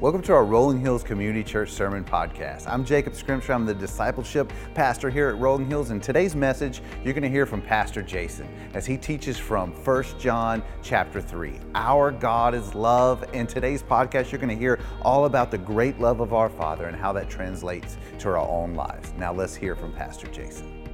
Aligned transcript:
Welcome 0.00 0.22
to 0.22 0.32
our 0.32 0.44
Rolling 0.44 0.78
Hills 0.78 1.02
Community 1.02 1.42
Church 1.42 1.72
Sermon 1.72 2.04
Podcast. 2.04 2.68
I'm 2.68 2.84
Jacob 2.84 3.16
Scrimshaw. 3.16 3.54
I'm 3.54 3.66
the 3.66 3.74
discipleship 3.74 4.52
pastor 4.72 5.10
here 5.10 5.28
at 5.28 5.38
Rolling 5.38 5.66
Hills. 5.66 5.90
And 5.90 6.00
today's 6.00 6.36
message, 6.36 6.82
you're 7.02 7.14
going 7.14 7.24
to 7.24 7.28
hear 7.28 7.46
from 7.46 7.60
Pastor 7.60 8.00
Jason 8.00 8.46
as 8.74 8.86
he 8.86 8.96
teaches 8.96 9.38
from 9.38 9.72
1 9.72 10.04
John 10.20 10.62
chapter 10.84 11.20
3. 11.20 11.58
Our 11.74 12.12
God 12.12 12.54
is 12.54 12.76
love. 12.76 13.24
In 13.32 13.48
today's 13.48 13.82
podcast, 13.82 14.30
you're 14.30 14.38
going 14.40 14.50
to 14.50 14.54
hear 14.54 14.78
all 15.02 15.24
about 15.24 15.50
the 15.50 15.58
great 15.58 15.98
love 15.98 16.20
of 16.20 16.32
our 16.32 16.48
Father 16.48 16.86
and 16.86 16.96
how 16.96 17.12
that 17.14 17.28
translates 17.28 17.98
to 18.20 18.28
our 18.28 18.38
own 18.38 18.74
lives. 18.74 19.12
Now 19.18 19.32
let's 19.32 19.56
hear 19.56 19.74
from 19.74 19.92
Pastor 19.92 20.28
Jason. 20.28 20.88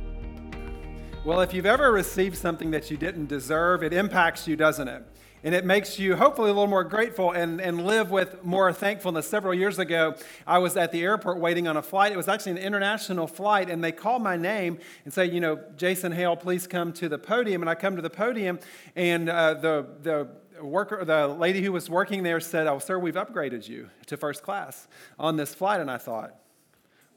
Well, 1.27 1.43
if 1.43 1.53
you've 1.53 1.67
ever 1.67 1.93
received 1.93 2.39
something 2.39 2.71
that 2.71 2.91
you 2.91 2.97
didn't 2.97 3.27
deserve, 3.27 3.83
it 3.83 3.93
impacts 3.93 4.49
you, 4.49 4.57
doesn't 4.57 4.89
it? 4.89 5.05
And 5.45 5.55
it 5.55 5.67
makes 5.67 5.99
you 5.99 6.17
hopefully 6.17 6.49
a 6.49 6.55
little 6.55 6.67
more 6.67 6.85
grateful 6.85 7.31
and, 7.31 7.61
and 7.61 7.87
live 7.87 8.11
with 8.11 8.43
more 8.43 8.73
thankfulness. 8.73 9.29
Several 9.29 9.53
years 9.53 9.79
ago, 9.79 10.15
I 10.47 10.57
was 10.57 10.75
at 10.75 10.91
the 10.91 11.03
airport 11.03 11.39
waiting 11.39 11.69
on 11.69 11.77
a 11.77 11.83
flight. 11.83 12.13
It 12.13 12.17
was 12.17 12.29
actually 12.29 12.53
an 12.53 12.59
international 12.59 13.27
flight, 13.27 13.69
and 13.69 13.85
they 13.85 13.93
called 13.93 14.23
my 14.23 14.39
name 14.39 14.79
and 15.05 15.13
say, 15.13 15.27
you 15.27 15.41
know, 15.41 15.61
Jason 15.77 16.13
Hale, 16.13 16.35
please 16.35 16.67
come 16.67 16.95
to 16.95 17.11
the 17.11 17.19
podium. 17.19 17.63
And 17.63 17.69
I 17.69 17.75
come 17.75 17.95
to 17.95 18.03
the 18.03 18.09
podium, 18.09 18.59
and 18.97 19.29
uh, 19.29 19.53
the, 19.55 19.87
the 20.03 20.29
worker, 20.63 21.05
the 21.05 21.29
lady 21.29 21.61
who 21.61 21.73
was 21.73 21.91
working 21.91 22.23
there 22.23 22.41
said, 22.41 22.67
oh, 22.67 22.79
sir, 22.79 22.99
we've 22.99 23.15
upgraded 23.15 23.69
you 23.69 23.91
to 24.07 24.17
first 24.17 24.43
class 24.43 24.89
on 25.19 25.37
this 25.37 25.55
flight. 25.55 25.79
And 25.79 25.91
I 25.91 25.99
thought, 25.99 26.35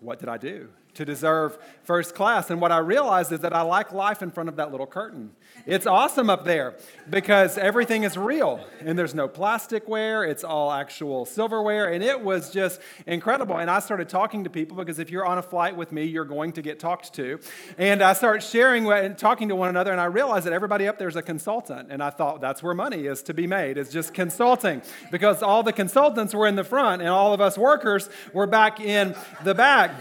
what 0.01 0.19
did 0.19 0.27
I 0.27 0.37
do? 0.37 0.67
to 0.97 1.05
deserve 1.05 1.57
first 1.83 2.15
class. 2.15 2.49
And 2.49 2.59
what 2.59 2.71
I 2.71 2.79
realized 2.79 3.31
is 3.31 3.41
that 3.41 3.53
I 3.53 3.61
like 3.61 3.93
life 3.93 4.23
in 4.23 4.31
front 4.31 4.49
of 4.49 4.55
that 4.55 4.71
little 4.71 4.87
curtain. 4.87 5.31
It's 5.67 5.85
awesome 5.85 6.29
up 6.29 6.45
there 6.45 6.75
because 7.09 7.57
everything 7.57 8.03
is 8.03 8.17
real 8.17 8.65
and 8.79 8.97
there's 8.97 9.13
no 9.13 9.27
plasticware, 9.27 10.25
it's 10.25 10.45
all 10.45 10.71
actual 10.71 11.25
silverware. 11.25 11.91
And 11.91 12.01
it 12.01 12.21
was 12.21 12.51
just 12.51 12.79
incredible. 13.05 13.57
And 13.57 13.69
I 13.69 13.81
started 13.81 14.07
talking 14.07 14.45
to 14.45 14.49
people 14.49 14.77
because 14.77 14.97
if 14.97 15.09
you're 15.09 15.25
on 15.25 15.39
a 15.39 15.41
flight 15.41 15.75
with 15.75 15.91
me, 15.91 16.05
you're 16.05 16.23
going 16.23 16.53
to 16.53 16.61
get 16.61 16.79
talked 16.79 17.13
to. 17.15 17.41
And 17.77 18.01
I 18.01 18.13
started 18.13 18.43
sharing 18.43 18.89
and 18.89 19.17
talking 19.17 19.49
to 19.49 19.57
one 19.57 19.67
another, 19.67 19.91
and 19.91 19.99
I 19.99 20.05
realized 20.05 20.45
that 20.45 20.53
everybody 20.53 20.87
up 20.87 20.97
there 20.97 21.09
is 21.09 21.17
a 21.17 21.21
consultant. 21.21 21.89
And 21.91 22.01
I 22.01 22.11
thought 22.11 22.39
that's 22.39 22.63
where 22.63 22.73
money 22.73 23.05
is 23.05 23.21
to 23.23 23.33
be 23.33 23.45
made, 23.45 23.77
is 23.77 23.89
just 23.89 24.13
consulting 24.13 24.81
because 25.11 25.43
all 25.43 25.63
the 25.63 25.73
consultants 25.73 26.33
were 26.33 26.47
in 26.47 26.55
the 26.55 26.63
front 26.63 27.01
and 27.01 27.09
all 27.09 27.33
of 27.33 27.41
us 27.41 27.57
workers 27.57 28.09
were 28.31 28.47
back 28.47 28.79
in 28.79 29.13
the 29.43 29.53
back 29.53 29.91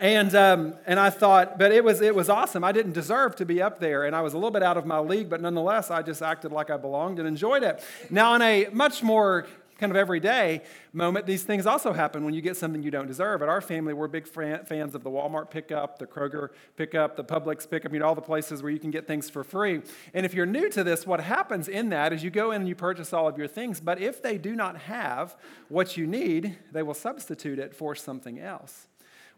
and 0.00 0.34
um, 0.34 0.74
and 0.86 0.98
I 0.98 1.10
thought, 1.10 1.58
but 1.58 1.72
it 1.72 1.84
was 1.84 2.00
it 2.00 2.14
was 2.14 2.28
awesome. 2.28 2.64
I 2.64 2.72
didn't 2.72 2.92
deserve 2.92 3.36
to 3.36 3.46
be 3.46 3.62
up 3.62 3.80
there, 3.80 4.04
and 4.04 4.14
I 4.14 4.20
was 4.20 4.32
a 4.32 4.36
little 4.36 4.50
bit 4.50 4.62
out 4.62 4.76
of 4.76 4.86
my 4.86 4.98
league, 4.98 5.28
but 5.28 5.40
nonetheless, 5.40 5.90
I 5.90 6.02
just 6.02 6.22
acted 6.22 6.52
like 6.52 6.70
I 6.70 6.76
belonged 6.76 7.18
and 7.18 7.28
enjoyed 7.28 7.62
it. 7.62 7.82
Now, 8.10 8.34
in 8.34 8.42
a 8.42 8.68
much 8.72 9.02
more 9.02 9.46
kind 9.78 9.90
of 9.90 9.96
everyday 9.96 10.62
moment, 10.92 11.26
these 11.26 11.42
things 11.42 11.66
also 11.66 11.92
happen 11.92 12.24
when 12.24 12.32
you 12.32 12.40
get 12.40 12.56
something 12.56 12.82
you 12.82 12.90
don't 12.90 13.06
deserve. 13.06 13.42
At 13.42 13.48
our 13.48 13.60
family, 13.60 13.92
we're 13.92 14.08
big 14.08 14.26
fans 14.26 14.94
of 14.94 15.02
the 15.02 15.10
Walmart 15.10 15.50
pickup, 15.50 15.98
the 15.98 16.06
Kroger 16.06 16.50
pickup, 16.76 17.16
the 17.16 17.24
Publix 17.24 17.68
pickup, 17.68 17.92
you 17.92 17.98
know, 17.98 18.06
all 18.06 18.14
the 18.14 18.20
places 18.22 18.62
where 18.62 18.70
you 18.70 18.78
can 18.78 18.90
get 18.90 19.06
things 19.06 19.28
for 19.28 19.42
free. 19.42 19.82
And 20.14 20.24
if 20.24 20.34
you're 20.34 20.46
new 20.46 20.70
to 20.70 20.84
this, 20.84 21.06
what 21.06 21.20
happens 21.20 21.68
in 21.68 21.88
that 21.90 22.12
is 22.12 22.22
you 22.22 22.30
go 22.30 22.52
in 22.52 22.62
and 22.62 22.68
you 22.68 22.74
purchase 22.74 23.12
all 23.12 23.26
of 23.26 23.36
your 23.36 23.48
things, 23.48 23.80
but 23.80 24.00
if 24.00 24.22
they 24.22 24.38
do 24.38 24.54
not 24.54 24.76
have 24.82 25.36
what 25.68 25.96
you 25.96 26.06
need, 26.06 26.56
they 26.72 26.82
will 26.82 26.94
substitute 26.94 27.58
it 27.58 27.74
for 27.74 27.94
something 27.94 28.38
else 28.38 28.86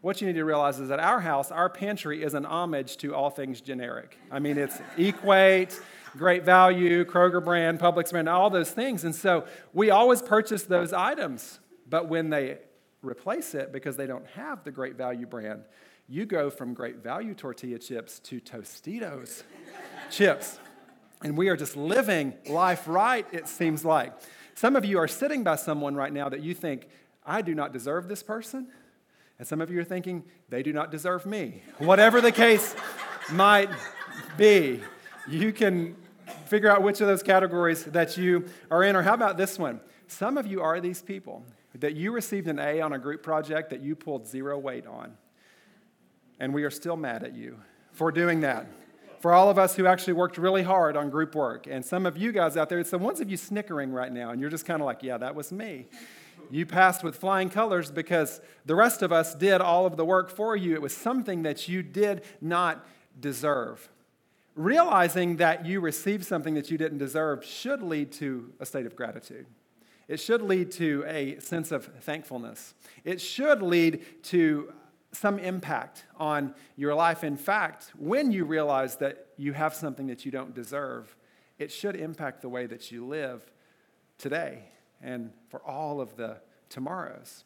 what 0.01 0.21
you 0.21 0.27
need 0.27 0.33
to 0.33 0.45
realize 0.45 0.79
is 0.79 0.89
that 0.89 0.99
our 0.99 1.19
house, 1.19 1.51
our 1.51 1.69
pantry, 1.69 2.23
is 2.23 2.33
an 2.33 2.45
homage 2.45 2.97
to 2.97 3.15
all 3.15 3.29
things 3.29 3.61
generic. 3.61 4.17
I 4.31 4.39
mean, 4.39 4.57
it's 4.57 4.79
Equate, 4.97 5.79
Great 6.15 6.43
Value, 6.43 7.03
Kroger 7.05 7.43
brand, 7.43 7.79
Publix 7.79 8.11
brand, 8.11 8.29
all 8.29 8.49
those 8.49 8.71
things. 8.71 9.03
And 9.03 9.15
so 9.15 9.45
we 9.73 9.89
always 9.89 10.21
purchase 10.21 10.63
those 10.63 10.93
items. 10.93 11.59
But 11.89 12.07
when 12.07 12.29
they 12.29 12.59
replace 13.01 13.55
it 13.55 13.71
because 13.71 13.97
they 13.97 14.07
don't 14.07 14.25
have 14.27 14.63
the 14.63 14.71
Great 14.71 14.95
Value 14.95 15.25
brand, 15.25 15.63
you 16.07 16.25
go 16.25 16.49
from 16.49 16.73
Great 16.73 16.97
Value 16.97 17.33
tortilla 17.33 17.79
chips 17.79 18.19
to 18.19 18.39
Tostitos 18.39 19.43
chips. 20.09 20.59
And 21.23 21.35
we 21.35 21.49
are 21.49 21.57
just 21.57 21.75
living 21.75 22.33
life 22.47 22.87
right, 22.87 23.25
it 23.31 23.47
seems 23.47 23.83
like. 23.83 24.13
Some 24.53 24.75
of 24.75 24.85
you 24.85 24.99
are 24.99 25.07
sitting 25.07 25.43
by 25.43 25.55
someone 25.55 25.95
right 25.95 26.13
now 26.13 26.29
that 26.29 26.41
you 26.41 26.53
think, 26.53 26.87
I 27.25 27.41
do 27.41 27.53
not 27.53 27.73
deserve 27.73 28.07
this 28.07 28.23
person. 28.23 28.67
And 29.39 29.47
some 29.47 29.61
of 29.61 29.69
you 29.69 29.79
are 29.79 29.83
thinking, 29.83 30.23
they 30.49 30.63
do 30.63 30.73
not 30.73 30.91
deserve 30.91 31.25
me. 31.25 31.61
Whatever 31.77 32.21
the 32.21 32.31
case 32.31 32.75
might 33.31 33.69
be, 34.37 34.81
you 35.27 35.51
can 35.53 35.95
figure 36.45 36.69
out 36.69 36.81
which 36.81 37.01
of 37.01 37.07
those 37.07 37.21
categories 37.21 37.83
that 37.85 38.17
you 38.17 38.45
are 38.71 38.83
in. 38.83 38.95
Or 38.95 39.03
how 39.03 39.13
about 39.13 39.37
this 39.37 39.59
one? 39.59 39.79
Some 40.07 40.37
of 40.37 40.47
you 40.47 40.61
are 40.61 40.79
these 40.79 41.01
people 41.01 41.45
that 41.75 41.95
you 41.95 42.11
received 42.11 42.47
an 42.47 42.59
A 42.59 42.81
on 42.81 42.93
a 42.93 42.99
group 42.99 43.21
project 43.21 43.69
that 43.69 43.81
you 43.81 43.95
pulled 43.95 44.25
zero 44.25 44.57
weight 44.57 44.87
on. 44.87 45.15
And 46.39 46.53
we 46.53 46.63
are 46.63 46.71
still 46.71 46.95
mad 46.95 47.23
at 47.23 47.35
you 47.35 47.57
for 47.91 48.11
doing 48.11 48.41
that. 48.41 48.67
For 49.19 49.33
all 49.33 49.49
of 49.49 49.57
us 49.57 49.75
who 49.75 49.87
actually 49.87 50.13
worked 50.13 50.37
really 50.37 50.63
hard 50.63 50.95
on 50.95 51.09
group 51.09 51.33
work, 51.33 51.67
and 51.67 51.83
some 51.83 52.05
of 52.05 52.17
you 52.17 52.31
guys 52.31 52.55
out 52.55 52.69
there, 52.69 52.79
it's 52.79 52.91
the 52.91 52.99
ones 52.99 53.19
of 53.19 53.29
you 53.29 53.37
snickering 53.37 53.91
right 53.91 54.11
now, 54.11 54.29
and 54.29 54.39
you're 54.39 54.49
just 54.49 54.65
kind 54.65 54.81
of 54.81 54.85
like, 54.85 55.01
yeah, 55.01 55.17
that 55.17 55.33
was 55.33 55.51
me. 55.51 55.87
You 56.49 56.65
passed 56.65 57.03
with 57.03 57.15
flying 57.15 57.49
colors 57.49 57.91
because 57.91 58.41
the 58.65 58.75
rest 58.75 59.01
of 59.01 59.11
us 59.11 59.35
did 59.35 59.61
all 59.61 59.85
of 59.85 59.97
the 59.97 60.05
work 60.05 60.29
for 60.29 60.55
you. 60.55 60.73
It 60.73 60.81
was 60.81 60.95
something 60.95 61.43
that 61.43 61.67
you 61.67 61.83
did 61.83 62.23
not 62.41 62.85
deserve. 63.19 63.89
Realizing 64.55 65.37
that 65.37 65.65
you 65.65 65.79
received 65.79 66.25
something 66.25 66.53
that 66.55 66.71
you 66.71 66.77
didn't 66.77 66.97
deserve 66.97 67.43
should 67.43 67.83
lead 67.83 68.11
to 68.13 68.53
a 68.59 68.65
state 68.65 68.85
of 68.85 68.95
gratitude. 68.95 69.45
It 70.07 70.19
should 70.19 70.41
lead 70.41 70.71
to 70.73 71.03
a 71.05 71.37
sense 71.39 71.71
of 71.71 71.85
thankfulness. 72.01 72.73
It 73.03 73.19
should 73.19 73.61
lead 73.61 74.23
to 74.23 74.73
some 75.11 75.37
impact 75.39 76.05
on 76.17 76.53
your 76.75 76.95
life. 76.95 77.23
In 77.23 77.35
fact, 77.35 77.91
when 77.97 78.31
you 78.31 78.45
realize 78.45 78.95
that 78.97 79.27
you 79.37 79.53
have 79.53 79.73
something 79.73 80.07
that 80.07 80.25
you 80.25 80.31
don't 80.31 80.53
deserve, 80.53 81.15
it 81.59 81.71
should 81.71 81.95
impact 81.95 82.41
the 82.41 82.49
way 82.49 82.65
that 82.67 82.91
you 82.91 83.05
live 83.05 83.51
today 84.17 84.63
and 85.01 85.31
for 85.49 85.61
all 85.61 86.01
of 86.01 86.15
the 86.15 86.37
tomorrows. 86.69 87.43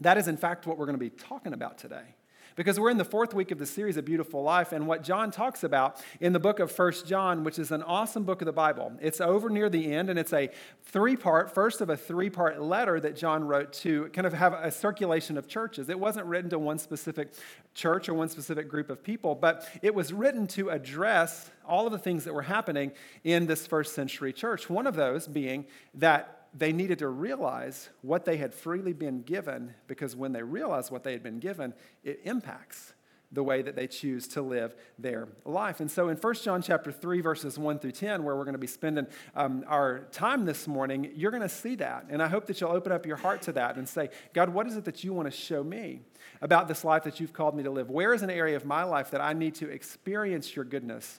That 0.00 0.18
is, 0.18 0.28
in 0.28 0.36
fact, 0.36 0.66
what 0.66 0.78
we're 0.78 0.86
going 0.86 0.98
to 0.98 1.04
be 1.04 1.10
talking 1.10 1.52
about 1.52 1.78
today. 1.78 2.14
Because 2.56 2.78
we're 2.78 2.90
in 2.90 2.98
the 2.98 3.04
fourth 3.04 3.34
week 3.34 3.50
of 3.50 3.58
the 3.58 3.66
series, 3.66 3.96
A 3.96 4.02
Beautiful 4.02 4.40
Life, 4.44 4.70
and 4.70 4.86
what 4.86 5.02
John 5.02 5.32
talks 5.32 5.64
about 5.64 6.00
in 6.20 6.32
the 6.32 6.38
book 6.38 6.60
of 6.60 6.70
First 6.70 7.04
John, 7.04 7.42
which 7.42 7.58
is 7.58 7.72
an 7.72 7.82
awesome 7.82 8.22
book 8.22 8.42
of 8.42 8.46
the 8.46 8.52
Bible. 8.52 8.92
It's 9.00 9.20
over 9.20 9.50
near 9.50 9.68
the 9.68 9.92
end, 9.92 10.08
and 10.08 10.16
it's 10.20 10.32
a 10.32 10.50
three 10.84 11.16
part, 11.16 11.52
first 11.52 11.80
of 11.80 11.90
a 11.90 11.96
three 11.96 12.30
part 12.30 12.62
letter 12.62 13.00
that 13.00 13.16
John 13.16 13.42
wrote 13.42 13.72
to 13.72 14.08
kind 14.12 14.24
of 14.24 14.32
have 14.34 14.52
a 14.52 14.70
circulation 14.70 15.36
of 15.36 15.48
churches. 15.48 15.88
It 15.88 15.98
wasn't 15.98 16.26
written 16.26 16.48
to 16.50 16.58
one 16.60 16.78
specific 16.78 17.32
church 17.74 18.08
or 18.08 18.14
one 18.14 18.28
specific 18.28 18.68
group 18.68 18.88
of 18.88 19.02
people, 19.02 19.34
but 19.34 19.68
it 19.82 19.92
was 19.92 20.12
written 20.12 20.46
to 20.48 20.70
address 20.70 21.50
all 21.66 21.86
of 21.86 21.92
the 21.92 21.98
things 21.98 22.22
that 22.22 22.34
were 22.34 22.42
happening 22.42 22.92
in 23.24 23.46
this 23.46 23.66
first 23.66 23.96
century 23.96 24.32
church. 24.32 24.70
One 24.70 24.86
of 24.86 24.94
those 24.94 25.26
being 25.26 25.66
that 25.94 26.43
they 26.54 26.72
needed 26.72 27.00
to 27.00 27.08
realize 27.08 27.90
what 28.02 28.24
they 28.24 28.36
had 28.36 28.54
freely 28.54 28.92
been 28.92 29.22
given 29.22 29.74
because 29.88 30.14
when 30.14 30.32
they 30.32 30.42
realize 30.42 30.90
what 30.90 31.02
they 31.02 31.12
had 31.12 31.22
been 31.22 31.40
given, 31.40 31.74
it 32.04 32.20
impacts 32.24 32.94
the 33.32 33.42
way 33.42 33.62
that 33.62 33.74
they 33.74 33.86
choose 33.86 34.28
to 34.28 34.42
live 34.42 34.76
their 34.98 35.28
life. 35.44 35.80
And 35.80 35.90
so 35.90 36.08
in 36.08 36.16
1 36.16 36.34
John 36.34 36.62
chapter 36.62 36.92
3, 36.92 37.20
verses 37.20 37.58
1 37.58 37.80
through 37.80 37.92
10, 37.92 38.22
where 38.22 38.36
we're 38.36 38.44
going 38.44 38.54
to 38.54 38.58
be 38.58 38.68
spending 38.68 39.06
um, 39.34 39.64
our 39.66 40.06
time 40.12 40.44
this 40.44 40.68
morning, 40.68 41.10
you're 41.16 41.32
going 41.32 41.42
to 41.42 41.48
see 41.48 41.74
that. 41.76 42.06
And 42.10 42.22
I 42.22 42.28
hope 42.28 42.46
that 42.46 42.60
you'll 42.60 42.70
open 42.70 42.92
up 42.92 43.04
your 43.04 43.16
heart 43.16 43.42
to 43.42 43.52
that 43.52 43.76
and 43.76 43.88
say, 43.88 44.10
God, 44.32 44.50
what 44.50 44.68
is 44.68 44.76
it 44.76 44.84
that 44.84 45.02
you 45.02 45.12
want 45.12 45.26
to 45.26 45.36
show 45.36 45.64
me 45.64 46.00
about 46.40 46.68
this 46.68 46.84
life 46.84 47.02
that 47.04 47.18
you've 47.18 47.32
called 47.32 47.56
me 47.56 47.64
to 47.64 47.70
live? 47.70 47.90
Where 47.90 48.14
is 48.14 48.22
an 48.22 48.30
area 48.30 48.56
of 48.56 48.64
my 48.64 48.84
life 48.84 49.10
that 49.10 49.20
I 49.20 49.32
need 49.32 49.56
to 49.56 49.68
experience 49.68 50.54
your 50.54 50.64
goodness? 50.64 51.18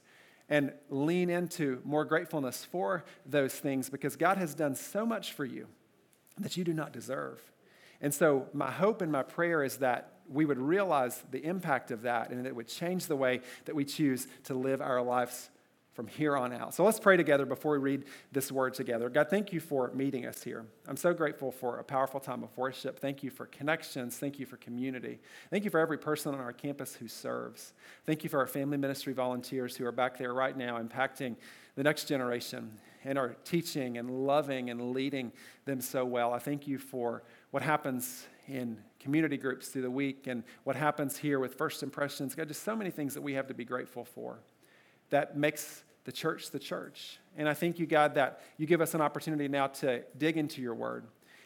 And 0.49 0.71
lean 0.89 1.29
into 1.29 1.81
more 1.83 2.05
gratefulness 2.05 2.63
for 2.65 3.03
those 3.25 3.53
things 3.53 3.89
because 3.89 4.15
God 4.15 4.37
has 4.37 4.53
done 4.53 4.75
so 4.75 5.05
much 5.05 5.33
for 5.33 5.45
you 5.45 5.67
that 6.37 6.57
you 6.57 6.63
do 6.63 6.73
not 6.73 6.91
deserve. 6.91 7.41
And 8.01 8.13
so, 8.13 8.47
my 8.53 8.69
hope 8.69 9.01
and 9.01 9.11
my 9.11 9.23
prayer 9.23 9.63
is 9.63 9.77
that 9.77 10.11
we 10.27 10.45
would 10.45 10.59
realize 10.59 11.23
the 11.31 11.43
impact 11.43 11.91
of 11.91 12.01
that 12.03 12.31
and 12.31 12.45
it 12.45 12.55
would 12.55 12.67
change 12.67 13.07
the 13.07 13.15
way 13.15 13.41
that 13.65 13.75
we 13.75 13.85
choose 13.85 14.27
to 14.43 14.53
live 14.53 14.81
our 14.81 15.01
lives 15.01 15.49
from 15.95 16.07
here 16.07 16.35
on 16.35 16.51
out. 16.51 16.73
So 16.73 16.83
let's 16.83 16.99
pray 16.99 17.15
together 17.15 17.45
before 17.45 17.71
we 17.71 17.77
read 17.77 18.03
this 18.33 18.51
word 18.51 18.73
together. 18.73 19.09
God, 19.09 19.29
thank 19.29 19.53
you 19.53 19.61
for 19.61 19.91
meeting 19.93 20.25
us 20.25 20.43
here. 20.43 20.65
I'm 20.89 20.97
so 20.97 21.13
grateful 21.13 21.53
for 21.53 21.79
a 21.79 21.85
powerful 21.85 22.19
time 22.19 22.43
of 22.43 22.55
worship. 22.57 22.99
Thank 22.99 23.23
you 23.23 23.29
for 23.29 23.45
connections. 23.45 24.17
Thank 24.17 24.37
you 24.37 24.45
for 24.45 24.57
community. 24.57 25.19
Thank 25.49 25.63
you 25.63 25.69
for 25.69 25.79
every 25.79 25.97
person 25.97 26.33
on 26.33 26.41
our 26.41 26.51
campus 26.51 26.95
who 26.95 27.07
serves. 27.07 27.71
Thank 28.05 28.25
you 28.25 28.29
for 28.29 28.39
our 28.39 28.45
family 28.45 28.75
ministry 28.75 29.13
volunteers 29.13 29.77
who 29.77 29.85
are 29.85 29.93
back 29.93 30.17
there 30.17 30.33
right 30.33 30.55
now 30.55 30.77
impacting 30.81 31.37
the 31.75 31.83
next 31.83 32.09
generation 32.09 32.77
and 33.05 33.17
are 33.17 33.37
teaching 33.45 33.97
and 33.97 34.27
loving 34.27 34.69
and 34.71 34.91
leading 34.91 35.31
them 35.63 35.79
so 35.79 36.03
well. 36.03 36.33
I 36.33 36.39
thank 36.39 36.67
you 36.67 36.77
for 36.77 37.23
what 37.51 37.63
happens 37.63 38.27
in 38.49 38.77
community 38.99 39.37
groups 39.37 39.69
through 39.69 39.83
the 39.83 39.91
week 39.91 40.27
and 40.27 40.43
what 40.65 40.75
happens 40.75 41.15
here 41.15 41.39
with 41.39 41.55
First 41.55 41.83
Impressions. 41.83 42.35
God, 42.35 42.49
just 42.49 42.63
so 42.63 42.75
many 42.75 42.91
things 42.91 43.13
that 43.13 43.21
we 43.21 43.33
have 43.33 43.47
to 43.47 43.53
be 43.53 43.63
grateful 43.63 44.03
for 44.03 44.39
that 45.09 45.37
makes 45.37 45.83
the 46.03 46.11
church 46.11 46.51
the 46.51 46.59
church. 46.59 47.19
And 47.37 47.49
I 47.49 47.53
thank 47.53 47.79
you, 47.79 47.85
God, 47.85 48.15
that 48.15 48.41
you 48.57 48.65
give 48.65 48.81
us 48.81 48.93
an 48.93 49.01
opportunity 49.01 49.47
now 49.47 49.67
to 49.67 50.03
dig 50.17 50.37
into 50.37 50.61
your 50.61 50.75
word. 50.75 51.05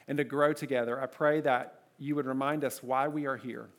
and 0.10 0.18
to 0.18 0.24
grow 0.26 0.52
together. 0.52 1.00
I 1.00 1.06
pray 1.06 1.40
that 1.42 1.82
you 2.00 2.16
would 2.16 2.26
remind 2.26 2.66
us 2.66 2.84
why 2.84 3.08
we 3.08 3.28
are 3.28 3.38
here 3.38 3.70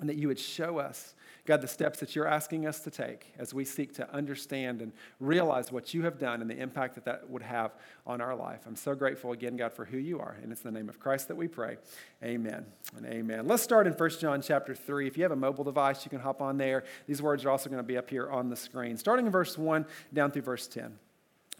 and 0.00 0.08
that 0.08 0.16
you 0.16 0.26
would 0.28 0.38
show 0.38 0.78
us, 0.78 1.14
God, 1.46 1.60
the 1.60 1.68
steps 1.68 2.00
that 2.00 2.16
you're 2.16 2.26
asking 2.26 2.66
us 2.66 2.80
to 2.80 2.90
take 2.90 3.34
as 3.38 3.52
we 3.52 3.66
seek 3.66 3.94
to 3.96 4.10
understand 4.14 4.80
and 4.80 4.92
realize 5.20 5.70
what 5.70 5.92
you 5.92 6.02
have 6.04 6.18
done 6.18 6.40
and 6.40 6.48
the 6.48 6.56
impact 6.56 6.94
that 6.94 7.04
that 7.04 7.28
would 7.28 7.42
have 7.42 7.74
on 8.06 8.22
our 8.22 8.34
life. 8.34 8.60
I'm 8.66 8.76
so 8.76 8.94
grateful 8.94 9.32
again, 9.32 9.56
God, 9.56 9.74
for 9.74 9.84
who 9.84 9.98
you 9.98 10.20
are. 10.20 10.36
And 10.42 10.50
it's 10.50 10.62
in 10.64 10.72
the 10.72 10.78
name 10.78 10.88
of 10.88 10.98
Christ 10.98 11.28
that 11.28 11.36
we 11.36 11.46
pray. 11.46 11.76
Amen 12.22 12.64
and 12.96 13.04
amen. 13.04 13.46
Let's 13.46 13.62
start 13.62 13.86
in 13.86 13.92
1 13.92 14.10
John 14.20 14.40
chapter 14.40 14.74
3. 14.74 15.06
If 15.06 15.18
you 15.18 15.22
have 15.22 15.32
a 15.32 15.36
mobile 15.36 15.64
device, 15.64 16.06
you 16.06 16.10
can 16.10 16.20
hop 16.20 16.40
on 16.40 16.56
there. 16.56 16.84
These 17.06 17.20
words 17.20 17.44
are 17.44 17.50
also 17.50 17.68
going 17.68 17.82
to 17.82 17.86
be 17.86 17.98
up 17.98 18.08
here 18.08 18.30
on 18.30 18.48
the 18.48 18.56
screen, 18.56 18.96
starting 18.96 19.26
in 19.26 19.32
verse 19.32 19.58
1 19.58 19.84
down 20.14 20.30
through 20.30 20.42
verse 20.42 20.66
10. 20.66 20.98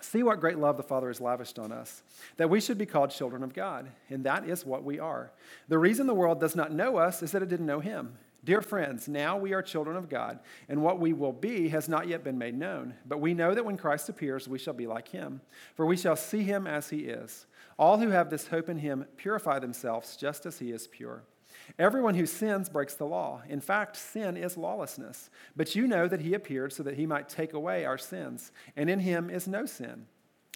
See 0.01 0.23
what 0.23 0.41
great 0.41 0.59
love 0.59 0.77
the 0.79 0.83
Father 0.83 1.09
has 1.09 1.21
lavished 1.21 1.59
on 1.59 1.73
us, 1.73 2.03
that 2.37 2.51
we 2.51 2.61
should 2.61 2.79
be 2.79 2.87
called 2.87 3.11
children 3.11 3.43
of 3.43 3.55
God, 3.55 3.91
and 4.11 4.25
that 4.25 4.49
is 4.49 4.65
what 4.65 4.83
we 4.83 4.99
are. 4.99 5.33
The 5.69 5.79
reason 5.79 6.07
the 6.07 6.15
world 6.15 6.41
does 6.41 6.55
not 6.55 6.73
know 6.73 6.97
us 6.97 7.23
is 7.23 7.33
that 7.33 7.43
it 7.43 7.49
didn't 7.49 7.67
know 7.67 7.81
Him. 7.81 8.19
Dear 8.44 8.61
friends, 8.61 9.08
now 9.08 9.38
we 9.38 9.55
are 9.55 9.62
children 9.62 9.96
of 9.96 10.11
God, 10.11 10.38
and 10.69 10.82
what 10.82 11.00
we 11.00 11.14
will 11.14 11.32
be 11.32 11.69
has 11.69 11.88
not 11.88 12.06
yet 12.08 12.23
been 12.23 12.37
made 12.37 12.56
known. 12.56 12.94
But 13.06 13.20
we 13.20 13.32
know 13.32 13.55
that 13.55 13.64
when 13.64 13.79
Christ 13.79 14.11
appears, 14.11 14.46
we 14.46 14.58
shall 14.58 14.75
be 14.75 14.87
like 14.87 15.08
Him, 15.08 15.41
for 15.75 15.87
we 15.87 15.96
shall 15.96 16.17
see 16.17 16.43
Him 16.43 16.67
as 16.67 16.91
He 16.91 17.00
is. 17.00 17.46
All 17.79 17.99
who 17.99 18.11
have 18.11 18.29
this 18.29 18.49
hope 18.49 18.69
in 18.69 18.79
Him 18.79 19.06
purify 19.17 19.58
themselves 19.58 20.17
just 20.17 20.44
as 20.44 20.58
He 20.58 20.73
is 20.73 20.87
pure. 20.87 21.25
Everyone 21.79 22.14
who 22.14 22.26
sins 22.26 22.69
breaks 22.69 22.94
the 22.94 23.06
law. 23.06 23.43
In 23.49 23.61
fact, 23.61 23.96
sin 23.96 24.37
is 24.37 24.56
lawlessness. 24.56 25.31
But 25.56 25.75
you 25.75 25.87
know 25.87 26.06
that 26.08 26.20
he 26.20 26.35
appeared 26.35 26.73
so 26.73 26.82
that 26.82 26.96
he 26.96 27.06
might 27.06 27.29
take 27.29 27.52
away 27.52 27.85
our 27.85 27.99
sins, 27.99 28.52
and 28.76 28.91
in 28.91 29.00
him 29.00 29.31
is 29.31 29.49
no 29.49 29.64
sin. 29.64 30.06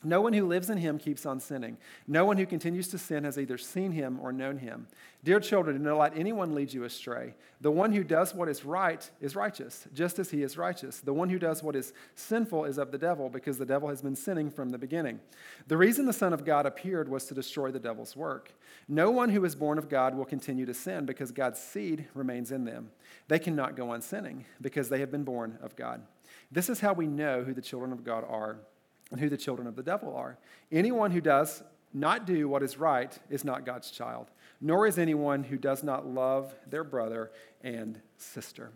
No 0.04 0.20
one 0.20 0.32
who 0.32 0.46
lives 0.46 0.70
in 0.70 0.78
him 0.78 0.96
keeps 0.96 1.26
on 1.26 1.40
sinning. 1.40 1.76
No 2.06 2.24
one 2.24 2.36
who 2.36 2.46
continues 2.46 2.86
to 2.88 2.98
sin 2.98 3.24
has 3.24 3.36
either 3.36 3.58
seen 3.58 3.90
him 3.90 4.20
or 4.22 4.32
known 4.32 4.58
him. 4.58 4.86
Dear 5.24 5.40
children, 5.40 5.76
do 5.76 5.82
not 5.82 5.98
let 5.98 6.16
anyone 6.16 6.54
lead 6.54 6.72
you 6.72 6.84
astray. 6.84 7.34
The 7.60 7.72
one 7.72 7.92
who 7.92 8.04
does 8.04 8.32
what 8.32 8.48
is 8.48 8.64
right 8.64 9.10
is 9.20 9.34
righteous, 9.34 9.88
just 9.92 10.20
as 10.20 10.30
he 10.30 10.44
is 10.44 10.56
righteous. 10.56 11.00
The 11.00 11.12
one 11.12 11.28
who 11.28 11.38
does 11.40 11.64
what 11.64 11.74
is 11.74 11.92
sinful 12.14 12.66
is 12.66 12.78
of 12.78 12.92
the 12.92 12.98
devil, 12.98 13.28
because 13.28 13.58
the 13.58 13.66
devil 13.66 13.88
has 13.88 14.00
been 14.00 14.14
sinning 14.14 14.52
from 14.52 14.70
the 14.70 14.78
beginning. 14.78 15.18
The 15.66 15.76
reason 15.76 16.06
the 16.06 16.12
Son 16.12 16.32
of 16.32 16.44
God 16.44 16.64
appeared 16.64 17.08
was 17.08 17.24
to 17.24 17.34
destroy 17.34 17.72
the 17.72 17.80
devil's 17.80 18.14
work. 18.14 18.52
No 18.86 19.10
one 19.10 19.30
who 19.30 19.44
is 19.44 19.56
born 19.56 19.78
of 19.78 19.88
God 19.88 20.16
will 20.16 20.24
continue 20.24 20.66
to 20.66 20.74
sin, 20.74 21.06
because 21.06 21.32
God's 21.32 21.58
seed 21.58 22.06
remains 22.14 22.52
in 22.52 22.64
them. 22.64 22.92
They 23.26 23.40
cannot 23.40 23.74
go 23.74 23.90
on 23.90 24.00
sinning, 24.02 24.44
because 24.60 24.90
they 24.90 25.00
have 25.00 25.10
been 25.10 25.24
born 25.24 25.58
of 25.60 25.74
God. 25.74 26.02
This 26.52 26.68
is 26.68 26.78
how 26.78 26.92
we 26.92 27.08
know 27.08 27.42
who 27.42 27.52
the 27.52 27.60
children 27.60 27.90
of 27.90 28.04
God 28.04 28.24
are 28.28 28.58
and 29.10 29.20
who 29.20 29.28
the 29.28 29.36
children 29.36 29.66
of 29.66 29.76
the 29.76 29.82
devil 29.82 30.14
are. 30.14 30.38
Anyone 30.70 31.10
who 31.10 31.20
does 31.20 31.62
not 31.94 32.26
do 32.26 32.48
what 32.48 32.62
is 32.62 32.76
right 32.76 33.16
is 33.30 33.44
not 33.44 33.64
God's 33.64 33.90
child, 33.90 34.30
nor 34.60 34.86
is 34.86 34.98
anyone 34.98 35.44
who 35.44 35.56
does 35.56 35.82
not 35.82 36.06
love 36.06 36.54
their 36.68 36.84
brother 36.84 37.30
and 37.62 38.00
sister. 38.16 38.72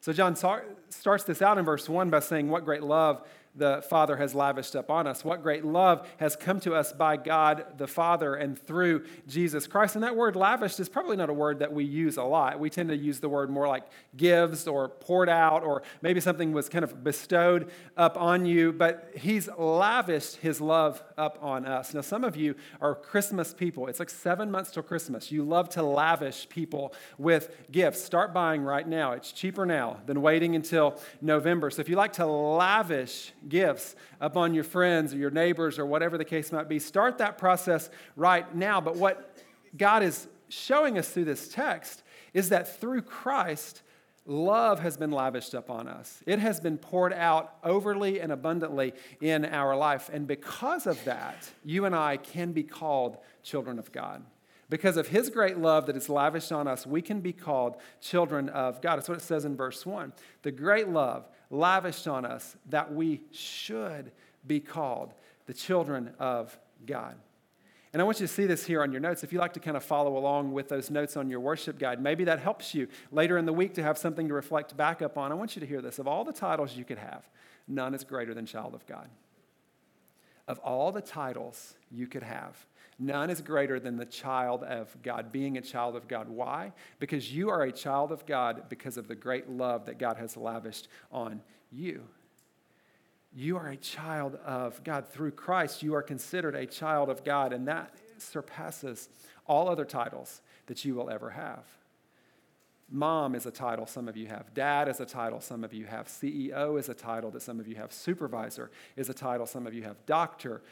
So, 0.00 0.12
John 0.12 0.36
starts 0.36 1.24
this 1.24 1.42
out 1.42 1.58
in 1.58 1.64
verse 1.64 1.88
1 1.88 2.10
by 2.10 2.20
saying, 2.20 2.48
What 2.48 2.64
great 2.64 2.82
love 2.82 3.26
the 3.56 3.82
Father 3.88 4.16
has 4.16 4.34
lavished 4.34 4.74
upon 4.74 5.06
us. 5.06 5.24
What 5.24 5.42
great 5.42 5.64
love 5.64 6.06
has 6.18 6.36
come 6.36 6.60
to 6.60 6.74
us 6.74 6.92
by 6.92 7.16
God 7.16 7.78
the 7.78 7.86
Father 7.86 8.34
and 8.34 8.58
through 8.58 9.04
Jesus 9.26 9.66
Christ. 9.66 9.94
And 9.94 10.04
that 10.04 10.14
word 10.14 10.36
lavished 10.36 10.78
is 10.78 10.88
probably 10.88 11.16
not 11.16 11.30
a 11.30 11.34
word 11.34 11.60
that 11.60 11.72
we 11.72 11.84
use 11.84 12.16
a 12.16 12.22
lot. 12.22 12.60
We 12.60 12.70
tend 12.70 12.90
to 12.90 12.96
use 12.96 13.20
the 13.20 13.28
word 13.28 13.50
more 13.50 13.66
like 13.66 13.84
gives 14.16 14.66
or 14.66 14.88
poured 14.88 15.28
out, 15.28 15.62
or 15.62 15.82
maybe 16.02 16.20
something 16.20 16.52
was 16.52 16.68
kind 16.68 16.84
of 16.84 17.02
bestowed 17.02 17.70
up 17.96 18.20
on 18.20 18.46
you, 18.46 18.72
but 18.72 19.10
He's 19.16 19.48
lavished 19.56 20.36
His 20.36 20.60
love 20.60 21.02
up 21.16 21.38
on 21.42 21.66
us. 21.66 21.94
Now, 21.94 22.02
some 22.02 22.24
of 22.24 22.36
you 22.36 22.54
are 22.80 22.94
Christmas 22.94 23.54
people. 23.54 23.86
It's 23.86 23.98
like 23.98 24.10
seven 24.10 24.50
months 24.50 24.70
till 24.70 24.82
Christmas. 24.82 25.32
You 25.32 25.44
love 25.44 25.68
to 25.70 25.82
lavish 25.82 26.48
people 26.48 26.94
with 27.18 27.54
gifts. 27.70 28.02
Start 28.02 28.34
buying 28.34 28.62
right 28.62 28.86
now. 28.86 29.12
It's 29.12 29.32
cheaper 29.32 29.64
now 29.64 29.98
than 30.06 30.22
waiting 30.22 30.54
until 30.54 31.00
November. 31.20 31.70
So 31.70 31.80
if 31.80 31.88
you 31.88 31.96
like 31.96 32.14
to 32.14 32.26
lavish 32.26 33.32
gifts 33.48 33.96
upon 34.20 34.54
your 34.54 34.64
friends 34.64 35.14
or 35.14 35.16
your 35.16 35.30
neighbors 35.30 35.78
or 35.78 35.86
whatever 35.86 36.18
the 36.18 36.24
case 36.24 36.52
might 36.52 36.68
be. 36.68 36.78
Start 36.78 37.18
that 37.18 37.38
process 37.38 37.90
right 38.16 38.54
now. 38.54 38.80
But 38.80 38.96
what 38.96 39.36
God 39.76 40.02
is 40.02 40.26
showing 40.48 40.98
us 40.98 41.08
through 41.08 41.24
this 41.24 41.48
text 41.48 42.02
is 42.34 42.50
that 42.50 42.80
through 42.80 43.02
Christ, 43.02 43.82
love 44.26 44.80
has 44.80 44.96
been 44.96 45.10
lavished 45.10 45.54
upon 45.54 45.88
us. 45.88 46.22
It 46.26 46.38
has 46.38 46.60
been 46.60 46.78
poured 46.78 47.12
out 47.12 47.54
overly 47.62 48.20
and 48.20 48.32
abundantly 48.32 48.92
in 49.20 49.44
our 49.44 49.76
life. 49.76 50.10
And 50.12 50.26
because 50.26 50.86
of 50.86 51.02
that, 51.04 51.48
you 51.64 51.84
and 51.84 51.94
I 51.94 52.16
can 52.16 52.52
be 52.52 52.62
called 52.62 53.18
children 53.42 53.78
of 53.78 53.92
God. 53.92 54.22
Because 54.68 54.96
of 54.96 55.08
his 55.08 55.30
great 55.30 55.58
love 55.58 55.86
that 55.86 55.96
is 55.96 56.08
lavished 56.08 56.50
on 56.50 56.66
us, 56.66 56.86
we 56.86 57.00
can 57.00 57.20
be 57.20 57.32
called 57.32 57.76
children 58.00 58.48
of 58.48 58.80
God. 58.82 58.96
That's 58.96 59.08
what 59.08 59.18
it 59.18 59.22
says 59.22 59.44
in 59.44 59.56
verse 59.56 59.86
1. 59.86 60.12
The 60.42 60.50
great 60.50 60.88
love 60.88 61.28
lavished 61.50 62.08
on 62.08 62.24
us 62.24 62.56
that 62.68 62.92
we 62.92 63.20
should 63.32 64.12
be 64.46 64.60
called 64.60 65.12
the 65.46 65.54
children 65.54 66.10
of 66.18 66.58
God. 66.86 67.16
And 67.92 68.02
I 68.02 68.04
want 68.04 68.20
you 68.20 68.26
to 68.26 68.32
see 68.32 68.46
this 68.46 68.66
here 68.66 68.82
on 68.82 68.92
your 68.92 69.00
notes. 69.00 69.24
If 69.24 69.32
you 69.32 69.38
like 69.38 69.54
to 69.54 69.60
kind 69.60 69.76
of 69.76 69.82
follow 69.82 70.18
along 70.18 70.52
with 70.52 70.68
those 70.68 70.90
notes 70.90 71.16
on 71.16 71.30
your 71.30 71.40
worship 71.40 71.78
guide, 71.78 72.00
maybe 72.00 72.24
that 72.24 72.40
helps 72.40 72.74
you 72.74 72.88
later 73.10 73.38
in 73.38 73.46
the 73.46 73.52
week 73.52 73.74
to 73.74 73.82
have 73.82 73.96
something 73.96 74.28
to 74.28 74.34
reflect 74.34 74.76
back 74.76 75.00
up 75.00 75.16
on. 75.16 75.32
I 75.32 75.34
want 75.34 75.56
you 75.56 75.60
to 75.60 75.66
hear 75.66 75.80
this. 75.80 75.98
Of 75.98 76.06
all 76.06 76.22
the 76.22 76.32
titles 76.32 76.76
you 76.76 76.84
could 76.84 76.98
have, 76.98 77.26
none 77.66 77.94
is 77.94 78.04
greater 78.04 78.34
than 78.34 78.44
child 78.44 78.74
of 78.74 78.86
God. 78.86 79.08
Of 80.46 80.58
all 80.58 80.92
the 80.92 81.00
titles 81.00 81.74
you 81.90 82.06
could 82.06 82.22
have, 82.22 82.66
None 82.98 83.28
is 83.28 83.42
greater 83.42 83.78
than 83.78 83.96
the 83.96 84.06
child 84.06 84.62
of 84.62 84.96
God, 85.02 85.30
being 85.30 85.58
a 85.58 85.60
child 85.60 85.96
of 85.96 86.08
God. 86.08 86.28
Why? 86.28 86.72
Because 86.98 87.32
you 87.32 87.50
are 87.50 87.62
a 87.62 87.72
child 87.72 88.10
of 88.10 88.24
God 88.24 88.68
because 88.70 88.96
of 88.96 89.06
the 89.06 89.14
great 89.14 89.50
love 89.50 89.84
that 89.86 89.98
God 89.98 90.16
has 90.16 90.36
lavished 90.36 90.88
on 91.12 91.42
you. 91.70 92.02
You 93.34 93.58
are 93.58 93.68
a 93.68 93.76
child 93.76 94.36
of 94.46 94.82
God. 94.82 95.06
Through 95.08 95.32
Christ, 95.32 95.82
you 95.82 95.94
are 95.94 96.02
considered 96.02 96.54
a 96.54 96.64
child 96.64 97.10
of 97.10 97.22
God, 97.22 97.52
and 97.52 97.68
that 97.68 97.92
surpasses 98.16 99.10
all 99.46 99.68
other 99.68 99.84
titles 99.84 100.40
that 100.66 100.84
you 100.86 100.94
will 100.94 101.10
ever 101.10 101.30
have. 101.30 101.64
Mom 102.88 103.34
is 103.34 103.46
a 103.46 103.50
title 103.50 103.84
some 103.84 104.08
of 104.08 104.16
you 104.16 104.28
have. 104.28 104.54
Dad 104.54 104.88
is 104.88 105.00
a 105.00 105.06
title 105.06 105.40
some 105.40 105.64
of 105.64 105.74
you 105.74 105.84
have. 105.84 106.06
CEO 106.06 106.78
is 106.78 106.88
a 106.88 106.94
title 106.94 107.30
that 107.32 107.42
some 107.42 107.58
of 107.58 107.66
you 107.66 107.74
have. 107.74 107.92
Supervisor 107.92 108.70
is 108.96 109.10
a 109.10 109.14
title 109.14 109.44
some 109.44 109.66
of 109.66 109.74
you 109.74 109.82
have. 109.82 109.96
Doctor, 110.06 110.62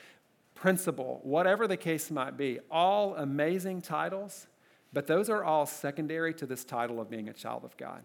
principal, 0.55 1.21
whatever 1.23 1.67
the 1.67 1.77
case 1.77 2.11
might 2.11 2.37
be, 2.37 2.61
all 2.71 3.15
amazing 3.17 3.83
titles, 3.83 4.47
but 4.93 5.07
those 5.07 5.29
are 5.29 5.45
all 5.45 5.67
secondary 5.67 6.33
to 6.35 6.47
this 6.47 6.65
title 6.65 7.01
of 7.01 7.11
being 7.11 7.29
a 7.29 7.33
child 7.33 7.65
of 7.65 7.77
God. 7.77 8.03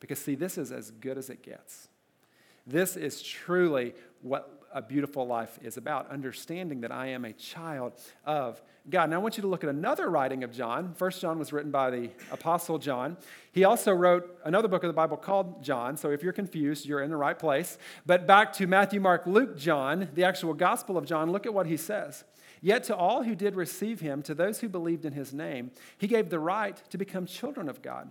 Because, 0.00 0.18
see, 0.18 0.34
this 0.34 0.58
is 0.58 0.72
as 0.72 0.90
good 0.90 1.16
as 1.16 1.30
it 1.30 1.42
gets. 1.42 1.88
This 2.66 2.96
is 2.96 3.22
truly 3.22 3.94
what 4.20 4.61
a 4.72 4.82
beautiful 4.82 5.26
life 5.26 5.58
is 5.62 5.76
about, 5.76 6.10
understanding 6.10 6.80
that 6.80 6.92
I 6.92 7.08
am 7.08 7.24
a 7.24 7.32
child 7.32 7.92
of 8.24 8.60
God. 8.90 9.10
Now, 9.10 9.16
I 9.16 9.18
want 9.18 9.36
you 9.36 9.42
to 9.42 9.48
look 9.48 9.62
at 9.62 9.70
another 9.70 10.10
writing 10.10 10.42
of 10.44 10.52
John. 10.52 10.94
First 10.94 11.20
John 11.20 11.38
was 11.38 11.52
written 11.52 11.70
by 11.70 11.90
the 11.90 12.10
Apostle 12.30 12.78
John. 12.78 13.16
He 13.52 13.64
also 13.64 13.92
wrote 13.92 14.38
another 14.44 14.68
book 14.68 14.82
of 14.82 14.88
the 14.88 14.94
Bible 14.94 15.16
called 15.16 15.62
John. 15.62 15.96
So 15.96 16.10
if 16.10 16.22
you're 16.22 16.32
confused, 16.32 16.86
you're 16.86 17.02
in 17.02 17.10
the 17.10 17.16
right 17.16 17.38
place. 17.38 17.78
But 18.06 18.26
back 18.26 18.52
to 18.54 18.66
Matthew, 18.66 19.00
Mark, 19.00 19.26
Luke, 19.26 19.56
John, 19.56 20.08
the 20.14 20.24
actual 20.24 20.54
Gospel 20.54 20.98
of 20.98 21.04
John, 21.04 21.30
look 21.30 21.46
at 21.46 21.54
what 21.54 21.66
he 21.66 21.76
says. 21.76 22.24
Yet 22.60 22.84
to 22.84 22.96
all 22.96 23.24
who 23.24 23.34
did 23.34 23.56
receive 23.56 24.00
him, 24.00 24.22
to 24.22 24.34
those 24.34 24.60
who 24.60 24.68
believed 24.68 25.04
in 25.04 25.12
his 25.12 25.32
name, 25.32 25.72
he 25.98 26.06
gave 26.06 26.30
the 26.30 26.38
right 26.38 26.80
to 26.90 26.98
become 26.98 27.26
children 27.26 27.68
of 27.68 27.82
God 27.82 28.08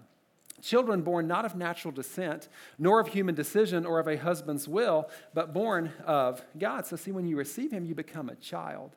Children 0.62 1.01
born 1.01 1.27
not 1.27 1.46
of 1.46 1.55
natural 1.55 1.91
descent, 1.91 2.48
nor 2.77 3.00
of 3.00 3.08
human 3.08 3.36
decision 3.36 3.86
or 3.86 4.00
of 4.00 4.08
a 4.08 4.17
husband's 4.17 4.67
will, 4.67 5.10
but 5.34 5.53
born 5.53 5.91
of 6.05 6.43
God. 6.58 6.86
So, 6.86 6.96
see, 6.96 7.12
when 7.12 7.27
you 7.27 7.36
receive 7.36 7.72
him, 7.72 7.86
you 7.86 7.96
become 7.96 8.29
a 8.29 8.36
child. 8.36 8.96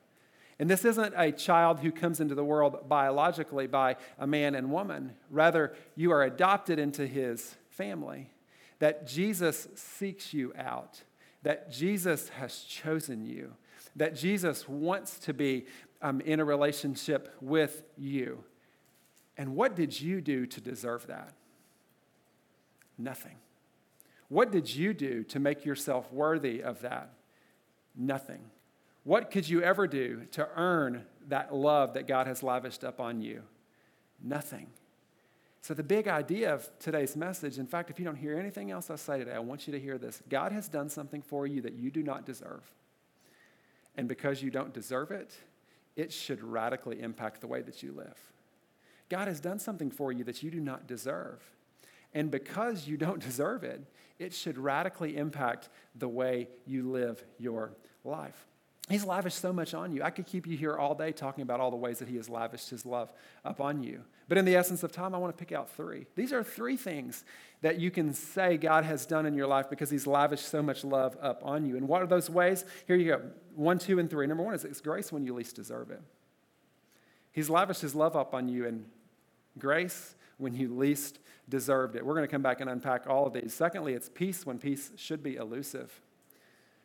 And 0.58 0.70
this 0.70 0.84
isn't 0.84 1.14
a 1.16 1.32
child 1.32 1.80
who 1.80 1.90
comes 1.90 2.20
into 2.20 2.34
the 2.34 2.44
world 2.44 2.88
biologically 2.88 3.66
by 3.66 3.96
a 4.18 4.26
man 4.26 4.54
and 4.54 4.70
woman. 4.70 5.14
Rather, 5.30 5.74
you 5.96 6.12
are 6.12 6.22
adopted 6.22 6.78
into 6.78 7.06
his 7.06 7.56
family. 7.70 8.30
That 8.78 9.06
Jesus 9.06 9.68
seeks 9.74 10.34
you 10.34 10.52
out, 10.56 11.02
that 11.42 11.70
Jesus 11.70 12.28
has 12.30 12.60
chosen 12.60 13.24
you, 13.24 13.54
that 13.96 14.14
Jesus 14.14 14.68
wants 14.68 15.18
to 15.20 15.32
be 15.32 15.66
um, 16.02 16.20
in 16.20 16.40
a 16.40 16.44
relationship 16.44 17.34
with 17.40 17.84
you. 17.96 18.44
And 19.36 19.56
what 19.56 19.74
did 19.74 20.00
you 20.00 20.20
do 20.20 20.46
to 20.46 20.60
deserve 20.60 21.06
that? 21.06 21.32
Nothing. 22.98 23.36
What 24.28 24.50
did 24.50 24.74
you 24.74 24.94
do 24.94 25.22
to 25.24 25.38
make 25.38 25.64
yourself 25.64 26.12
worthy 26.12 26.62
of 26.62 26.80
that? 26.80 27.10
Nothing. 27.96 28.40
What 29.04 29.30
could 29.30 29.48
you 29.48 29.62
ever 29.62 29.86
do 29.86 30.22
to 30.32 30.48
earn 30.56 31.04
that 31.28 31.54
love 31.54 31.94
that 31.94 32.06
God 32.06 32.26
has 32.26 32.42
lavished 32.42 32.84
up 32.84 33.00
on 33.00 33.20
you? 33.20 33.42
Nothing. 34.22 34.68
So, 35.60 35.72
the 35.72 35.82
big 35.82 36.08
idea 36.08 36.52
of 36.52 36.68
today's 36.78 37.16
message, 37.16 37.58
in 37.58 37.66
fact, 37.66 37.90
if 37.90 37.98
you 37.98 38.04
don't 38.04 38.16
hear 38.16 38.38
anything 38.38 38.70
else 38.70 38.90
I 38.90 38.96
say 38.96 39.18
today, 39.18 39.32
I 39.32 39.38
want 39.38 39.66
you 39.66 39.72
to 39.72 39.80
hear 39.80 39.96
this. 39.96 40.22
God 40.28 40.52
has 40.52 40.68
done 40.68 40.90
something 40.90 41.22
for 41.22 41.46
you 41.46 41.62
that 41.62 41.74
you 41.74 41.90
do 41.90 42.02
not 42.02 42.26
deserve. 42.26 42.62
And 43.96 44.08
because 44.08 44.42
you 44.42 44.50
don't 44.50 44.74
deserve 44.74 45.10
it, 45.10 45.34
it 45.96 46.12
should 46.12 46.42
radically 46.42 47.00
impact 47.00 47.40
the 47.40 47.46
way 47.46 47.62
that 47.62 47.82
you 47.82 47.92
live. 47.92 48.18
God 49.08 49.28
has 49.28 49.40
done 49.40 49.58
something 49.58 49.90
for 49.90 50.12
you 50.12 50.24
that 50.24 50.42
you 50.42 50.50
do 50.50 50.60
not 50.60 50.86
deserve. 50.86 51.40
And 52.14 52.30
because 52.30 52.86
you 52.86 52.96
don't 52.96 53.20
deserve 53.22 53.64
it, 53.64 53.82
it 54.18 54.32
should 54.32 54.56
radically 54.56 55.16
impact 55.16 55.68
the 55.96 56.08
way 56.08 56.48
you 56.66 56.90
live 56.90 57.22
your 57.38 57.72
life. 58.04 58.46
He's 58.88 59.04
lavished 59.04 59.38
so 59.38 59.50
much 59.50 59.72
on 59.72 59.92
you. 59.92 60.02
I 60.02 60.10
could 60.10 60.26
keep 60.26 60.46
you 60.46 60.58
here 60.58 60.76
all 60.76 60.94
day 60.94 61.10
talking 61.10 61.40
about 61.40 61.58
all 61.58 61.70
the 61.70 61.76
ways 61.76 62.00
that 62.00 62.08
He 62.08 62.16
has 62.16 62.28
lavished 62.28 62.68
His 62.68 62.84
love 62.84 63.10
upon 63.42 63.82
you. 63.82 64.02
But 64.28 64.36
in 64.36 64.44
the 64.44 64.56
essence 64.56 64.82
of 64.82 64.92
time, 64.92 65.14
I 65.14 65.18
want 65.18 65.34
to 65.36 65.42
pick 65.42 65.56
out 65.56 65.70
three. 65.70 66.06
These 66.16 66.34
are 66.34 66.44
three 66.44 66.76
things 66.76 67.24
that 67.62 67.80
you 67.80 67.90
can 67.90 68.12
say 68.12 68.58
God 68.58 68.84
has 68.84 69.06
done 69.06 69.24
in 69.24 69.34
your 69.34 69.46
life 69.46 69.70
because 69.70 69.88
He's 69.88 70.06
lavished 70.06 70.46
so 70.46 70.62
much 70.62 70.84
love 70.84 71.16
up 71.22 71.40
on 71.46 71.64
you. 71.64 71.78
And 71.78 71.88
what 71.88 72.02
are 72.02 72.06
those 72.06 72.28
ways? 72.28 72.66
Here 72.86 72.96
you 72.96 73.06
go 73.06 73.22
one, 73.54 73.78
two, 73.78 73.98
and 73.98 74.10
three. 74.10 74.26
Number 74.26 74.44
one 74.44 74.52
is 74.52 74.66
it's 74.66 74.82
grace 74.82 75.10
when 75.10 75.24
you 75.24 75.32
least 75.32 75.56
deserve 75.56 75.90
it. 75.90 76.02
He's 77.32 77.48
lavished 77.48 77.80
His 77.80 77.94
love 77.94 78.16
up 78.16 78.34
on 78.34 78.48
you 78.48 78.66
in 78.66 78.84
grace 79.58 80.14
when 80.38 80.54
you 80.54 80.74
least 80.74 81.18
deserved 81.48 81.96
it. 81.96 82.04
We're 82.04 82.14
going 82.14 82.26
to 82.26 82.30
come 82.30 82.42
back 82.42 82.60
and 82.60 82.70
unpack 82.70 83.06
all 83.06 83.26
of 83.26 83.32
these. 83.32 83.52
Secondly, 83.54 83.94
it's 83.94 84.08
peace 84.08 84.46
when 84.46 84.58
peace 84.58 84.92
should 84.96 85.22
be 85.22 85.36
elusive. 85.36 86.00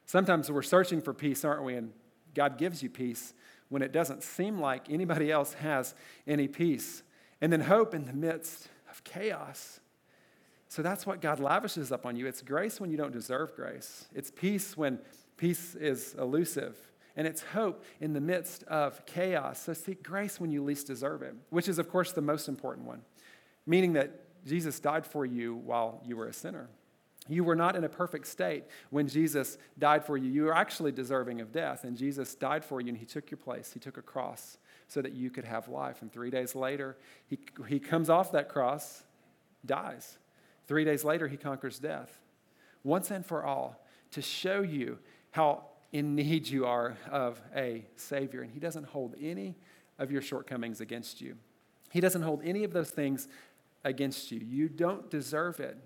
Sometimes 0.06 0.52
we're 0.52 0.62
searching 0.62 1.02
for 1.02 1.14
peace, 1.14 1.46
aren't 1.46 1.64
we? 1.64 1.76
And 1.76 1.92
God 2.34 2.58
gives 2.58 2.82
you 2.82 2.90
peace 2.90 3.34
when 3.70 3.82
it 3.82 3.92
doesn't 3.92 4.24
seem 4.24 4.60
like 4.60 4.90
anybody 4.90 5.32
else 5.32 5.54
has 5.54 5.94
any 6.28 6.48
peace. 6.48 7.04
And 7.42 7.54
then 7.54 7.62
hope 7.62 7.94
in 7.94 8.06
the 8.06 8.14
midst 8.14 8.68
of 8.90 9.04
chaos. 9.04 9.80
So 10.68 10.82
that's 10.82 11.06
what 11.06 11.22
God 11.22 11.40
lavishes 11.40 11.92
up 11.92 12.06
on 12.06 12.16
you. 12.16 12.28
It's 12.28 12.42
grace 12.42 12.80
when 12.80 12.92
you 12.92 12.98
don't 12.98 13.14
deserve 13.14 13.56
grace, 13.56 14.08
it's 14.14 14.32
peace 14.32 14.78
when 14.78 15.00
peace 15.38 15.76
is 15.76 16.16
elusive. 16.20 16.78
And 17.16 17.28
it's 17.28 17.42
hope 17.42 17.84
in 18.00 18.14
the 18.14 18.22
midst 18.22 18.64
of 18.64 19.06
chaos. 19.06 19.62
So 19.64 19.74
seek 19.74 20.04
grace 20.04 20.40
when 20.40 20.52
you 20.52 20.64
least 20.64 20.88
deserve 20.88 21.22
it, 21.22 21.36
which 21.50 21.68
is, 21.68 21.78
of 21.78 21.90
course, 21.90 22.14
the 22.14 22.22
most 22.22 22.48
important 22.48 22.88
one, 22.88 23.02
meaning 23.70 23.94
that 23.94 24.12
Jesus 24.46 24.80
died 24.80 25.06
for 25.06 25.26
you 25.26 25.56
while 25.56 26.02
you 26.04 26.18
were 26.18 26.28
a 26.28 26.34
sinner. 26.34 26.70
You 27.28 27.44
were 27.44 27.56
not 27.56 27.76
in 27.76 27.84
a 27.84 27.90
perfect 27.90 28.26
state 28.26 28.64
when 28.90 29.08
Jesus 29.08 29.60
died 29.78 30.04
for 30.04 30.18
you. 30.18 30.32
You 30.32 30.46
were 30.46 30.56
actually 30.56 30.92
deserving 30.92 31.40
of 31.40 31.52
death, 31.52 31.84
and 31.84 31.96
Jesus 31.96 32.34
died 32.34 32.66
for 32.66 32.82
you, 32.82 32.90
and 32.90 32.98
He 32.98 33.06
took 33.06 33.30
your 33.30 33.38
place. 33.38 33.72
He 33.72 33.80
took 33.80 33.98
a 33.98 34.02
cross 34.02 34.58
so 34.88 35.04
that 35.04 35.14
you 35.14 35.30
could 35.30 35.46
have 35.46 35.68
life. 35.68 36.02
And 36.02 36.12
three 36.12 36.32
days 36.32 36.56
later, 36.56 36.98
He, 37.28 37.38
he 37.68 37.80
comes 37.80 38.10
off 38.10 38.32
that 38.32 38.50
cross, 38.50 39.04
dies. 39.64 40.18
Three 40.68 40.84
days 40.84 41.04
later, 41.04 41.28
He 41.28 41.38
conquers 41.38 41.78
death. 41.78 42.20
Once 42.84 43.12
and 43.12 43.24
for 43.24 43.44
all, 43.44 43.86
to 44.12 44.22
show 44.24 44.64
you 44.64 44.98
how 45.30 45.66
in 45.92 46.16
need 46.16 46.48
you 46.48 46.66
are 46.66 46.98
of 47.12 47.40
a 47.56 47.86
Savior. 47.96 48.42
And 48.42 48.52
He 48.52 48.60
doesn't 48.60 48.86
hold 48.86 49.14
any 49.22 49.56
of 50.00 50.12
your 50.12 50.24
shortcomings 50.24 50.82
against 50.82 51.22
you, 51.22 51.36
He 51.92 52.00
doesn't 52.00 52.24
hold 52.24 52.42
any 52.44 52.64
of 52.64 52.74
those 52.74 52.90
things 52.90 53.28
against 53.84 54.32
you. 54.32 54.40
You 54.40 54.70
don't 54.70 55.10
deserve 55.10 55.60
it 55.60 55.78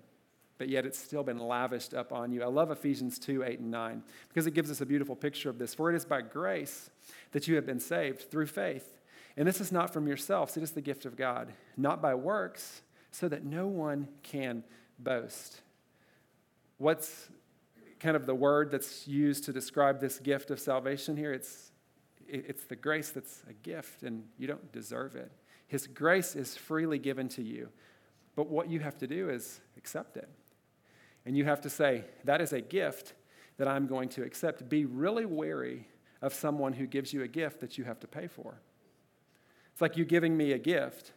but 0.58 0.68
yet 0.68 0.86
it's 0.86 0.98
still 0.98 1.22
been 1.22 1.38
lavished 1.38 1.94
up 1.94 2.12
on 2.12 2.30
you. 2.30 2.42
I 2.42 2.46
love 2.46 2.70
Ephesians 2.70 3.18
2 3.18 3.42
8 3.42 3.58
and 3.60 3.70
9 3.70 4.02
because 4.28 4.46
it 4.46 4.54
gives 4.54 4.70
us 4.70 4.80
a 4.80 4.86
beautiful 4.86 5.16
picture 5.16 5.50
of 5.50 5.58
this. 5.58 5.74
For 5.74 5.90
it 5.92 5.96
is 5.96 6.04
by 6.04 6.22
grace 6.22 6.90
that 7.32 7.48
you 7.48 7.56
have 7.56 7.66
been 7.66 7.80
saved 7.80 8.30
through 8.30 8.46
faith. 8.46 8.98
And 9.36 9.48
this 9.48 9.60
is 9.60 9.72
not 9.72 9.92
from 9.92 10.06
yourselves, 10.06 10.56
it 10.56 10.62
is 10.62 10.70
the 10.72 10.80
gift 10.80 11.06
of 11.06 11.16
God, 11.16 11.52
not 11.76 12.00
by 12.00 12.14
works, 12.14 12.82
so 13.10 13.28
that 13.28 13.44
no 13.44 13.66
one 13.66 14.08
can 14.22 14.62
boast. 14.98 15.60
What's 16.78 17.28
kind 17.98 18.16
of 18.16 18.26
the 18.26 18.34
word 18.34 18.70
that's 18.70 19.08
used 19.08 19.44
to 19.44 19.52
describe 19.52 20.00
this 20.00 20.20
gift 20.20 20.50
of 20.50 20.60
salvation 20.60 21.16
here? 21.16 21.32
It's, 21.32 21.72
it's 22.28 22.64
the 22.64 22.76
grace 22.76 23.10
that's 23.10 23.42
a 23.48 23.52
gift, 23.52 24.04
and 24.04 24.24
you 24.38 24.46
don't 24.46 24.70
deserve 24.72 25.16
it. 25.16 25.32
His 25.66 25.86
grace 25.86 26.36
is 26.36 26.56
freely 26.56 26.98
given 26.98 27.28
to 27.30 27.42
you. 27.42 27.68
But 28.36 28.48
what 28.48 28.68
you 28.68 28.80
have 28.80 28.98
to 28.98 29.06
do 29.06 29.30
is 29.30 29.60
accept 29.76 30.16
it. 30.16 30.28
And 31.26 31.36
you 31.36 31.44
have 31.44 31.60
to 31.62 31.70
say, 31.70 32.04
that 32.24 32.40
is 32.40 32.52
a 32.52 32.60
gift 32.60 33.14
that 33.56 33.68
I'm 33.68 33.86
going 33.86 34.08
to 34.10 34.22
accept. 34.22 34.68
Be 34.68 34.84
really 34.84 35.24
wary 35.24 35.88
of 36.20 36.34
someone 36.34 36.72
who 36.72 36.86
gives 36.86 37.12
you 37.12 37.22
a 37.22 37.28
gift 37.28 37.60
that 37.60 37.78
you 37.78 37.84
have 37.84 38.00
to 38.00 38.06
pay 38.06 38.26
for. 38.26 38.60
It's 39.72 39.80
like 39.80 39.96
you 39.96 40.04
giving 40.04 40.36
me 40.36 40.52
a 40.52 40.58
gift 40.58 41.12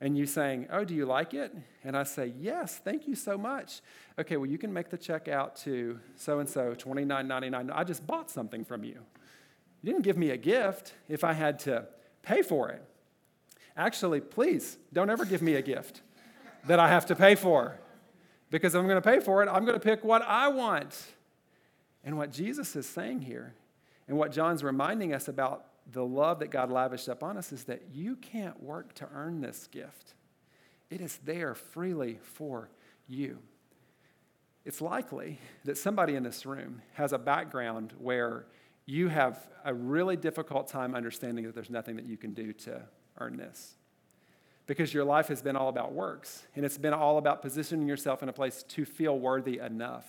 and 0.00 0.16
you 0.16 0.26
saying, 0.26 0.68
Oh, 0.70 0.84
do 0.84 0.94
you 0.94 1.06
like 1.06 1.34
it? 1.34 1.54
And 1.84 1.96
I 1.96 2.02
say, 2.04 2.32
Yes, 2.38 2.80
thank 2.82 3.06
you 3.06 3.14
so 3.14 3.36
much. 3.36 3.80
Okay, 4.18 4.36
well, 4.36 4.48
you 4.48 4.58
can 4.58 4.72
make 4.72 4.90
the 4.90 4.98
check 4.98 5.28
out 5.28 5.56
to 5.56 5.98
so 6.16 6.38
and 6.38 6.48
so, 6.48 6.74
$29.99. 6.74 7.70
I 7.72 7.84
just 7.84 8.06
bought 8.06 8.30
something 8.30 8.64
from 8.64 8.84
you. 8.84 9.00
You 9.82 9.92
didn't 9.92 10.02
give 10.02 10.16
me 10.16 10.30
a 10.30 10.36
gift 10.36 10.94
if 11.08 11.24
I 11.24 11.32
had 11.32 11.58
to 11.60 11.86
pay 12.22 12.42
for 12.42 12.70
it. 12.70 12.82
Actually, 13.78 14.20
please 14.20 14.76
don't 14.92 15.08
ever 15.08 15.24
give 15.24 15.40
me 15.40 15.54
a 15.54 15.62
gift 15.62 16.02
that 16.66 16.80
I 16.80 16.88
have 16.88 17.06
to 17.06 17.14
pay 17.14 17.36
for 17.36 17.78
because 18.50 18.74
if 18.74 18.80
I'm 18.80 18.88
going 18.88 19.00
to 19.00 19.08
pay 19.08 19.20
for 19.20 19.42
it, 19.42 19.48
I'm 19.48 19.64
going 19.64 19.78
to 19.78 19.84
pick 19.84 20.02
what 20.02 20.20
I 20.22 20.48
want. 20.48 21.00
And 22.02 22.18
what 22.18 22.32
Jesus 22.32 22.74
is 22.74 22.86
saying 22.86 23.20
here, 23.20 23.54
and 24.08 24.16
what 24.16 24.32
John's 24.32 24.64
reminding 24.64 25.12
us 25.14 25.28
about 25.28 25.66
the 25.92 26.04
love 26.04 26.40
that 26.40 26.50
God 26.50 26.70
lavished 26.70 27.08
upon 27.08 27.36
us, 27.36 27.52
is 27.52 27.64
that 27.64 27.82
you 27.92 28.16
can't 28.16 28.60
work 28.62 28.94
to 28.94 29.08
earn 29.14 29.40
this 29.40 29.68
gift. 29.70 30.14
It 30.90 31.00
is 31.00 31.18
there 31.24 31.54
freely 31.54 32.18
for 32.22 32.70
you. 33.06 33.38
It's 34.64 34.80
likely 34.80 35.38
that 35.64 35.78
somebody 35.78 36.14
in 36.14 36.22
this 36.22 36.44
room 36.46 36.82
has 36.94 37.12
a 37.12 37.18
background 37.18 37.94
where 37.98 38.46
you 38.86 39.08
have 39.08 39.48
a 39.64 39.72
really 39.72 40.16
difficult 40.16 40.68
time 40.68 40.94
understanding 40.94 41.44
that 41.44 41.54
there's 41.54 41.70
nothing 41.70 41.96
that 41.96 42.06
you 42.06 42.16
can 42.16 42.32
do 42.32 42.52
to 42.54 42.82
earn 43.18 43.36
this 43.36 43.74
because 44.66 44.92
your 44.92 45.04
life 45.04 45.28
has 45.28 45.42
been 45.42 45.56
all 45.56 45.68
about 45.68 45.92
works 45.92 46.44
and 46.54 46.64
it's 46.64 46.78
been 46.78 46.92
all 46.92 47.18
about 47.18 47.42
positioning 47.42 47.88
yourself 47.88 48.22
in 48.22 48.28
a 48.28 48.32
place 48.32 48.62
to 48.64 48.84
feel 48.84 49.18
worthy 49.18 49.58
enough 49.58 50.04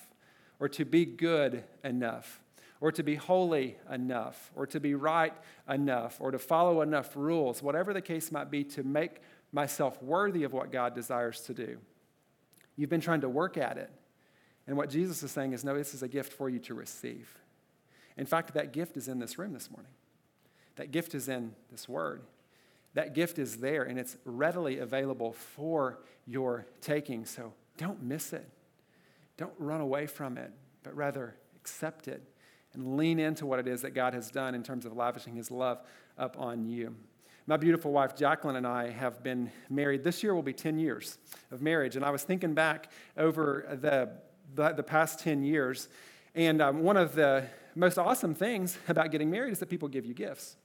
or 0.60 0.68
to 0.68 0.86
be 0.86 1.06
good 1.06 1.64
enough 1.84 2.42
or 2.82 2.92
to 2.92 3.04
be 3.04 3.16
holy 3.16 3.78
enough 3.92 4.52
or 4.56 4.68
to 4.68 4.80
be 4.80 4.96
right 4.96 5.34
enough 5.70 6.18
or 6.20 6.32
to 6.32 6.40
follow 6.40 6.82
enough 6.82 7.16
rules, 7.16 7.64
whatever 7.64 7.94
the 7.94 8.02
case 8.02 8.32
might 8.32 8.52
be, 8.52 8.64
to 8.64 8.84
make 8.84 9.22
myself 9.52 10.02
worthy 10.04 10.44
of 10.44 10.54
what 10.54 10.72
God 10.72 10.94
desires 10.94 11.42
to 11.42 11.54
do. 11.54 11.78
You've 12.76 12.90
been 12.90 13.02
trying 13.02 13.22
to 13.22 13.30
work 13.30 13.58
at 13.58 13.78
it. 13.78 13.90
And 14.68 14.78
what 14.78 14.90
Jesus 14.90 15.24
is 15.24 15.32
saying 15.32 15.54
is, 15.54 15.64
no, 15.64 15.76
this 15.76 15.94
is 15.94 16.04
a 16.04 16.08
gift 16.08 16.32
for 16.32 16.50
you 16.50 16.60
to 16.60 16.74
receive. 16.74 17.34
In 18.18 18.26
fact, 18.26 18.54
that 18.54 18.72
gift 18.72 18.98
is 18.98 19.08
in 19.08 19.20
this 19.20 19.40
room 19.40 19.54
this 19.54 19.72
morning. 19.72 19.92
That 20.76 20.92
gift 20.92 21.16
is 21.16 21.28
in 21.28 21.56
this 21.72 21.90
word. 21.90 22.22
That 22.94 23.14
gift 23.14 23.40
is 23.40 23.58
there 23.58 23.84
and 23.84 24.00
it's 24.00 24.18
readily 24.26 24.80
available 24.80 25.34
for 25.34 26.00
your 26.26 26.66
taking. 26.82 27.26
So 27.26 27.54
don't 27.78 28.02
miss 28.02 28.34
it. 28.34 28.50
Don't 29.38 29.54
run 29.58 29.82
away 29.82 30.06
from 30.06 30.38
it, 30.38 30.52
but 30.84 30.96
rather 30.96 31.36
accept 31.56 32.08
it 32.08 32.24
and 32.74 32.98
lean 32.98 33.20
into 33.20 33.46
what 33.46 33.60
it 33.60 33.68
is 33.68 33.82
that 33.82 33.92
God 33.92 34.14
has 34.14 34.30
done 34.30 34.54
in 34.54 34.64
terms 34.64 34.86
of 34.86 34.96
lavishing 34.96 35.36
his 35.36 35.50
love 35.50 35.82
up 36.18 36.38
on 36.40 36.66
you. 36.66 36.96
My 37.48 37.58
beautiful 37.58 37.92
wife, 37.92 38.16
Jacqueline, 38.16 38.58
and 38.58 38.68
I 38.68 38.92
have 38.92 39.24
been 39.24 39.52
married. 39.70 40.04
This 40.04 40.22
year 40.22 40.36
will 40.36 40.44
be 40.44 40.54
10 40.54 40.78
years 40.78 41.18
of 41.50 41.64
marriage. 41.64 41.96
And 41.96 42.06
I 42.06 42.12
was 42.12 42.22
thinking 42.22 42.54
back 42.54 42.92
over 43.18 43.66
the, 43.82 44.12
the, 44.54 44.74
the 44.74 44.84
past 44.84 45.20
10 45.20 45.44
years. 45.44 45.88
And 46.36 46.62
um, 46.62 46.84
one 46.84 46.96
of 46.96 47.16
the 47.16 47.46
most 47.74 47.98
awesome 47.98 48.36
things 48.36 48.78
about 48.88 49.10
getting 49.10 49.32
married 49.32 49.52
is 49.52 49.60
that 49.60 49.70
people 49.70 49.88
give 49.88 50.06
you 50.06 50.14
gifts. 50.14 50.58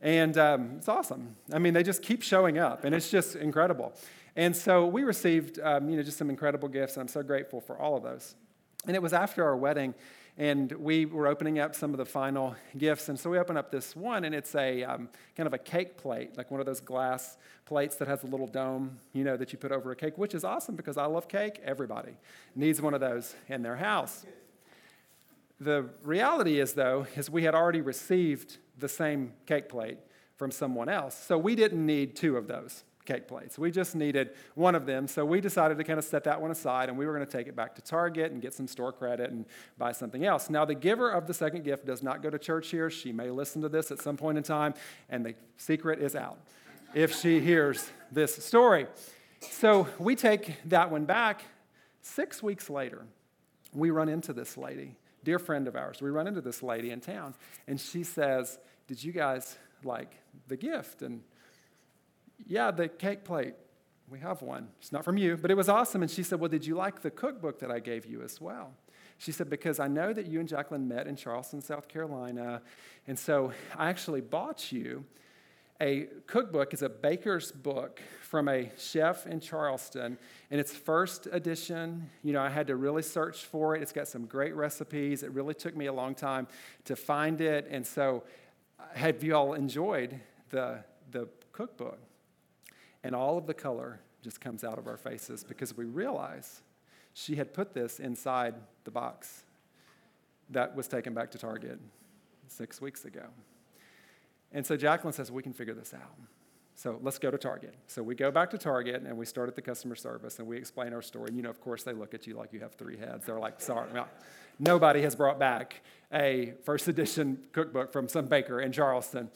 And 0.00 0.36
um, 0.38 0.74
it's 0.78 0.88
awesome. 0.88 1.36
I 1.52 1.58
mean, 1.58 1.74
they 1.74 1.82
just 1.82 2.02
keep 2.02 2.22
showing 2.22 2.58
up, 2.58 2.84
and 2.84 2.94
it's 2.94 3.10
just 3.10 3.36
incredible. 3.36 3.92
And 4.36 4.56
so 4.56 4.86
we 4.86 5.02
received, 5.02 5.58
um, 5.60 5.90
you 5.90 5.96
know, 5.96 6.02
just 6.02 6.16
some 6.16 6.30
incredible 6.30 6.68
gifts, 6.68 6.94
and 6.94 7.02
I'm 7.02 7.08
so 7.08 7.22
grateful 7.22 7.60
for 7.60 7.76
all 7.76 7.96
of 7.96 8.02
those. 8.02 8.34
And 8.86 8.96
it 8.96 9.02
was 9.02 9.12
after 9.12 9.44
our 9.44 9.56
wedding, 9.56 9.94
and 10.38 10.72
we 10.72 11.04
were 11.04 11.26
opening 11.26 11.58
up 11.58 11.74
some 11.74 11.90
of 11.90 11.98
the 11.98 12.06
final 12.06 12.56
gifts. 12.78 13.10
And 13.10 13.20
so 13.20 13.28
we 13.28 13.38
open 13.38 13.58
up 13.58 13.70
this 13.70 13.94
one, 13.94 14.24
and 14.24 14.34
it's 14.34 14.54
a 14.54 14.82
um, 14.84 15.10
kind 15.36 15.46
of 15.46 15.52
a 15.52 15.58
cake 15.58 15.98
plate, 15.98 16.38
like 16.38 16.50
one 16.50 16.60
of 16.60 16.66
those 16.66 16.80
glass 16.80 17.36
plates 17.66 17.96
that 17.96 18.08
has 18.08 18.22
a 18.22 18.26
little 18.26 18.46
dome, 18.46 18.98
you 19.12 19.22
know, 19.22 19.36
that 19.36 19.52
you 19.52 19.58
put 19.58 19.70
over 19.70 19.90
a 19.90 19.96
cake, 19.96 20.16
which 20.16 20.34
is 20.34 20.44
awesome 20.44 20.76
because 20.76 20.96
I 20.96 21.04
love 21.04 21.28
cake. 21.28 21.60
Everybody 21.62 22.12
needs 22.56 22.80
one 22.80 22.94
of 22.94 23.00
those 23.00 23.34
in 23.48 23.62
their 23.62 23.76
house. 23.76 24.24
The 25.60 25.90
reality 26.02 26.58
is, 26.58 26.72
though, 26.72 27.06
is 27.16 27.28
we 27.28 27.42
had 27.42 27.54
already 27.54 27.82
received 27.82 28.56
the 28.80 28.88
same 28.88 29.32
cake 29.46 29.68
plate 29.68 29.98
from 30.36 30.50
someone 30.50 30.88
else. 30.88 31.14
So 31.14 31.36
we 31.36 31.54
didn't 31.54 31.84
need 31.84 32.16
two 32.16 32.36
of 32.36 32.46
those 32.46 32.84
cake 33.04 33.26
plates. 33.26 33.58
We 33.58 33.70
just 33.70 33.94
needed 33.94 34.30
one 34.54 34.74
of 34.74 34.86
them. 34.86 35.08
So 35.08 35.24
we 35.24 35.40
decided 35.40 35.78
to 35.78 35.84
kind 35.84 35.98
of 35.98 36.04
set 36.04 36.24
that 36.24 36.40
one 36.40 36.50
aside 36.50 36.88
and 36.88 36.96
we 36.96 37.06
were 37.06 37.14
going 37.14 37.26
to 37.26 37.30
take 37.30 37.46
it 37.46 37.56
back 37.56 37.74
to 37.76 37.82
Target 37.82 38.30
and 38.32 38.40
get 38.40 38.54
some 38.54 38.66
store 38.66 38.92
credit 38.92 39.30
and 39.30 39.46
buy 39.78 39.92
something 39.92 40.24
else. 40.24 40.48
Now, 40.48 40.64
the 40.64 40.74
giver 40.74 41.10
of 41.10 41.26
the 41.26 41.34
second 41.34 41.64
gift 41.64 41.86
does 41.86 42.02
not 42.02 42.22
go 42.22 42.30
to 42.30 42.38
church 42.38 42.68
here. 42.68 42.88
She 42.90 43.12
may 43.12 43.30
listen 43.30 43.62
to 43.62 43.68
this 43.68 43.90
at 43.90 44.00
some 44.00 44.16
point 44.16 44.38
in 44.38 44.44
time, 44.44 44.74
and 45.08 45.24
the 45.24 45.34
secret 45.56 46.00
is 46.00 46.14
out 46.14 46.38
if 46.94 47.14
she 47.14 47.40
hears 47.40 47.90
this 48.12 48.36
story. 48.44 48.86
So 49.40 49.88
we 49.98 50.16
take 50.16 50.56
that 50.66 50.90
one 50.90 51.04
back. 51.04 51.44
Six 52.02 52.42
weeks 52.42 52.70
later, 52.70 53.04
we 53.72 53.90
run 53.90 54.08
into 54.08 54.32
this 54.32 54.56
lady, 54.56 54.96
dear 55.24 55.38
friend 55.38 55.68
of 55.68 55.76
ours. 55.76 56.00
We 56.00 56.10
run 56.10 56.26
into 56.26 56.40
this 56.40 56.62
lady 56.62 56.90
in 56.90 57.00
town, 57.00 57.34
and 57.66 57.80
she 57.80 58.02
says, 58.02 58.58
did 58.90 59.04
you 59.04 59.12
guys 59.12 59.56
like 59.84 60.16
the 60.48 60.56
gift? 60.56 61.02
And 61.02 61.22
yeah, 62.44 62.72
the 62.72 62.88
cake 62.88 63.22
plate. 63.22 63.54
We 64.10 64.18
have 64.18 64.42
one. 64.42 64.66
It's 64.80 64.90
not 64.90 65.04
from 65.04 65.16
you, 65.16 65.36
but 65.36 65.52
it 65.52 65.56
was 65.56 65.68
awesome. 65.68 66.02
And 66.02 66.10
she 66.10 66.24
said, 66.24 66.40
Well, 66.40 66.48
did 66.48 66.66
you 66.66 66.74
like 66.74 67.02
the 67.02 67.10
cookbook 67.12 67.60
that 67.60 67.70
I 67.70 67.78
gave 67.78 68.04
you 68.04 68.22
as 68.22 68.40
well? 68.40 68.72
She 69.18 69.30
said, 69.30 69.48
Because 69.48 69.78
I 69.78 69.86
know 69.86 70.12
that 70.12 70.26
you 70.26 70.40
and 70.40 70.48
Jacqueline 70.48 70.88
met 70.88 71.06
in 71.06 71.14
Charleston, 71.14 71.60
South 71.60 71.86
Carolina. 71.86 72.62
And 73.06 73.16
so 73.16 73.52
I 73.76 73.88
actually 73.88 74.22
bought 74.22 74.72
you 74.72 75.04
a 75.80 76.08
cookbook. 76.26 76.74
is 76.74 76.82
a 76.82 76.88
baker's 76.88 77.50
book 77.50 78.00
from 78.20 78.48
a 78.48 78.70
chef 78.76 79.26
in 79.26 79.40
Charleston. 79.40 80.18
And 80.50 80.60
it's 80.60 80.72
first 80.72 81.26
edition. 81.32 82.10
You 82.22 82.32
know, 82.32 82.42
I 82.42 82.50
had 82.50 82.66
to 82.66 82.76
really 82.76 83.02
search 83.02 83.44
for 83.44 83.74
it. 83.74 83.82
It's 83.82 83.92
got 83.92 84.06
some 84.06 84.26
great 84.26 84.54
recipes. 84.54 85.22
It 85.22 85.32
really 85.32 85.54
took 85.54 85.76
me 85.76 85.86
a 85.86 85.92
long 85.92 86.14
time 86.14 86.46
to 86.84 86.96
find 86.96 87.40
it. 87.40 87.66
And 87.70 87.86
so, 87.86 88.24
have 88.94 89.22
you 89.22 89.34
all 89.34 89.54
enjoyed 89.54 90.20
the, 90.50 90.84
the 91.10 91.28
cookbook? 91.52 91.98
And 93.02 93.14
all 93.14 93.38
of 93.38 93.46
the 93.46 93.54
color 93.54 94.00
just 94.22 94.40
comes 94.40 94.64
out 94.64 94.78
of 94.78 94.86
our 94.86 94.96
faces 94.96 95.44
because 95.44 95.76
we 95.76 95.84
realize 95.84 96.62
she 97.14 97.36
had 97.36 97.54
put 97.54 97.72
this 97.72 98.00
inside 98.00 98.54
the 98.84 98.90
box 98.90 99.44
that 100.50 100.74
was 100.74 100.88
taken 100.88 101.14
back 101.14 101.30
to 101.30 101.38
Target 101.38 101.78
six 102.48 102.80
weeks 102.80 103.04
ago. 103.04 103.24
And 104.52 104.66
so 104.66 104.76
Jacqueline 104.76 105.12
says, 105.12 105.30
We 105.30 105.42
can 105.42 105.52
figure 105.52 105.74
this 105.74 105.94
out. 105.94 106.16
So 106.80 106.98
let's 107.02 107.18
go 107.18 107.30
to 107.30 107.36
Target. 107.36 107.74
So 107.88 108.02
we 108.02 108.14
go 108.14 108.30
back 108.30 108.48
to 108.52 108.58
Target 108.58 109.02
and 109.06 109.18
we 109.18 109.26
start 109.26 109.50
at 109.50 109.54
the 109.54 109.60
customer 109.60 109.94
service 109.94 110.38
and 110.38 110.48
we 110.48 110.56
explain 110.56 110.94
our 110.94 111.02
story. 111.02 111.26
And 111.28 111.36
you 111.36 111.42
know, 111.42 111.50
of 111.50 111.60
course, 111.60 111.82
they 111.82 111.92
look 111.92 112.14
at 112.14 112.26
you 112.26 112.34
like 112.34 112.54
you 112.54 112.60
have 112.60 112.72
three 112.72 112.96
heads. 112.96 113.26
They're 113.26 113.38
like, 113.38 113.60
Sorry, 113.60 113.86
nobody 114.58 115.02
has 115.02 115.14
brought 115.14 115.38
back 115.38 115.82
a 116.12 116.54
first 116.64 116.88
edition 116.88 117.38
cookbook 117.52 117.92
from 117.92 118.08
some 118.08 118.26
baker 118.26 118.60
in 118.60 118.72
Charleston. 118.72 119.28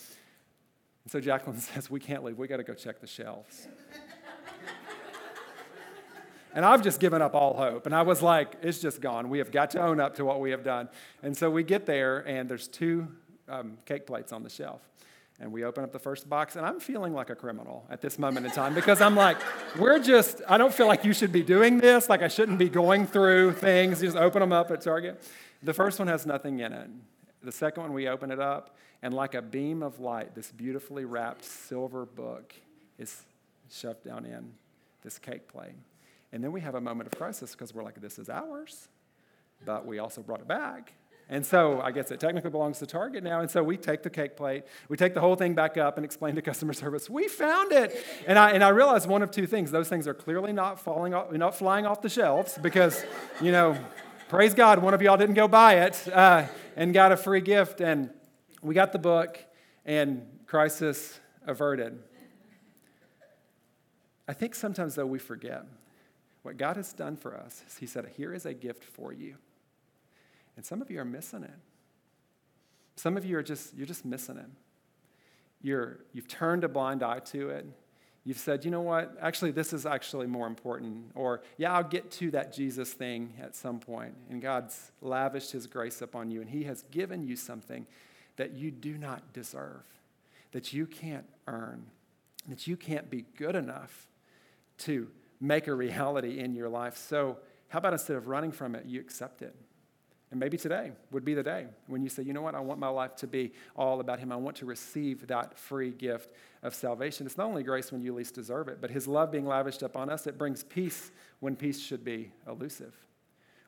And 1.04 1.12
so 1.12 1.21
Jacqueline 1.21 1.61
says, 1.61 1.90
We 1.90 2.00
can't 2.00 2.25
leave. 2.25 2.38
We 2.38 2.49
got 2.49 2.56
to 2.56 2.64
go 2.64 2.75
check 2.75 3.00
the 3.00 3.06
shelves. 3.06 3.68
and 6.54 6.64
I've 6.64 6.83
just 6.83 7.00
given 7.00 7.21
up 7.21 7.35
all 7.35 7.59
hope. 7.59 7.85
And 7.85 7.94
I 7.94 8.02
was 8.02 8.23
like, 8.23 8.54
It's 8.62 8.78
just 8.78 9.02
gone. 9.02 9.28
We 9.28 9.37
have 9.37 9.52
got 9.52 9.71
to 9.73 9.83
own 9.83 10.00
up 10.00 10.16
to 10.16 10.25
what 10.25 10.40
we 10.40 10.50
have 10.50 10.64
done. 10.64 10.88
And 11.23 11.37
so 11.37 11.50
we 11.50 11.62
get 11.62 11.85
there, 11.85 12.26
and 12.26 12.49
there's 12.49 12.68
two 12.68 13.09
um, 13.48 13.78
cake 13.86 14.06
plates 14.06 14.32
on 14.32 14.42
the 14.42 14.50
shelf. 14.50 14.80
And 15.40 15.50
we 15.52 15.64
open 15.64 15.82
up 15.82 15.90
the 15.90 15.98
first 15.98 16.28
box, 16.28 16.54
and 16.54 16.64
I'm 16.64 16.78
feeling 16.78 17.12
like 17.12 17.28
a 17.28 17.34
criminal 17.34 17.84
at 17.90 18.00
this 18.00 18.20
moment 18.20 18.46
in 18.46 18.52
time 18.52 18.72
because 18.72 19.00
I'm 19.00 19.16
like, 19.16 19.36
we're 19.78 19.98
just, 19.98 20.40
I 20.48 20.58
don't 20.58 20.72
feel 20.72 20.86
like 20.86 21.04
you 21.04 21.12
should 21.12 21.32
be 21.32 21.42
doing 21.42 21.78
this. 21.78 22.08
Like, 22.08 22.22
I 22.22 22.28
shouldn't 22.28 22.58
be 22.58 22.68
going 22.68 23.06
through 23.06 23.54
things. 23.54 24.00
You 24.00 24.08
just 24.08 24.16
open 24.16 24.40
them 24.40 24.52
up 24.52 24.70
at 24.70 24.80
Target. 24.80 25.20
The 25.62 25.74
first 25.74 25.98
one 25.98 26.06
has 26.06 26.24
nothing 26.24 26.60
in 26.60 26.72
it. 26.72 26.88
The 27.42 27.50
second 27.50 27.82
one, 27.82 27.92
we 27.92 28.06
open 28.06 28.30
it 28.30 28.38
up, 28.38 28.76
and 29.02 29.12
like 29.12 29.34
a 29.34 29.42
beam 29.42 29.82
of 29.82 29.98
light, 29.98 30.34
this 30.34 30.52
beautifully 30.52 31.04
wrapped 31.04 31.44
silver 31.44 32.06
book 32.06 32.54
is 32.98 33.22
shoved 33.70 34.04
down 34.04 34.24
in 34.24 34.52
this 35.02 35.18
cake 35.18 35.48
plate. 35.48 35.74
And 36.32 36.42
then 36.42 36.52
we 36.52 36.60
have 36.60 36.74
a 36.74 36.80
moment 36.80 37.12
of 37.12 37.18
crisis 37.18 37.52
because 37.52 37.74
we're 37.74 37.82
like, 37.82 38.00
this 38.00 38.18
is 38.18 38.28
ours, 38.28 38.88
but 39.64 39.84
we 39.84 39.98
also 39.98 40.22
brought 40.22 40.40
it 40.40 40.48
back. 40.48 40.92
And 41.28 41.45
so 41.45 41.81
I 41.81 41.90
guess 41.90 42.11
it 42.11 42.21
technically 42.21 42.50
belongs 42.50 42.78
to 42.81 42.87
Target 42.87 43.25
now. 43.25 43.40
And 43.40 43.50
so 43.50 43.62
we 43.62 43.76
take 43.76 44.02
the 44.02 44.11
cake 44.11 44.37
plate, 44.37 44.64
we 44.88 44.97
take 44.97 45.14
the 45.14 45.21
whole 45.21 45.37
thing 45.37 45.54
back 45.54 45.76
up 45.76 45.97
and 45.97 46.04
explain 46.04 46.35
to 46.35 46.43
customer 46.43 46.73
service, 46.85 47.09
we 47.09 47.28
found 47.28 47.73
it. 47.73 47.97
And 48.26 48.38
I, 48.38 48.50
and 48.50 48.62
I 48.62 48.69
realized 48.69 49.09
one 49.09 49.23
of 49.23 49.31
two 49.31 49.47
things. 49.47 49.71
Those 49.71 49.88
things 49.88 50.07
are 50.07 50.14
clearly 50.14 50.52
not 50.52 50.78
falling 50.78 51.14
off, 51.14 51.33
not 51.33 51.57
flying 51.57 51.87
off 51.87 52.02
the 52.02 52.09
shelves 52.09 52.59
because, 52.61 53.04
you 53.40 53.52
know, 53.52 53.78
praise 54.28 54.54
God, 54.54 54.81
one 54.81 54.95
of 54.95 55.02
y'all 55.02 55.16
didn't 55.16 55.35
go 55.35 55.49
buy 55.49 55.75
it 55.76 56.09
uh, 56.12 56.47
and 56.76 56.93
got 56.93 57.12
a 57.12 57.16
free 57.16 57.40
gift. 57.40 57.81
And 57.81 58.11
we 58.62 58.75
got 58.75 58.93
the 58.93 58.99
book, 58.99 59.38
and 59.85 60.26
crisis 60.47 61.21
averted. 61.47 61.99
I 64.27 64.33
think 64.33 64.55
sometimes, 64.55 64.94
though, 64.94 65.07
we 65.07 65.18
forget 65.18 65.66
what 66.42 66.57
God 66.57 66.77
has 66.77 66.92
done 66.92 67.16
for 67.16 67.37
us. 67.37 67.62
He 67.79 67.87
said, 67.87 68.11
Here 68.16 68.33
is 68.33 68.46
a 68.46 68.55
gift 68.55 68.85
for 68.85 69.12
you. 69.12 69.37
And 70.57 70.64
some 70.64 70.81
of 70.81 70.90
you 70.90 71.01
are 71.01 71.05
missing 71.05 71.43
it. 71.43 71.59
Some 72.97 73.17
of 73.17 73.25
you 73.25 73.37
are 73.38 73.43
just, 73.43 73.75
you're 73.75 73.87
just 73.87 74.05
missing 74.05 74.37
it. 74.37 74.47
You're, 75.62 76.01
you've 76.12 76.29
turned 76.29 76.62
a 76.64 76.69
blind 76.69 77.03
eye 77.03 77.21
to 77.21 77.51
it. 77.51 77.67
You've 78.25 78.38
said, 78.38 78.64
you 78.64 78.71
know 78.71 78.81
what, 78.81 79.17
actually, 79.21 79.51
this 79.51 79.75
is 79.75 79.85
actually 79.85 80.27
more 80.27 80.47
important. 80.47 81.11
Or, 81.14 81.43
yeah, 81.59 81.75
I'll 81.75 81.85
get 81.85 82.11
to 82.12 82.31
that 82.31 82.55
Jesus 82.55 82.93
thing 82.93 83.35
at 83.40 83.55
some 83.55 83.79
point. 83.81 84.14
And 84.31 84.40
God's 84.40 84.93
lavished 85.03 85.53
his 85.53 85.67
grace 85.67 86.01
upon 86.01 86.31
you, 86.31 86.40
and 86.40 86.49
he 86.49 86.64
has 86.64 86.85
given 86.90 87.23
you 87.23 87.37
something 87.37 87.87
that 88.37 88.53
you 88.53 88.71
do 88.71 88.97
not 88.97 89.35
deserve, 89.35 89.83
that 90.53 90.73
you 90.73 90.87
can't 90.87 91.27
earn, 91.47 91.85
that 92.49 92.67
you 92.67 92.79
can't 92.79 93.11
be 93.11 93.27
good 93.37 93.55
enough 93.55 94.09
to 94.79 95.09
make 95.38 95.67
a 95.67 95.75
reality 95.75 96.38
in 96.38 96.55
your 96.55 96.71
life. 96.71 96.97
So, 96.97 97.38
how 97.69 97.79
about 97.79 97.93
instead 97.93 98.17
of 98.17 98.29
running 98.29 98.53
from 98.53 98.75
it, 98.75 98.87
you 98.87 99.01
accept 99.01 99.43
it? 99.43 99.55
And 100.35 100.40
maybe 100.40 100.57
today 100.57 100.90
would 101.12 101.25
be 101.25 101.35
the 101.35 101.44
day 101.44 101.68
when 101.87 102.03
you 102.03 102.09
say, 102.09 102.25
you 102.25 102.33
know 102.33 102.42
what, 102.42 102.57
I 102.57 102.61
want 102.61 102.81
my 102.81 102.88
life 102.88 103.14
to 103.18 103.29
be 103.29 103.53
all 103.77 104.01
about 104.01 104.18
Him. 104.18 104.33
I 104.33 104.37
want 104.37 104.57
to 104.57 104.66
receive 104.66 105.29
that 105.29 105.57
free 105.57 105.92
gift 105.92 106.33
of 106.64 106.75
salvation. 106.75 107.25
It's 107.25 107.37
not 107.37 107.47
only 107.47 107.62
grace 107.62 107.92
when 107.92 108.03
you 108.03 108.12
least 108.12 108.35
deserve 108.35 108.66
it, 108.66 108.81
but 108.81 108.90
His 108.90 109.07
love 109.07 109.31
being 109.31 109.47
lavished 109.47 109.83
upon 109.83 110.11
us, 110.11 110.27
it 110.27 110.37
brings 110.37 110.64
peace 110.64 111.12
when 111.38 111.55
peace 111.55 111.79
should 111.79 112.05
be 112.05 112.33
elusive. 112.49 112.97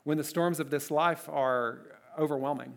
When 0.03 0.19
the 0.19 0.25
storms 0.25 0.59
of 0.59 0.71
this 0.71 0.91
life 0.91 1.29
are 1.29 1.83
overwhelming, 2.19 2.75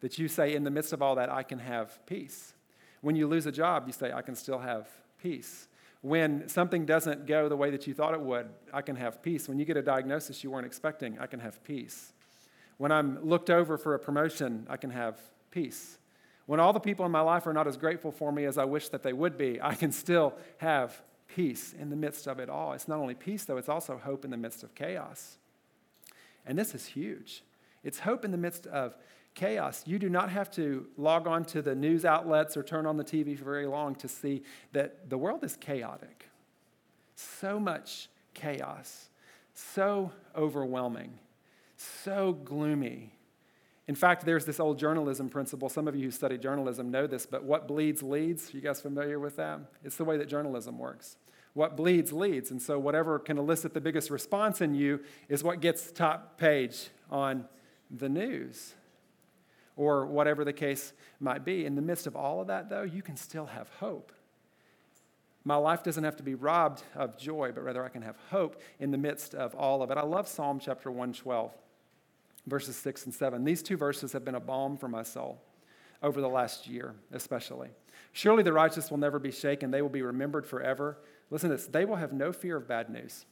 that 0.00 0.18
you 0.18 0.26
say, 0.26 0.54
in 0.54 0.64
the 0.64 0.70
midst 0.70 0.94
of 0.94 1.02
all 1.02 1.16
that, 1.16 1.28
I 1.28 1.42
can 1.42 1.58
have 1.58 2.00
peace. 2.06 2.54
When 3.02 3.16
you 3.16 3.26
lose 3.26 3.44
a 3.44 3.52
job, 3.52 3.84
you 3.86 3.92
say, 3.92 4.14
I 4.14 4.22
can 4.22 4.34
still 4.34 4.60
have 4.60 4.88
peace. 5.20 5.68
When 6.00 6.48
something 6.48 6.86
doesn't 6.86 7.26
go 7.26 7.50
the 7.50 7.56
way 7.56 7.68
that 7.68 7.86
you 7.86 7.92
thought 7.92 8.14
it 8.14 8.20
would, 8.22 8.48
I 8.72 8.80
can 8.80 8.96
have 8.96 9.22
peace. 9.22 9.46
When 9.46 9.58
you 9.58 9.66
get 9.66 9.76
a 9.76 9.82
diagnosis 9.82 10.42
you 10.42 10.50
weren't 10.50 10.64
expecting, 10.64 11.18
I 11.18 11.26
can 11.26 11.40
have 11.40 11.62
peace. 11.62 12.14
When 12.80 12.92
I'm 12.92 13.22
looked 13.28 13.50
over 13.50 13.76
for 13.76 13.94
a 13.94 13.98
promotion, 13.98 14.66
I 14.70 14.78
can 14.78 14.88
have 14.88 15.20
peace. 15.50 15.98
When 16.46 16.60
all 16.60 16.72
the 16.72 16.80
people 16.80 17.04
in 17.04 17.12
my 17.12 17.20
life 17.20 17.46
are 17.46 17.52
not 17.52 17.66
as 17.68 17.76
grateful 17.76 18.10
for 18.10 18.32
me 18.32 18.46
as 18.46 18.56
I 18.56 18.64
wish 18.64 18.88
that 18.88 19.02
they 19.02 19.12
would 19.12 19.36
be, 19.36 19.60
I 19.60 19.74
can 19.74 19.92
still 19.92 20.32
have 20.56 21.02
peace 21.26 21.74
in 21.78 21.90
the 21.90 21.96
midst 21.96 22.26
of 22.26 22.38
it 22.38 22.48
all. 22.48 22.72
It's 22.72 22.88
not 22.88 22.98
only 22.98 23.14
peace, 23.14 23.44
though, 23.44 23.58
it's 23.58 23.68
also 23.68 23.98
hope 23.98 24.24
in 24.24 24.30
the 24.30 24.38
midst 24.38 24.62
of 24.62 24.74
chaos. 24.74 25.36
And 26.46 26.58
this 26.58 26.74
is 26.74 26.86
huge. 26.86 27.44
It's 27.84 27.98
hope 27.98 28.24
in 28.24 28.30
the 28.30 28.38
midst 28.38 28.66
of 28.66 28.96
chaos. 29.34 29.82
You 29.86 29.98
do 29.98 30.08
not 30.08 30.30
have 30.30 30.50
to 30.52 30.86
log 30.96 31.26
on 31.26 31.44
to 31.44 31.60
the 31.60 31.74
news 31.74 32.06
outlets 32.06 32.56
or 32.56 32.62
turn 32.62 32.86
on 32.86 32.96
the 32.96 33.04
TV 33.04 33.36
for 33.36 33.44
very 33.44 33.66
long 33.66 33.94
to 33.96 34.08
see 34.08 34.42
that 34.72 35.10
the 35.10 35.18
world 35.18 35.44
is 35.44 35.54
chaotic. 35.54 36.30
So 37.14 37.60
much 37.60 38.08
chaos, 38.32 39.10
so 39.52 40.12
overwhelming, 40.34 41.18
so 41.80 42.32
gloomy. 42.32 43.12
In 43.88 43.94
fact, 43.94 44.24
there's 44.24 44.44
this 44.44 44.60
old 44.60 44.78
journalism 44.78 45.28
principle. 45.28 45.68
Some 45.68 45.88
of 45.88 45.96
you 45.96 46.04
who 46.04 46.10
study 46.10 46.38
journalism 46.38 46.90
know 46.90 47.06
this, 47.06 47.26
but 47.26 47.44
what 47.44 47.66
bleeds 47.66 48.02
leads. 48.02 48.54
You 48.54 48.60
guys 48.60 48.80
familiar 48.80 49.18
with 49.18 49.36
that? 49.36 49.60
It's 49.84 49.96
the 49.96 50.04
way 50.04 50.16
that 50.16 50.28
journalism 50.28 50.78
works. 50.78 51.16
What 51.54 51.76
bleeds 51.76 52.12
leads. 52.12 52.50
And 52.50 52.62
so, 52.62 52.78
whatever 52.78 53.18
can 53.18 53.38
elicit 53.38 53.74
the 53.74 53.80
biggest 53.80 54.10
response 54.10 54.60
in 54.60 54.74
you 54.74 55.00
is 55.28 55.42
what 55.42 55.60
gets 55.60 55.90
top 55.90 56.38
page 56.38 56.88
on 57.10 57.46
the 57.90 58.08
news 58.08 58.74
or 59.76 60.06
whatever 60.06 60.44
the 60.44 60.52
case 60.52 60.92
might 61.18 61.44
be. 61.44 61.64
In 61.64 61.74
the 61.74 61.82
midst 61.82 62.06
of 62.06 62.14
all 62.14 62.40
of 62.40 62.46
that, 62.48 62.68
though, 62.68 62.82
you 62.82 63.02
can 63.02 63.16
still 63.16 63.46
have 63.46 63.68
hope. 63.80 64.12
My 65.42 65.56
life 65.56 65.82
doesn't 65.82 66.04
have 66.04 66.16
to 66.16 66.22
be 66.22 66.34
robbed 66.34 66.82
of 66.94 67.16
joy, 67.16 67.50
but 67.54 67.64
rather 67.64 67.84
I 67.84 67.88
can 67.88 68.02
have 68.02 68.16
hope 68.30 68.60
in 68.78 68.90
the 68.90 68.98
midst 68.98 69.34
of 69.34 69.54
all 69.54 69.82
of 69.82 69.90
it. 69.90 69.96
I 69.96 70.02
love 70.02 70.28
Psalm 70.28 70.60
chapter 70.60 70.90
112, 70.90 71.52
verses 72.46 72.76
6 72.76 73.06
and 73.06 73.14
7. 73.14 73.44
These 73.44 73.62
two 73.62 73.76
verses 73.76 74.12
have 74.12 74.24
been 74.24 74.34
a 74.34 74.40
balm 74.40 74.76
for 74.76 74.88
my 74.88 75.02
soul 75.02 75.42
over 76.02 76.20
the 76.20 76.28
last 76.28 76.66
year, 76.66 76.94
especially. 77.12 77.68
Surely 78.12 78.42
the 78.42 78.52
righteous 78.52 78.90
will 78.90 78.98
never 78.98 79.18
be 79.18 79.30
shaken, 79.30 79.70
they 79.70 79.82
will 79.82 79.88
be 79.88 80.02
remembered 80.02 80.46
forever. 80.46 80.98
Listen 81.30 81.50
to 81.50 81.56
this 81.56 81.66
they 81.66 81.84
will 81.84 81.96
have 81.96 82.12
no 82.12 82.32
fear 82.32 82.56
of 82.56 82.66
bad 82.66 82.90
news. 82.90 83.24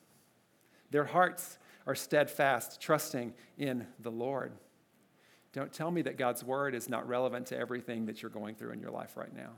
Their 0.91 1.05
hearts 1.05 1.59
are 1.87 1.95
steadfast, 1.95 2.81
trusting 2.81 3.35
in 3.57 3.87
the 4.01 4.11
Lord. 4.11 4.53
Don't 5.53 5.73
tell 5.73 5.91
me 5.91 6.03
that 6.03 6.19
God's 6.19 6.45
word 6.45 6.75
is 6.75 6.89
not 6.89 7.09
relevant 7.09 7.47
to 7.47 7.59
everything 7.59 8.07
that 8.07 8.23
you're 8.23 8.31
going 8.31 8.55
through 8.55 8.73
in 8.73 8.81
your 8.81 8.91
life 8.91 9.17
right 9.17 9.35
now. 9.35 9.51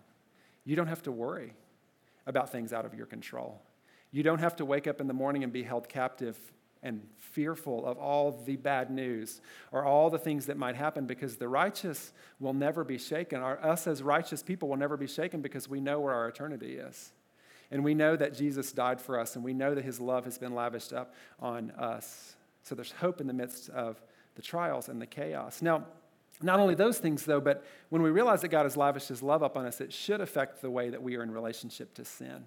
You 0.64 0.76
don't 0.76 0.86
have 0.86 1.02
to 1.02 1.12
worry 1.12 1.54
about 2.26 2.50
things 2.50 2.72
out 2.72 2.86
of 2.86 2.94
your 2.94 3.06
control. 3.06 3.60
You 4.12 4.22
don't 4.22 4.38
have 4.38 4.56
to 4.56 4.64
wake 4.64 4.86
up 4.86 5.00
in 5.00 5.08
the 5.08 5.14
morning 5.14 5.42
and 5.42 5.52
be 5.52 5.62
held 5.62 5.88
captive 5.88 6.38
and 6.82 7.06
fearful 7.18 7.86
of 7.86 7.98
all 7.98 8.32
the 8.46 8.56
bad 8.56 8.90
news 8.90 9.40
or 9.70 9.84
all 9.84 10.10
the 10.10 10.18
things 10.18 10.46
that 10.46 10.56
might 10.56 10.76
happen 10.76 11.06
because 11.06 11.36
the 11.36 11.48
righteous 11.48 12.12
will 12.38 12.54
never 12.54 12.84
be 12.84 12.98
shaken. 12.98 13.40
Our, 13.40 13.62
us 13.64 13.86
as 13.86 14.02
righteous 14.02 14.42
people 14.42 14.68
will 14.68 14.76
never 14.76 14.96
be 14.96 15.06
shaken 15.06 15.42
because 15.42 15.68
we 15.68 15.80
know 15.80 16.00
where 16.00 16.14
our 16.14 16.28
eternity 16.28 16.76
is. 16.76 17.12
And 17.70 17.84
we 17.84 17.94
know 17.94 18.16
that 18.16 18.34
Jesus 18.34 18.72
died 18.72 19.00
for 19.00 19.18
us 19.18 19.36
and 19.36 19.44
we 19.44 19.52
know 19.52 19.74
that 19.74 19.84
his 19.84 20.00
love 20.00 20.24
has 20.24 20.38
been 20.38 20.54
lavished 20.54 20.92
up 20.92 21.14
on 21.38 21.70
us. 21.72 22.34
So 22.62 22.74
there's 22.74 22.92
hope 22.92 23.20
in 23.20 23.26
the 23.26 23.32
midst 23.32 23.68
of 23.70 24.02
the 24.34 24.42
trials 24.42 24.88
and 24.88 25.00
the 25.00 25.06
chaos. 25.06 25.62
Now, 25.62 25.84
Not 26.42 26.58
only 26.58 26.74
those 26.74 26.98
things, 26.98 27.24
though, 27.24 27.40
but 27.40 27.64
when 27.90 28.00
we 28.00 28.10
realize 28.10 28.40
that 28.40 28.48
God 28.48 28.62
has 28.64 28.76
lavished 28.76 29.08
his 29.08 29.22
love 29.22 29.42
up 29.42 29.56
on 29.56 29.66
us, 29.66 29.80
it 29.80 29.92
should 29.92 30.22
affect 30.22 30.62
the 30.62 30.70
way 30.70 30.88
that 30.88 31.02
we 31.02 31.16
are 31.16 31.22
in 31.22 31.30
relationship 31.30 31.92
to 31.94 32.04
sin. 32.04 32.44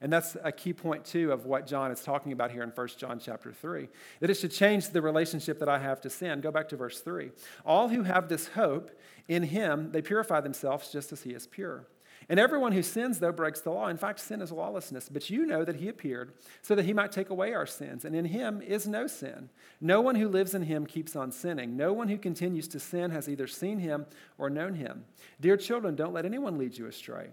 And 0.00 0.12
that's 0.12 0.36
a 0.44 0.52
key 0.52 0.72
point, 0.72 1.04
too, 1.04 1.32
of 1.32 1.46
what 1.46 1.66
John 1.66 1.90
is 1.90 2.02
talking 2.02 2.32
about 2.32 2.50
here 2.50 2.62
in 2.62 2.70
1 2.70 2.88
John 2.98 3.18
chapter 3.18 3.52
3. 3.52 3.88
That 4.20 4.30
it 4.30 4.34
should 4.34 4.52
change 4.52 4.90
the 4.90 5.02
relationship 5.02 5.58
that 5.60 5.68
I 5.68 5.78
have 5.78 6.00
to 6.02 6.10
sin. 6.10 6.40
Go 6.40 6.50
back 6.50 6.68
to 6.70 6.76
verse 6.76 7.00
3. 7.00 7.30
All 7.64 7.88
who 7.88 8.02
have 8.02 8.28
this 8.28 8.48
hope 8.48 8.90
in 9.28 9.44
him, 9.44 9.92
they 9.92 10.02
purify 10.02 10.40
themselves 10.40 10.92
just 10.92 11.12
as 11.12 11.22
he 11.22 11.30
is 11.30 11.46
pure. 11.46 11.86
And 12.28 12.40
everyone 12.40 12.72
who 12.72 12.82
sins, 12.82 13.20
though, 13.20 13.32
breaks 13.32 13.60
the 13.60 13.70
law. 13.70 13.86
In 13.86 13.96
fact, 13.96 14.18
sin 14.18 14.42
is 14.42 14.50
lawlessness. 14.50 15.08
But 15.08 15.30
you 15.30 15.46
know 15.46 15.64
that 15.64 15.76
he 15.76 15.88
appeared 15.88 16.32
so 16.60 16.74
that 16.74 16.84
he 16.84 16.92
might 16.92 17.12
take 17.12 17.30
away 17.30 17.54
our 17.54 17.66
sins. 17.66 18.04
And 18.04 18.16
in 18.16 18.24
him 18.24 18.60
is 18.62 18.86
no 18.86 19.06
sin. 19.06 19.48
No 19.80 20.00
one 20.00 20.16
who 20.16 20.28
lives 20.28 20.54
in 20.54 20.62
him 20.62 20.86
keeps 20.86 21.14
on 21.14 21.30
sinning. 21.30 21.76
No 21.76 21.92
one 21.92 22.08
who 22.08 22.18
continues 22.18 22.66
to 22.68 22.80
sin 22.80 23.12
has 23.12 23.28
either 23.28 23.46
seen 23.46 23.78
him 23.78 24.06
or 24.38 24.50
known 24.50 24.74
him. 24.74 25.04
Dear 25.40 25.56
children, 25.56 25.94
don't 25.94 26.14
let 26.14 26.24
anyone 26.24 26.58
lead 26.58 26.76
you 26.76 26.86
astray. 26.86 27.28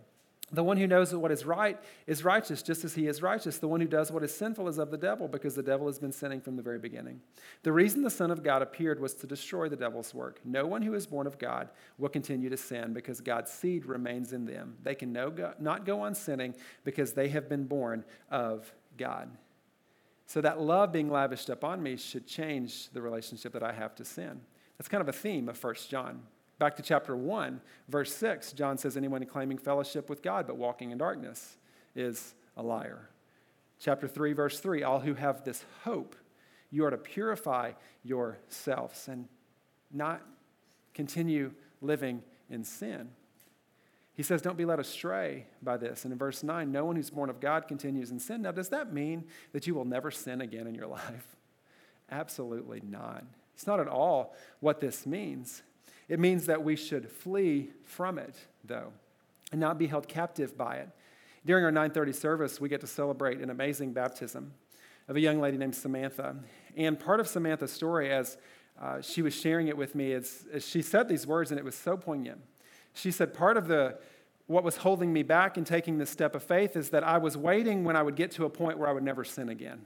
The 0.54 0.64
one 0.64 0.78
who 0.78 0.86
knows 0.86 1.14
what 1.16 1.32
is 1.32 1.46
right 1.46 1.80
is 2.06 2.24
righteous, 2.24 2.62
just 2.62 2.86
as 2.86 2.94
he 2.94 3.08
is 3.08 3.24
righteous. 3.24 3.58
The 3.58 3.68
one 3.68 3.82
who 3.82 3.88
does 3.88 4.12
what 4.12 4.24
is 4.24 4.34
sinful 4.34 4.68
is 4.68 4.78
of 4.78 4.92
the 4.92 4.98
devil, 4.98 5.28
because 5.28 5.56
the 5.56 5.64
devil 5.64 5.88
has 5.88 5.98
been 5.98 6.12
sinning 6.12 6.42
from 6.42 6.56
the 6.56 6.62
very 6.62 6.78
beginning. 6.78 7.22
The 7.64 7.72
reason 7.72 8.04
the 8.04 8.12
Son 8.12 8.30
of 8.30 8.44
God 8.44 8.62
appeared 8.62 9.00
was 9.00 9.16
to 9.16 9.28
destroy 9.28 9.68
the 9.68 9.76
devil's 9.76 10.14
work. 10.14 10.40
No 10.46 10.68
one 10.68 10.84
who 10.84 10.94
is 10.94 11.08
born 11.08 11.26
of 11.26 11.40
God 11.40 11.70
will 11.98 12.10
continue 12.10 12.52
to 12.52 12.58
sin, 12.58 12.94
because 12.94 13.20
God's 13.20 13.52
seed 13.52 13.88
remains 13.88 14.32
in 14.32 14.46
them. 14.46 14.76
They 14.84 14.94
can 14.94 15.12
no 15.12 15.32
go, 15.32 15.54
not 15.60 15.86
go 15.86 16.02
on 16.02 16.14
sinning, 16.14 16.54
because 16.84 17.14
they 17.14 17.30
have 17.30 17.50
been 17.50 17.66
born 17.66 18.06
of 18.30 18.72
God. 18.96 19.32
So 20.28 20.40
that 20.42 20.62
love 20.62 20.92
being 20.92 21.10
lavished 21.10 21.50
upon 21.50 21.82
me 21.82 21.98
should 21.98 22.28
change 22.28 22.90
the 22.92 23.02
relationship 23.02 23.54
that 23.54 23.64
I 23.64 23.72
have 23.72 23.96
to 23.96 24.06
sin. 24.06 24.42
That's 24.78 24.88
kind 24.88 25.02
of 25.02 25.10
a 25.10 25.14
theme 25.14 25.50
of 25.50 25.62
1 25.62 25.76
John. 25.90 26.22
Back 26.60 26.76
to 26.78 26.84
chapter 26.84 27.16
1, 27.16 27.62
verse 27.90 28.14
6, 28.16 28.54
John 28.54 28.78
says, 28.78 28.96
Anyone 28.96 29.26
claiming 29.26 29.58
fellowship 29.58 30.10
with 30.10 30.22
God 30.22 30.48
but 30.48 30.58
walking 30.58 30.92
in 30.92 30.98
darkness 30.98 31.58
is 31.96 32.36
a 32.56 32.64
liar. 32.64 33.10
Chapter 33.80 34.08
3, 34.08 34.34
verse 34.34 34.60
3, 34.60 34.84
all 34.84 35.00
who 35.00 35.16
have 35.16 35.44
this 35.44 35.66
hope, 35.84 36.16
you 36.72 36.86
are 36.86 36.92
to 36.92 36.98
purify 36.98 37.74
yourselves 38.04 39.08
and 39.08 39.28
not 39.92 40.22
continue 40.94 41.52
living 41.82 42.22
in 42.50 42.64
sin. 42.64 43.10
He 44.16 44.24
says, 44.24 44.42
Don't 44.42 44.58
be 44.58 44.66
led 44.66 44.80
astray 44.80 45.48
by 45.62 45.78
this. 45.78 46.06
And 46.06 46.12
in 46.12 46.18
verse 46.18 46.44
9, 46.44 46.72
no 46.72 46.86
one 46.86 46.96
who's 46.96 47.10
born 47.10 47.30
of 47.30 47.40
God 47.40 47.68
continues 47.68 48.12
in 48.12 48.20
sin. 48.20 48.44
Now, 48.44 48.52
does 48.52 48.70
that 48.70 48.94
mean 48.94 49.26
that 49.54 49.66
you 49.66 49.74
will 49.74 49.86
never 49.86 50.12
sin 50.12 50.42
again 50.42 50.68
in 50.68 50.76
your 50.76 50.88
life? 50.88 51.36
Absolutely 52.12 52.82
not. 52.88 53.24
It's 53.56 53.68
not 53.68 53.80
at 53.80 53.88
all 53.88 54.36
what 54.60 54.80
this 54.80 55.06
means. 55.06 55.64
It 56.10 56.20
means 56.20 56.46
that 56.46 56.64
we 56.64 56.76
should 56.76 57.10
flee 57.10 57.70
from 57.84 58.18
it, 58.18 58.36
though, 58.64 58.92
and 59.52 59.60
not 59.60 59.78
be 59.78 59.88
held 59.88 60.08
captive 60.08 60.58
by 60.58 60.76
it. 60.76 60.90
During 61.46 61.66
our 61.66 61.72
9:30 61.72 62.14
service, 62.14 62.62
we 62.62 62.70
get 62.70 62.82
to 62.82 62.88
celebrate 62.88 63.40
an 63.40 63.50
amazing 63.50 63.94
baptism 63.94 64.54
of 65.08 65.16
a 65.16 65.20
young 65.20 65.40
lady 65.40 65.58
named 65.58 65.76
Samantha. 65.76 66.36
And 66.76 67.00
part 67.00 67.20
of 67.20 67.28
Samantha's 67.28 67.72
story, 67.72 68.12
as 68.12 68.38
uh, 68.82 69.02
she 69.02 69.22
was 69.22 69.34
sharing 69.34 69.68
it 69.68 69.78
with 69.78 69.96
me, 69.96 70.12
is, 70.14 70.46
is 70.52 70.66
she 70.68 70.82
said 70.82 71.08
these 71.08 71.28
words, 71.28 71.52
and 71.52 71.60
it 71.60 71.64
was 71.64 71.76
so 71.76 71.98
poignant. 71.98 72.42
She 72.94 73.12
said, 73.12 73.34
Part 73.34 73.58
of 73.58 73.68
the 73.68 73.98
what 74.48 74.64
was 74.64 74.78
holding 74.78 75.14
me 75.14 75.24
back 75.24 75.58
in 75.58 75.64
taking 75.64 75.98
this 75.98 76.10
step 76.10 76.36
of 76.36 76.44
faith 76.44 76.76
is 76.76 76.90
that 76.90 77.04
I 77.04 77.18
was 77.18 77.38
waiting 77.38 77.86
when 77.86 77.96
I 77.96 78.04
would 78.04 78.16
get 78.16 78.32
to 78.32 78.46
a 78.46 78.50
point 78.50 78.78
where 78.78 78.90
I 78.90 78.92
would 78.92 79.04
never 79.04 79.24
sin 79.24 79.48
again. 79.48 79.86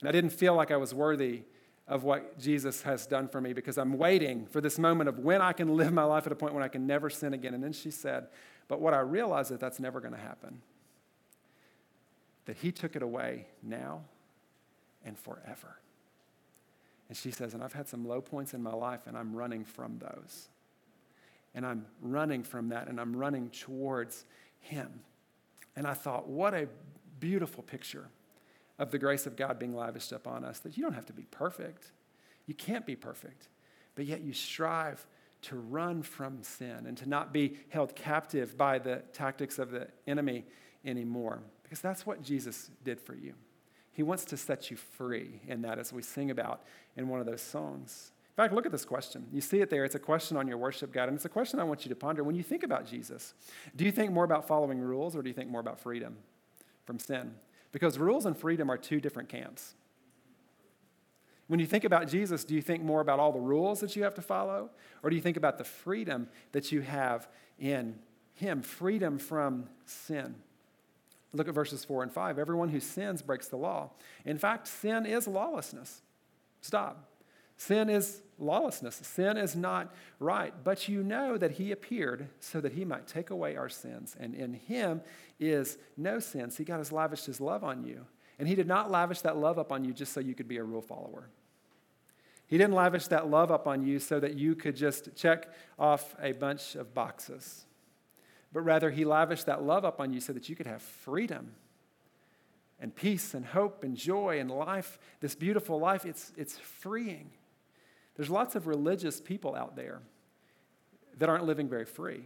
And 0.00 0.08
I 0.08 0.12
didn't 0.12 0.30
feel 0.30 0.54
like 0.54 0.70
I 0.70 0.76
was 0.76 0.94
worthy 0.94 1.42
of 1.90 2.04
what 2.04 2.38
Jesus 2.38 2.82
has 2.82 3.04
done 3.04 3.26
for 3.26 3.40
me 3.40 3.52
because 3.52 3.76
I'm 3.76 3.98
waiting 3.98 4.46
for 4.46 4.60
this 4.60 4.78
moment 4.78 5.08
of 5.08 5.18
when 5.18 5.42
I 5.42 5.52
can 5.52 5.76
live 5.76 5.92
my 5.92 6.04
life 6.04 6.24
at 6.24 6.32
a 6.32 6.36
point 6.36 6.54
when 6.54 6.62
I 6.62 6.68
can 6.68 6.86
never 6.86 7.10
sin 7.10 7.34
again. 7.34 7.52
And 7.52 7.62
then 7.62 7.72
she 7.72 7.90
said, 7.90 8.28
But 8.68 8.80
what 8.80 8.94
I 8.94 9.00
realize 9.00 9.46
is 9.46 9.50
that 9.50 9.60
that's 9.60 9.80
never 9.80 10.00
going 10.00 10.14
to 10.14 10.20
happen. 10.20 10.62
That 12.46 12.56
He 12.56 12.70
took 12.70 12.94
it 12.94 13.02
away 13.02 13.48
now 13.60 14.02
and 15.04 15.18
forever. 15.18 15.80
And 17.08 17.18
she 17.18 17.32
says, 17.32 17.54
And 17.54 17.62
I've 17.62 17.72
had 17.72 17.88
some 17.88 18.06
low 18.06 18.20
points 18.20 18.54
in 18.54 18.62
my 18.62 18.72
life, 18.72 19.00
and 19.08 19.18
I'm 19.18 19.34
running 19.34 19.64
from 19.64 19.98
those. 19.98 20.48
And 21.56 21.66
I'm 21.66 21.86
running 22.00 22.44
from 22.44 22.68
that, 22.68 22.86
and 22.86 23.00
I'm 23.00 23.16
running 23.16 23.50
towards 23.50 24.24
Him. 24.60 25.00
And 25.74 25.88
I 25.88 25.94
thought, 25.94 26.28
what 26.28 26.54
a 26.54 26.68
beautiful 27.18 27.64
picture 27.64 28.06
of 28.80 28.90
the 28.90 28.98
grace 28.98 29.26
of 29.26 29.36
God 29.36 29.58
being 29.58 29.76
lavished 29.76 30.10
upon 30.10 30.42
us, 30.42 30.58
that 30.60 30.76
you 30.76 30.82
don't 30.82 30.94
have 30.94 31.06
to 31.06 31.12
be 31.12 31.26
perfect. 31.30 31.92
You 32.46 32.54
can't 32.54 32.86
be 32.86 32.96
perfect, 32.96 33.48
but 33.94 34.06
yet 34.06 34.22
you 34.22 34.32
strive 34.32 35.06
to 35.42 35.56
run 35.56 36.02
from 36.02 36.42
sin 36.42 36.86
and 36.86 36.96
to 36.96 37.08
not 37.08 37.32
be 37.32 37.58
held 37.68 37.94
captive 37.94 38.56
by 38.56 38.78
the 38.78 39.02
tactics 39.12 39.58
of 39.58 39.70
the 39.70 39.86
enemy 40.06 40.46
anymore, 40.84 41.42
because 41.62 41.80
that's 41.80 42.06
what 42.06 42.22
Jesus 42.22 42.70
did 42.82 42.98
for 42.98 43.14
you. 43.14 43.34
He 43.92 44.02
wants 44.02 44.24
to 44.26 44.36
set 44.38 44.70
you 44.70 44.78
free 44.78 45.40
in 45.46 45.60
that, 45.62 45.78
as 45.78 45.92
we 45.92 46.02
sing 46.02 46.30
about 46.30 46.62
in 46.96 47.08
one 47.08 47.20
of 47.20 47.26
those 47.26 47.42
songs. 47.42 48.12
In 48.30 48.42
fact, 48.42 48.54
look 48.54 48.64
at 48.64 48.72
this 48.72 48.86
question. 48.86 49.26
You 49.30 49.42
see 49.42 49.60
it 49.60 49.68
there. 49.68 49.84
It's 49.84 49.94
a 49.94 49.98
question 49.98 50.38
on 50.38 50.48
your 50.48 50.56
worship 50.56 50.90
guide, 50.90 51.08
and 51.08 51.16
it's 51.16 51.26
a 51.26 51.30
question 51.30 51.60
I 51.60 51.64
want 51.64 51.84
you 51.84 51.90
to 51.90 51.96
ponder. 51.96 52.24
When 52.24 52.34
you 52.34 52.42
think 52.42 52.62
about 52.62 52.86
Jesus, 52.86 53.34
do 53.76 53.84
you 53.84 53.92
think 53.92 54.10
more 54.10 54.24
about 54.24 54.46
following 54.46 54.78
rules 54.78 55.14
or 55.14 55.22
do 55.22 55.28
you 55.28 55.34
think 55.34 55.50
more 55.50 55.60
about 55.60 55.78
freedom 55.78 56.16
from 56.86 56.98
sin? 56.98 57.34
Because 57.72 57.98
rules 57.98 58.26
and 58.26 58.36
freedom 58.36 58.70
are 58.70 58.76
two 58.76 59.00
different 59.00 59.28
camps. 59.28 59.74
When 61.46 61.58
you 61.58 61.66
think 61.66 61.84
about 61.84 62.08
Jesus, 62.08 62.44
do 62.44 62.54
you 62.54 62.62
think 62.62 62.82
more 62.82 63.00
about 63.00 63.18
all 63.18 63.32
the 63.32 63.40
rules 63.40 63.80
that 63.80 63.96
you 63.96 64.04
have 64.04 64.14
to 64.14 64.22
follow? 64.22 64.70
Or 65.02 65.10
do 65.10 65.16
you 65.16 65.22
think 65.22 65.36
about 65.36 65.58
the 65.58 65.64
freedom 65.64 66.28
that 66.52 66.70
you 66.70 66.80
have 66.80 67.28
in 67.58 67.98
Him? 68.34 68.62
Freedom 68.62 69.18
from 69.18 69.68
sin. 69.84 70.36
Look 71.32 71.48
at 71.48 71.54
verses 71.54 71.84
4 71.84 72.04
and 72.04 72.12
5. 72.12 72.38
Everyone 72.38 72.68
who 72.68 72.80
sins 72.80 73.22
breaks 73.22 73.48
the 73.48 73.56
law. 73.56 73.90
In 74.24 74.38
fact, 74.38 74.68
sin 74.68 75.06
is 75.06 75.26
lawlessness. 75.26 76.02
Stop. 76.60 77.08
Sin 77.56 77.88
is 77.88 78.22
lawlessness. 78.40 78.96
Sin 78.96 79.36
is 79.36 79.54
not 79.54 79.94
right. 80.18 80.52
But 80.64 80.88
you 80.88 81.02
know 81.02 81.36
that 81.36 81.52
he 81.52 81.72
appeared 81.72 82.28
so 82.40 82.60
that 82.60 82.72
he 82.72 82.84
might 82.84 83.06
take 83.06 83.30
away 83.30 83.56
our 83.56 83.68
sins. 83.68 84.16
And 84.18 84.34
in 84.34 84.54
him 84.54 85.02
is 85.38 85.78
no 85.96 86.18
sin. 86.18 86.50
See, 86.50 86.64
God 86.64 86.78
has 86.78 86.92
lavished 86.92 87.26
his 87.26 87.40
love 87.40 87.64
on 87.64 87.84
you. 87.84 88.06
And 88.38 88.48
he 88.48 88.54
did 88.54 88.66
not 88.66 88.90
lavish 88.90 89.20
that 89.20 89.36
love 89.36 89.58
up 89.58 89.70
on 89.70 89.84
you 89.84 89.92
just 89.92 90.12
so 90.12 90.20
you 90.20 90.34
could 90.34 90.48
be 90.48 90.56
a 90.56 90.64
rule 90.64 90.80
follower. 90.80 91.28
He 92.46 92.58
didn't 92.58 92.74
lavish 92.74 93.06
that 93.08 93.30
love 93.30 93.52
up 93.52 93.68
on 93.68 93.86
you 93.86 93.98
so 93.98 94.18
that 94.18 94.34
you 94.34 94.56
could 94.56 94.74
just 94.74 95.14
check 95.14 95.48
off 95.78 96.16
a 96.20 96.32
bunch 96.32 96.74
of 96.74 96.94
boxes. 96.94 97.64
But 98.52 98.62
rather, 98.62 98.90
he 98.90 99.04
lavished 99.04 99.46
that 99.46 99.62
love 99.62 99.84
up 99.84 100.00
on 100.00 100.12
you 100.12 100.20
so 100.20 100.32
that 100.32 100.48
you 100.48 100.56
could 100.56 100.66
have 100.66 100.82
freedom 100.82 101.52
and 102.80 102.94
peace 102.94 103.34
and 103.34 103.44
hope 103.44 103.84
and 103.84 103.96
joy 103.96 104.40
and 104.40 104.50
life, 104.50 104.98
this 105.20 105.34
beautiful 105.34 105.78
life. 105.78 106.04
It's, 106.04 106.32
it's 106.36 106.58
freeing. 106.58 107.30
There's 108.16 108.30
lots 108.30 108.54
of 108.54 108.66
religious 108.66 109.20
people 109.20 109.54
out 109.54 109.76
there 109.76 110.00
that 111.18 111.28
aren't 111.28 111.44
living 111.44 111.68
very 111.68 111.84
free. 111.84 112.24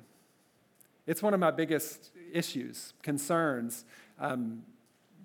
It's 1.07 1.23
one 1.23 1.35
of 1.35 1.41
my 1.41 1.51
biggest 1.51 2.11
issues, 2.33 2.95
concerns, 3.03 3.85
um, 4.19 4.63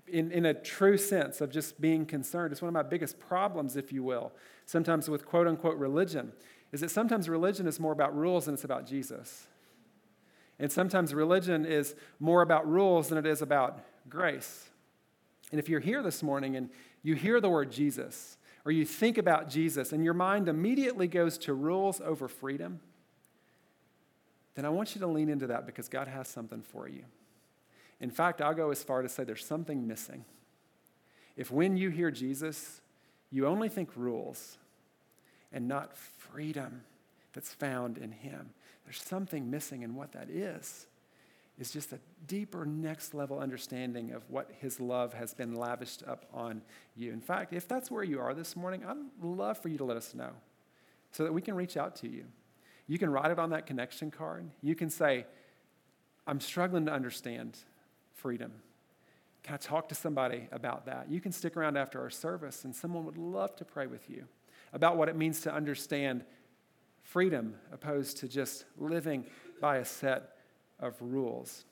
in, 0.08 0.32
in 0.32 0.45
a 0.45 0.54
true 0.54 0.98
sense 0.98 1.39
of 1.41 1.52
just 1.52 1.80
being 1.80 2.06
concerned. 2.06 2.52
It's 2.52 2.62
one 2.62 2.67
of 2.67 2.74
my 2.74 2.84
biggest 2.84 3.19
problems, 3.19 3.78
if 3.78 3.91
you 3.93 4.04
will, 4.04 4.32
sometimes 4.65 5.10
with 5.10 5.26
quote 5.26 5.48
unquote 5.48 5.78
religion, 5.78 6.34
is 6.72 6.82
that 6.82 6.91
sometimes 6.91 7.30
religion 7.30 7.67
is 7.67 7.80
more 7.80 7.93
about 7.93 8.15
rules 8.15 8.45
than 8.45 8.56
it's 8.56 8.63
about 8.63 8.86
Jesus. 8.86 9.48
And 10.60 10.72
sometimes 10.72 11.13
religion 11.13 11.65
is 11.65 11.95
more 12.19 12.41
about 12.41 12.67
rules 12.69 13.08
than 13.08 13.17
it 13.17 13.26
is 13.26 13.41
about 13.41 13.80
grace. 14.10 14.69
And 15.52 15.60
if 15.60 15.69
you're 15.69 15.80
here 15.80 16.04
this 16.04 16.22
morning 16.22 16.56
and 16.58 16.69
you 17.02 17.15
hear 17.15 17.39
the 17.39 17.50
word 17.50 17.72
Jesus, 17.72 18.38
or 18.65 18.72
you 18.72 18.86
think 18.86 19.17
about 19.17 19.50
Jesus 19.50 19.93
and 19.93 20.04
your 20.04 20.13
mind 20.13 20.48
immediately 20.48 21.08
goes 21.08 21.38
to 21.39 21.54
rules 21.54 22.02
over 22.02 22.28
freedom, 22.28 22.80
then 24.56 24.65
I 24.65 24.69
want 24.69 24.95
you 24.95 25.02
to 25.02 25.08
lean 25.08 25.30
into 25.30 25.48
that 25.48 25.65
because 25.65 25.88
God 25.88 26.08
has 26.08 26.28
something 26.28 26.62
for 26.62 26.88
you. 26.88 27.04
In 28.02 28.10
fact, 28.10 28.41
I'll 28.41 28.54
go 28.54 28.72
as 28.72 28.84
far 28.84 29.02
to 29.02 29.10
say 29.10 29.24
there's 29.24 29.45
something 29.45 29.88
missing. 29.88 30.26
If 31.36 31.52
when 31.52 31.78
you 31.78 31.89
hear 31.89 32.12
Jesus, 32.12 32.82
you 33.32 33.48
only 33.48 33.69
think 33.69 33.95
rules 33.95 34.58
and 35.52 35.67
not 35.67 35.95
freedom 35.95 36.82
that's 37.34 37.54
found 37.54 37.98
in 37.98 38.12
Him, 38.12 38.50
there's 38.84 39.02
something 39.02 39.50
missing 39.50 39.82
in 39.82 39.95
what 39.95 40.12
that 40.13 40.30
is 40.30 40.88
is 41.60 41.72
just 41.72 41.91
a 41.91 42.00
deeper, 42.26 42.65
next 42.65 43.13
level 43.13 43.39
understanding 43.39 44.12
of 44.12 44.24
what 44.30 44.50
His 44.60 44.80
love 44.80 45.13
has 45.13 45.34
been 45.34 45.56
lavished 45.56 46.04
up 46.08 46.26
on 46.34 46.62
you. 46.95 47.12
In 47.12 47.22
fact, 47.22 47.54
if 47.54 47.67
that's 47.67 47.91
where 47.91 48.04
you 48.04 48.19
are 48.19 48.34
this 48.34 48.56
morning, 48.56 48.84
I'd 48.86 48.98
love 49.22 49.58
for 49.58 49.67
you 49.67 49.78
to 49.78 49.84
let 49.84 49.98
us 49.98 50.15
know 50.15 50.32
so 51.12 51.24
that 51.24 51.34
we 51.34 51.41
can 51.41 51.56
reach 51.56 51.76
out 51.76 51.95
to 51.98 52.08
you. 52.08 52.26
You 52.88 52.98
can 52.98 53.10
write 53.10 53.32
it 53.32 53.39
on 53.39 53.50
that 53.52 53.67
connection 53.67 54.10
card. 54.10 54.50
You 54.62 54.74
can 54.74 54.89
say, 54.89 55.26
I'm 56.26 56.39
struggling 56.39 56.86
to 56.86 56.93
understand 56.93 57.58
freedom. 58.13 58.54
Can 59.43 59.56
I 59.56 59.58
talk 59.58 59.89
to 59.89 59.95
somebody 59.95 60.48
about 60.52 60.86
that? 60.86 61.10
You 61.10 61.19
can 61.19 61.32
stick 61.32 61.58
around 61.58 61.78
after 61.78 62.00
our 62.02 62.10
service, 62.10 62.63
and 62.65 62.76
someone 62.76 63.06
would 63.06 63.17
love 63.17 63.56
to 63.58 63.65
pray 63.65 63.88
with 63.88 64.10
you 64.10 64.26
about 64.72 64.98
what 64.98 65.10
it 65.10 65.15
means 65.15 65.41
to 65.41 65.54
understand 65.54 66.24
freedom 67.02 67.56
opposed 67.72 68.17
to 68.17 68.28
just 68.28 68.65
living 68.78 69.26
by 69.60 69.78
a 69.78 69.86
set 69.86 70.36
of 70.80 70.96
rules. 71.00 71.65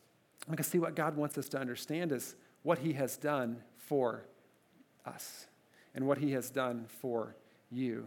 Because, 0.50 0.68
see, 0.68 0.80
what 0.80 0.96
God 0.96 1.16
wants 1.16 1.38
us 1.38 1.50
to 1.50 1.60
understand 1.60 2.12
is 2.12 2.36
what 2.64 2.80
He 2.80 2.94
has 2.94 3.18
done 3.18 3.58
for 3.78 4.24
us 5.06 5.48
and 5.96 6.08
what 6.08 6.18
He 6.18 6.32
has 6.32 6.50
done 6.50 6.86
for 7.02 7.36
you. 7.72 8.06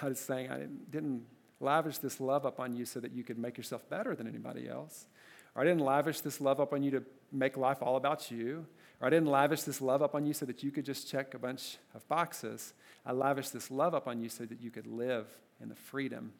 God 0.00 0.12
is 0.12 0.20
saying, 0.20 0.50
I 0.50 0.66
didn't 0.90 1.22
lavish 1.60 1.98
this 1.98 2.20
love 2.20 2.44
up 2.46 2.60
on 2.60 2.74
you 2.74 2.84
so 2.84 3.00
that 3.00 3.12
you 3.12 3.22
could 3.22 3.38
make 3.38 3.56
yourself 3.56 3.88
better 3.88 4.14
than 4.14 4.26
anybody 4.26 4.68
else. 4.68 5.06
Or 5.54 5.62
I 5.62 5.64
didn't 5.64 5.84
lavish 5.84 6.20
this 6.20 6.40
love 6.40 6.60
up 6.60 6.72
on 6.72 6.82
you 6.82 6.90
to 6.92 7.02
make 7.32 7.56
life 7.56 7.78
all 7.82 7.96
about 7.96 8.30
you. 8.30 8.66
Or 9.00 9.06
I 9.06 9.10
didn't 9.10 9.28
lavish 9.28 9.62
this 9.62 9.80
love 9.80 10.02
up 10.02 10.14
on 10.14 10.26
you 10.26 10.32
so 10.32 10.46
that 10.46 10.62
you 10.62 10.70
could 10.70 10.84
just 10.84 11.08
check 11.08 11.34
a 11.34 11.38
bunch 11.38 11.78
of 11.94 12.06
boxes. 12.08 12.74
I 13.04 13.12
lavished 13.12 13.52
this 13.52 13.70
love 13.70 13.94
up 13.94 14.06
on 14.06 14.20
you 14.20 14.28
so 14.28 14.44
that 14.44 14.60
you 14.60 14.70
could 14.70 14.86
live 14.86 15.26
in 15.60 15.68
the 15.68 15.74
freedom 15.74 16.32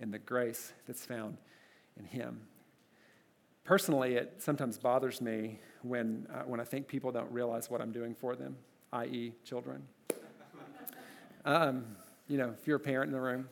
and 0.00 0.12
the 0.12 0.18
grace 0.18 0.72
that's 0.86 1.04
found 1.04 1.38
in 1.98 2.04
Him. 2.04 2.40
Personally, 3.68 4.14
it 4.14 4.32
sometimes 4.38 4.78
bothers 4.78 5.20
me 5.20 5.60
when, 5.82 6.26
uh, 6.32 6.38
when 6.46 6.58
I 6.58 6.64
think 6.64 6.88
people 6.88 7.12
don't 7.12 7.30
realize 7.30 7.68
what 7.68 7.82
I'm 7.82 7.92
doing 7.92 8.14
for 8.14 8.34
them, 8.34 8.56
i.e., 8.94 9.34
children. 9.44 9.82
Um, 11.44 11.84
you 12.28 12.38
know, 12.38 12.54
if 12.58 12.66
you're 12.66 12.78
a 12.78 12.80
parent 12.80 13.10
in 13.10 13.12
the 13.12 13.20
room, 13.20 13.46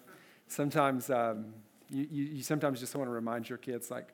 sometimes 0.49 1.11
um, 1.11 1.53
you, 1.91 2.09
you, 2.11 2.25
you 2.37 2.43
sometimes 2.43 2.81
just 2.81 2.97
want 2.97 3.09
to 3.09 3.13
remind 3.13 3.47
your 3.51 3.59
kids, 3.59 3.91
like, 3.91 4.09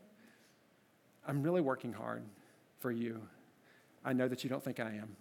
I'm 1.25 1.41
really 1.41 1.61
working 1.61 1.93
hard 1.93 2.25
for 2.81 2.91
you. 2.91 3.23
I 4.05 4.13
know 4.13 4.27
that 4.27 4.43
you 4.43 4.51
don't 4.51 4.65
think 4.65 4.81
I 4.81 4.95
am, 4.95 5.15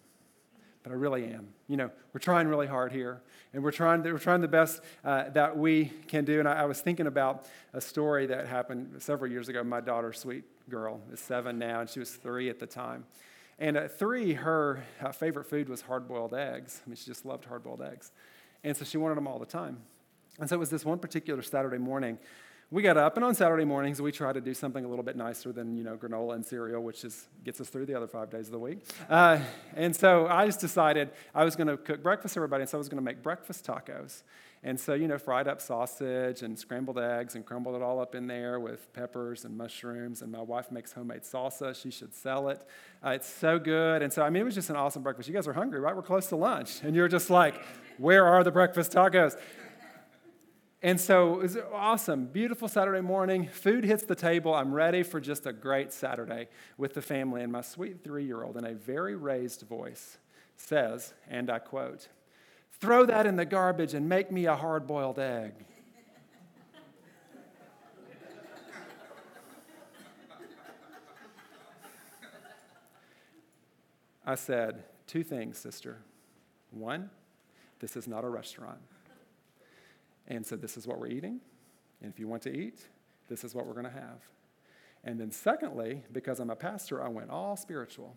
but 0.82 0.92
I 0.92 0.96
really 0.96 1.26
am. 1.26 1.50
You 1.68 1.78
know, 1.78 1.92
we're 2.12 2.22
trying 2.22 2.48
really 2.48 2.66
hard 2.66 2.92
here, 2.92 3.22
and 3.54 3.64
we're 3.64 3.70
trying, 3.70 4.02
we're 4.02 4.18
trying 4.18 4.42
the 4.42 4.48
best 4.48 4.82
uh, 5.06 5.30
that 5.30 5.56
we 5.56 5.92
can 6.08 6.26
do. 6.26 6.40
And 6.40 6.48
I, 6.48 6.64
I, 6.64 6.66
was 6.66 6.82
thinking 6.82 7.06
about 7.06 7.46
a 7.72 7.82
story 7.82 8.26
that 8.26 8.48
happened 8.48 9.00
several 9.00 9.30
years 9.30 9.48
ago. 9.48 9.64
My 9.64 9.80
daughter, 9.80 10.12
sweet 10.12 10.44
girl, 10.72 11.02
is 11.14 11.20
seven 11.20 11.60
now, 11.60 11.82
and 11.82 11.90
she 11.90 12.00
was 12.00 12.12
three 12.12 12.50
at 12.50 12.58
the 12.58 12.66
time. 12.66 13.06
And 13.60 13.78
at 13.78 14.00
three, 14.00 14.34
her 14.34 14.82
favorite 15.14 15.46
food 15.46 15.70
was 15.70 15.82
hard 15.82 16.08
boiled 16.08 16.34
eggs. 16.34 16.82
I 16.84 16.90
mean, 16.90 16.96
she 16.96 17.06
just 17.06 17.26
loved 17.26 17.46
hard 17.46 17.64
boiled 17.64 17.84
eggs. 17.84 18.12
And 18.64 18.76
so 18.76 18.84
she 18.86 18.98
wanted 18.98 19.16
them 19.18 19.28
all 19.28 19.38
the 19.38 19.46
time. 19.46 19.78
And 20.40 20.50
so 20.50 20.56
it 20.56 20.60
was 20.60 20.72
this 20.72 20.84
one 20.84 20.98
particular 20.98 21.44
Saturday 21.44 21.78
morning. 21.78 22.18
We 22.72 22.82
got 22.82 22.96
up, 22.96 23.18
and 23.18 23.26
on 23.26 23.36
Saturday 23.36 23.66
mornings, 23.66 24.02
we 24.02 24.14
try 24.14 24.32
to 24.32 24.40
do 24.40 24.54
something 24.54 24.86
a 24.86 24.88
little 24.88 25.04
bit 25.04 25.18
nicer 25.18 25.52
than, 25.52 25.76
you 25.76 25.84
know, 25.84 25.98
granola 25.98 26.36
and 26.36 26.46
cereal, 26.46 26.82
which 26.82 27.04
is, 27.04 27.28
gets 27.44 27.60
us 27.60 27.68
through 27.68 27.86
the 27.86 27.94
other 27.94 28.08
five 28.08 28.30
days 28.30 28.46
of 28.46 28.54
the 28.54 28.60
week. 28.60 28.80
Uh, 29.10 29.40
and 29.76 29.94
so 29.94 30.26
I 30.28 30.46
just 30.46 30.62
decided 30.62 31.10
I 31.36 31.44
was 31.44 31.58
going 31.58 31.68
to 31.68 31.76
cook 31.76 32.02
breakfast 32.02 32.34
for 32.34 32.40
everybody, 32.40 32.62
and 32.62 32.70
so 32.70 32.78
I 32.78 32.80
was 32.80 32.88
going 32.88 33.04
to 33.04 33.04
make 33.04 33.22
breakfast 33.22 33.66
tacos. 33.66 34.24
And 34.64 34.80
so, 34.80 34.94
you 34.94 35.08
know, 35.08 35.18
fried 35.18 35.48
up 35.48 35.60
sausage 35.60 36.44
and 36.44 36.58
scrambled 36.58 37.00
eggs 37.00 37.34
and 37.34 37.44
crumbled 37.44 37.76
it 37.76 37.82
all 37.82 38.00
up 38.00 38.14
in 38.14 38.28
there 38.28 38.60
with 38.60 38.94
peppers 38.94 39.44
and 39.44 39.58
mushrooms. 39.58 40.22
And 40.22 40.32
my 40.32 40.42
wife 40.42 40.72
makes 40.72 40.92
homemade 40.92 41.24
salsa. 41.24 41.76
She 41.76 41.90
should 41.90 42.14
sell 42.14 42.50
it. 42.50 42.64
Uh, 43.04 43.10
it's 43.10 43.28
so 43.28 43.58
good. 43.58 44.04
And 44.04 44.14
so, 44.14 44.22
I 44.22 44.30
mean, 44.30 44.42
it 44.42 44.46
was 44.46 44.54
just 44.54 44.70
an 44.70 44.76
awesome 44.76 45.02
breakfast. 45.02 45.28
You 45.28 45.34
guys 45.34 45.48
are 45.48 45.54
hungry, 45.54 45.80
right? 45.80 45.96
We're 45.96 46.04
close 46.04 46.28
to 46.28 46.36
lunch. 46.36 46.84
And 46.84 46.96
you're 46.96 47.08
just 47.08 47.32
like, 47.32 47.56
where 47.98 48.28
are 48.28 48.44
the 48.44 48.52
breakfast 48.52 48.92
tacos? 48.92 49.36
And 50.84 51.00
so 51.00 51.40
it 51.40 51.44
was 51.44 51.58
awesome. 51.74 52.26
Beautiful 52.26 52.68
Saturday 52.68 53.02
morning. 53.02 53.48
Food 53.48 53.84
hits 53.84 54.04
the 54.04 54.16
table. 54.16 54.54
I'm 54.54 54.74
ready 54.74 55.02
for 55.02 55.20
just 55.20 55.48
a 55.48 55.54
great 55.54 55.92
Saturday 55.92 56.50
with 56.78 56.94
the 56.94 57.02
family. 57.02 57.42
And 57.42 57.52
my 57.52 57.62
sweet 57.62 58.04
three 58.04 58.26
year 58.26 58.44
old, 58.44 58.58
in 58.58 58.66
a 58.66 58.74
very 58.74 59.16
raised 59.16 59.62
voice, 59.62 60.18
says, 60.56 61.14
and 61.28 61.50
I 61.50 61.58
quote, 61.60 62.08
Throw 62.82 63.06
that 63.06 63.28
in 63.28 63.36
the 63.36 63.46
garbage 63.46 63.94
and 63.94 64.10
make 64.10 64.32
me 64.32 64.48
a 64.48 64.56
hard 64.56 64.88
boiled 64.88 65.20
egg. 65.20 65.54
I 74.26 74.34
said, 74.34 74.84
Two 75.06 75.24
things, 75.24 75.58
sister. 75.58 76.00
One, 76.72 77.10
this 77.80 77.96
is 77.96 78.08
not 78.08 78.24
a 78.24 78.30
restaurant. 78.30 78.80
And 80.28 80.46
so, 80.46 80.56
this 80.56 80.78
is 80.78 80.88
what 80.88 81.00
we're 81.00 81.08
eating. 81.08 81.42
And 82.02 82.12
if 82.12 82.20
you 82.20 82.28
want 82.28 82.42
to 82.44 82.56
eat, 82.56 82.80
this 83.28 83.44
is 83.44 83.54
what 83.54 83.68
we're 83.68 83.74
going 83.74 83.86
to 83.86 83.92
have. 83.92 84.22
And 85.04 85.20
then, 85.20 85.32
secondly, 85.32 86.04
because 86.14 86.40
I'm 86.40 86.50
a 86.50 86.56
pastor, 86.56 87.04
I 87.04 87.10
went 87.10 87.30
all 87.30 87.58
spiritual. 87.58 88.16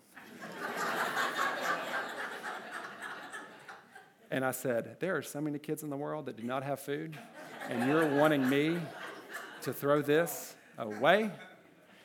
And 4.35 4.45
I 4.45 4.51
said, 4.51 4.97
There 4.99 5.17
are 5.17 5.23
so 5.23 5.41
many 5.41 5.61
kids 5.61 5.85
in 5.85 5.91
the 5.91 5.97
world 5.97 6.27
that 6.27 6.37
do 6.37 6.43
not 6.43 6.65
have 6.65 6.81
food, 6.81 7.17
and 7.71 7.89
you're 7.89 8.17
wanting 8.17 8.49
me 8.49 8.81
to 9.63 9.73
throw 9.73 10.03
this 10.03 10.57
away? 10.77 11.31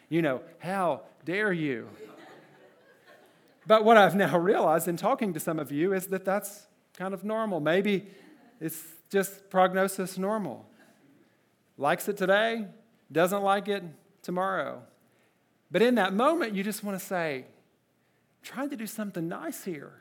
You 0.09 0.21
know, 0.21 0.41
how 0.59 1.01
dare 1.25 1.51
you? 1.51 1.89
But 3.65 3.83
what 3.83 3.97
I've 3.97 4.13
now 4.13 4.37
realized 4.37 4.87
in 4.87 4.95
talking 4.95 5.33
to 5.33 5.39
some 5.39 5.57
of 5.57 5.71
you 5.71 5.91
is 5.91 6.05
that 6.07 6.23
that's 6.23 6.67
kind 6.93 7.15
of 7.15 7.23
normal. 7.23 7.61
Maybe 7.61 8.05
it's 8.61 8.79
just 9.09 9.49
prognosis 9.49 10.19
normal. 10.19 10.67
Likes 11.79 12.07
it 12.09 12.17
today, 12.17 12.67
doesn't 13.11 13.41
like 13.41 13.67
it 13.67 13.83
tomorrow. 14.21 14.83
But 15.71 15.81
in 15.81 15.95
that 15.95 16.13
moment, 16.13 16.53
you 16.53 16.63
just 16.63 16.83
want 16.83 16.99
to 16.99 17.03
say, 17.03 17.47
trying 18.43 18.69
to 18.69 18.75
do 18.75 18.85
something 18.85 19.27
nice 19.27 19.63
here. 19.63 19.93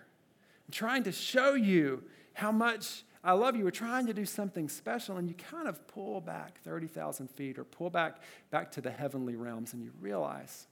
I'm 0.67 0.73
trying 0.73 1.05
to 1.05 1.13
show 1.13 1.55
you 1.55 2.03
how 2.39 2.53
much 2.53 3.03
I 3.25 3.33
love 3.33 3.57
you. 3.57 3.65
We're 3.65 3.73
trying 3.73 4.07
to 4.07 4.15
do 4.15 4.25
something 4.25 4.69
special, 4.69 5.17
and 5.17 5.29
you 5.29 5.35
kind 5.35 5.67
of 5.67 5.89
pull 5.89 6.21
back 6.21 6.61
30,000 6.63 7.29
feet 7.29 7.59
or 7.59 7.65
pull 7.65 7.91
back 7.91 8.23
back 8.51 8.71
to 8.73 8.81
the 8.81 8.93
heavenly 8.93 9.35
realms, 9.35 9.73
and 9.73 9.83
you 9.83 9.91
realize 10.01 10.69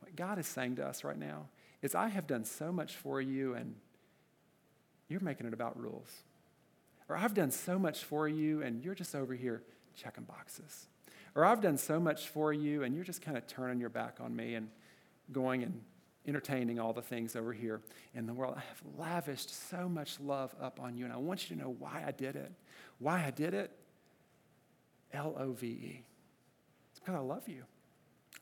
what 0.00 0.14
God 0.14 0.38
is 0.38 0.46
saying 0.46 0.76
to 0.76 0.86
us 0.86 1.02
right 1.02 1.18
now 1.18 1.48
is, 1.82 1.96
I 1.96 2.08
have 2.08 2.28
done 2.28 2.44
so 2.44 2.70
much 2.70 2.94
for 2.94 3.20
you, 3.20 3.54
and 3.54 3.74
you're 5.08 5.20
making 5.20 5.48
it 5.48 5.52
about 5.52 5.76
rules. 5.76 6.22
Or 7.08 7.16
I've 7.16 7.34
done 7.34 7.50
so 7.50 7.80
much 7.80 8.04
for 8.04 8.28
you, 8.28 8.62
and 8.62 8.84
you're 8.84 8.94
just 8.94 9.16
over 9.16 9.34
here 9.34 9.62
checking 9.96 10.24
boxes. 10.24 10.86
Or 11.34 11.44
I've 11.44 11.60
done 11.60 11.78
so 11.78 11.98
much 11.98 12.28
for 12.28 12.52
you, 12.52 12.84
and 12.84 12.94
you're 12.94 13.04
just 13.04 13.22
kind 13.22 13.36
of 13.36 13.46
turning 13.48 13.80
your 13.80 13.90
back 13.90 14.18
on 14.20 14.36
me 14.36 14.54
and 14.54 14.68
going 15.32 15.64
and 15.64 15.82
entertaining 16.26 16.78
all 16.78 16.92
the 16.92 17.02
things 17.02 17.36
over 17.36 17.52
here 17.52 17.80
in 18.14 18.26
the 18.26 18.34
world. 18.34 18.54
I 18.56 18.60
have 18.60 18.82
lavished 18.98 19.70
so 19.70 19.88
much 19.88 20.20
love 20.20 20.54
up 20.60 20.80
on 20.80 20.96
you, 20.96 21.04
and 21.04 21.12
I 21.12 21.16
want 21.16 21.48
you 21.48 21.56
to 21.56 21.62
know 21.62 21.74
why 21.78 22.04
I 22.06 22.10
did 22.10 22.36
it. 22.36 22.52
Why 22.98 23.24
I 23.24 23.30
did 23.30 23.54
it? 23.54 23.70
L 25.12 25.34
O 25.38 25.52
V 25.52 25.66
E. 25.66 26.04
It's 26.90 27.00
because 27.00 27.14
I 27.14 27.20
love 27.20 27.48
you. 27.48 27.64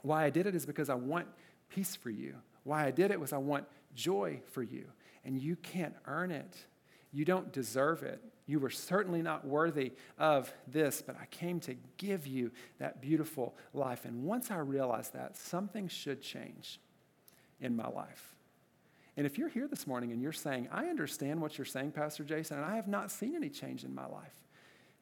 Why 0.03 0.25
I 0.25 0.31
did 0.31 0.47
it 0.47 0.55
is 0.55 0.67
because 0.67 0.91
I 0.91 0.95
want 0.95 1.27
peace 1.69 1.95
for 1.95 2.11
you. 2.11 2.35
Why 2.65 2.87
I 2.87 2.91
did 2.91 3.11
it 3.11 3.21
was 3.21 3.33
I 3.33 3.39
want 3.39 3.67
joy 3.95 4.41
for 4.51 4.63
you. 4.63 4.87
And 5.25 5.39
you 5.41 5.57
can't 5.57 5.95
earn 6.07 6.31
it. 6.31 6.57
You 7.13 7.25
don't 7.25 7.53
deserve 7.53 8.03
it. 8.03 8.23
You 8.47 8.61
were 8.61 8.71
certainly 8.71 9.23
not 9.23 9.45
worthy 9.45 9.93
of 10.19 10.53
this, 10.69 11.03
but 11.03 11.17
I 11.21 11.27
came 11.27 11.59
to 11.61 11.75
give 11.97 12.27
you 12.27 12.53
that 12.79 13.01
beautiful 13.01 13.57
life. 13.73 14.05
And 14.05 14.23
once 14.23 14.51
I 14.51 14.59
realized 14.59 15.15
that, 15.15 15.37
something 15.37 15.89
should 15.89 16.23
change 16.23 16.81
in 17.61 17.77
my 17.77 17.89
life. 17.89 18.35
And 19.17 19.27
if 19.27 19.39
you're 19.39 19.49
here 19.49 19.67
this 19.67 19.87
morning 19.87 20.13
and 20.13 20.21
you're 20.21 20.33
saying, 20.33 20.69
I 20.71 20.87
understand 20.87 21.41
what 21.41 21.57
you're 21.57 21.65
saying, 21.65 21.93
Pastor 21.93 22.23
Jason, 22.23 22.59
and 22.59 22.67
I 22.67 22.77
have 22.77 22.89
not 22.89 23.11
seen 23.11 23.35
any 23.35 23.49
change 23.49 23.85
in 23.85 23.95
my 23.95 24.07
life, 24.07 24.35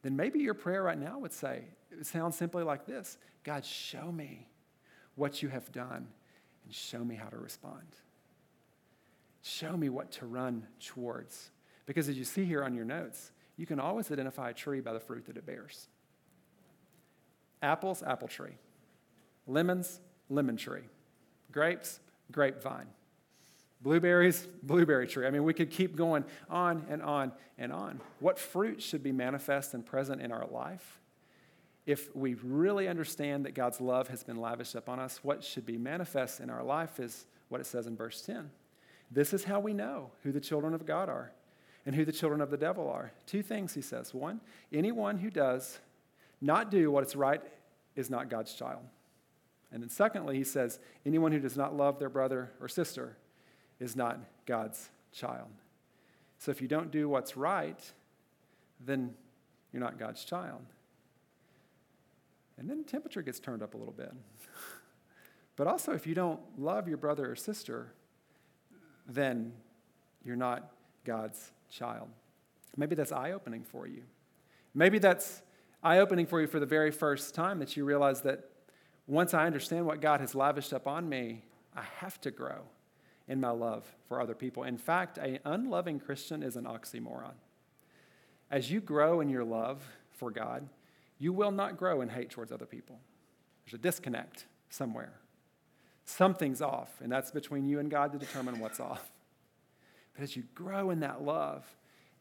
then 0.03 0.15
maybe 0.15 0.39
your 0.39 0.53
prayer 0.53 0.83
right 0.83 0.97
now 0.97 1.19
would 1.19 1.33
say, 1.33 1.63
it 1.91 2.05
sounds 2.05 2.37
simply 2.37 2.63
like 2.63 2.85
this 2.85 3.17
God, 3.43 3.65
show 3.65 4.11
me 4.11 4.47
what 5.15 5.41
you 5.41 5.49
have 5.49 5.71
done 5.71 6.07
and 6.63 6.73
show 6.73 7.03
me 7.03 7.15
how 7.15 7.27
to 7.27 7.37
respond. 7.37 7.83
Show 9.41 9.77
me 9.77 9.89
what 9.89 10.11
to 10.13 10.25
run 10.25 10.65
towards. 10.79 11.51
Because 11.85 12.09
as 12.09 12.17
you 12.17 12.23
see 12.23 12.45
here 12.45 12.63
on 12.63 12.73
your 12.73 12.85
notes, 12.85 13.31
you 13.57 13.65
can 13.65 13.79
always 13.79 14.11
identify 14.11 14.49
a 14.49 14.53
tree 14.53 14.81
by 14.81 14.93
the 14.93 14.99
fruit 14.99 15.25
that 15.27 15.37
it 15.37 15.45
bears. 15.45 15.87
Apples, 17.61 18.01
apple 18.01 18.27
tree. 18.27 18.57
Lemons, 19.47 19.99
lemon 20.29 20.57
tree. 20.57 20.81
Grapes, 21.51 21.99
grapevine. 22.31 22.87
Blueberries, 23.81 24.47
blueberry 24.63 25.07
tree. 25.07 25.27
I 25.27 25.29
mean, 25.29 25.43
we 25.43 25.53
could 25.53 25.69
keep 25.69 25.95
going 25.95 26.25
on 26.49 26.85
and 26.89 27.01
on 27.01 27.31
and 27.57 27.71
on. 27.71 28.01
What 28.19 28.39
fruit 28.39 28.81
should 28.81 29.03
be 29.03 29.11
manifest 29.11 29.73
and 29.73 29.85
present 29.85 30.21
in 30.21 30.31
our 30.31 30.47
life? 30.47 30.99
If 31.85 32.15
we 32.15 32.33
really 32.33 32.87
understand 32.87 33.45
that 33.45 33.53
God's 33.53 33.79
love 33.79 34.07
has 34.07 34.23
been 34.23 34.37
lavished 34.37 34.73
upon 34.73 34.99
us, 34.99 35.19
what 35.23 35.43
should 35.43 35.65
be 35.65 35.77
manifest 35.77 36.39
in 36.39 36.49
our 36.49 36.63
life 36.63 36.99
is 36.99 37.25
what 37.49 37.61
it 37.61 37.67
says 37.67 37.85
in 37.85 37.95
verse 37.95 38.21
10. 38.21 38.49
This 39.11 39.33
is 39.33 39.43
how 39.43 39.59
we 39.59 39.73
know 39.73 40.09
who 40.23 40.31
the 40.31 40.39
children 40.39 40.73
of 40.73 40.85
God 40.85 41.09
are 41.09 41.31
and 41.85 41.93
who 41.95 42.05
the 42.05 42.11
children 42.11 42.41
of 42.41 42.49
the 42.49 42.57
devil 42.57 42.89
are. 42.89 43.11
Two 43.27 43.43
things, 43.43 43.75
he 43.75 43.81
says. 43.81 44.13
One, 44.13 44.41
anyone 44.73 45.19
who 45.19 45.29
does 45.29 45.79
not 46.41 46.71
do 46.71 46.89
what 46.89 47.05
is 47.05 47.15
right 47.15 47.41
is 47.95 48.09
not 48.09 48.29
God's 48.29 48.53
child. 48.53 48.81
And 49.75 49.83
then, 49.83 49.89
secondly, 49.89 50.37
he 50.37 50.45
says, 50.45 50.79
anyone 51.05 51.33
who 51.33 51.39
does 51.39 51.57
not 51.57 51.75
love 51.75 51.99
their 51.99 52.09
brother 52.09 52.49
or 52.61 52.69
sister 52.69 53.17
is 53.77 53.93
not 53.93 54.21
God's 54.45 54.89
child. 55.11 55.49
So 56.37 56.49
if 56.49 56.61
you 56.61 56.69
don't 56.69 56.91
do 56.91 57.09
what's 57.09 57.35
right, 57.35 57.77
then 58.79 59.13
you're 59.73 59.81
not 59.81 59.99
God's 59.99 60.23
child. 60.23 60.61
And 62.57 62.69
then 62.69 62.85
temperature 62.85 63.21
gets 63.21 63.37
turned 63.37 63.61
up 63.61 63.73
a 63.73 63.77
little 63.77 63.93
bit. 63.93 64.13
but 65.57 65.67
also, 65.67 65.91
if 65.91 66.07
you 66.07 66.15
don't 66.15 66.39
love 66.57 66.87
your 66.87 66.97
brother 66.97 67.29
or 67.29 67.35
sister, 67.35 67.91
then 69.05 69.51
you're 70.23 70.37
not 70.37 70.71
God's 71.03 71.51
child. 71.69 72.07
Maybe 72.77 72.95
that's 72.95 73.11
eye 73.11 73.33
opening 73.33 73.65
for 73.65 73.87
you. 73.87 74.03
Maybe 74.73 74.99
that's 74.99 75.41
eye 75.83 75.99
opening 75.99 76.27
for 76.27 76.39
you 76.39 76.47
for 76.47 76.61
the 76.61 76.65
very 76.65 76.91
first 76.91 77.35
time 77.35 77.59
that 77.59 77.75
you 77.75 77.83
realize 77.83 78.21
that 78.21 78.51
once 79.07 79.33
I 79.33 79.45
understand 79.45 79.85
what 79.85 80.01
God 80.01 80.19
has 80.19 80.35
lavished 80.35 80.73
upon 80.73 81.07
me, 81.07 81.43
I 81.75 81.83
have 81.99 82.19
to 82.21 82.31
grow 82.31 82.61
in 83.27 83.39
my 83.39 83.49
love 83.49 83.85
for 84.07 84.21
other 84.21 84.35
people. 84.35 84.63
In 84.63 84.77
fact, 84.77 85.17
an 85.17 85.39
unloving 85.45 85.99
Christian 85.99 86.43
is 86.43 86.55
an 86.55 86.65
oxymoron. 86.65 87.33
As 88.49 88.71
you 88.71 88.79
grow 88.79 89.21
in 89.21 89.29
your 89.29 89.43
love 89.43 89.83
for 90.11 90.31
God, 90.31 90.67
you 91.17 91.33
will 91.33 91.51
not 91.51 91.77
grow 91.77 92.01
in 92.01 92.09
hate 92.09 92.29
towards 92.29 92.51
other 92.51 92.65
people. 92.65 92.99
There's 93.65 93.79
a 93.79 93.81
disconnect 93.81 94.45
somewhere. 94.69 95.13
Something's 96.05 96.61
off, 96.61 96.89
and 97.01 97.11
that's 97.11 97.31
between 97.31 97.65
you 97.65 97.79
and 97.79 97.89
God 97.89 98.11
to 98.13 98.19
determine 98.19 98.59
what's 98.59 98.79
off. 98.79 99.11
But 100.13 100.23
as 100.23 100.35
you 100.35 100.43
grow 100.53 100.91
in 100.91 100.99
that 101.01 101.23
love, 101.23 101.65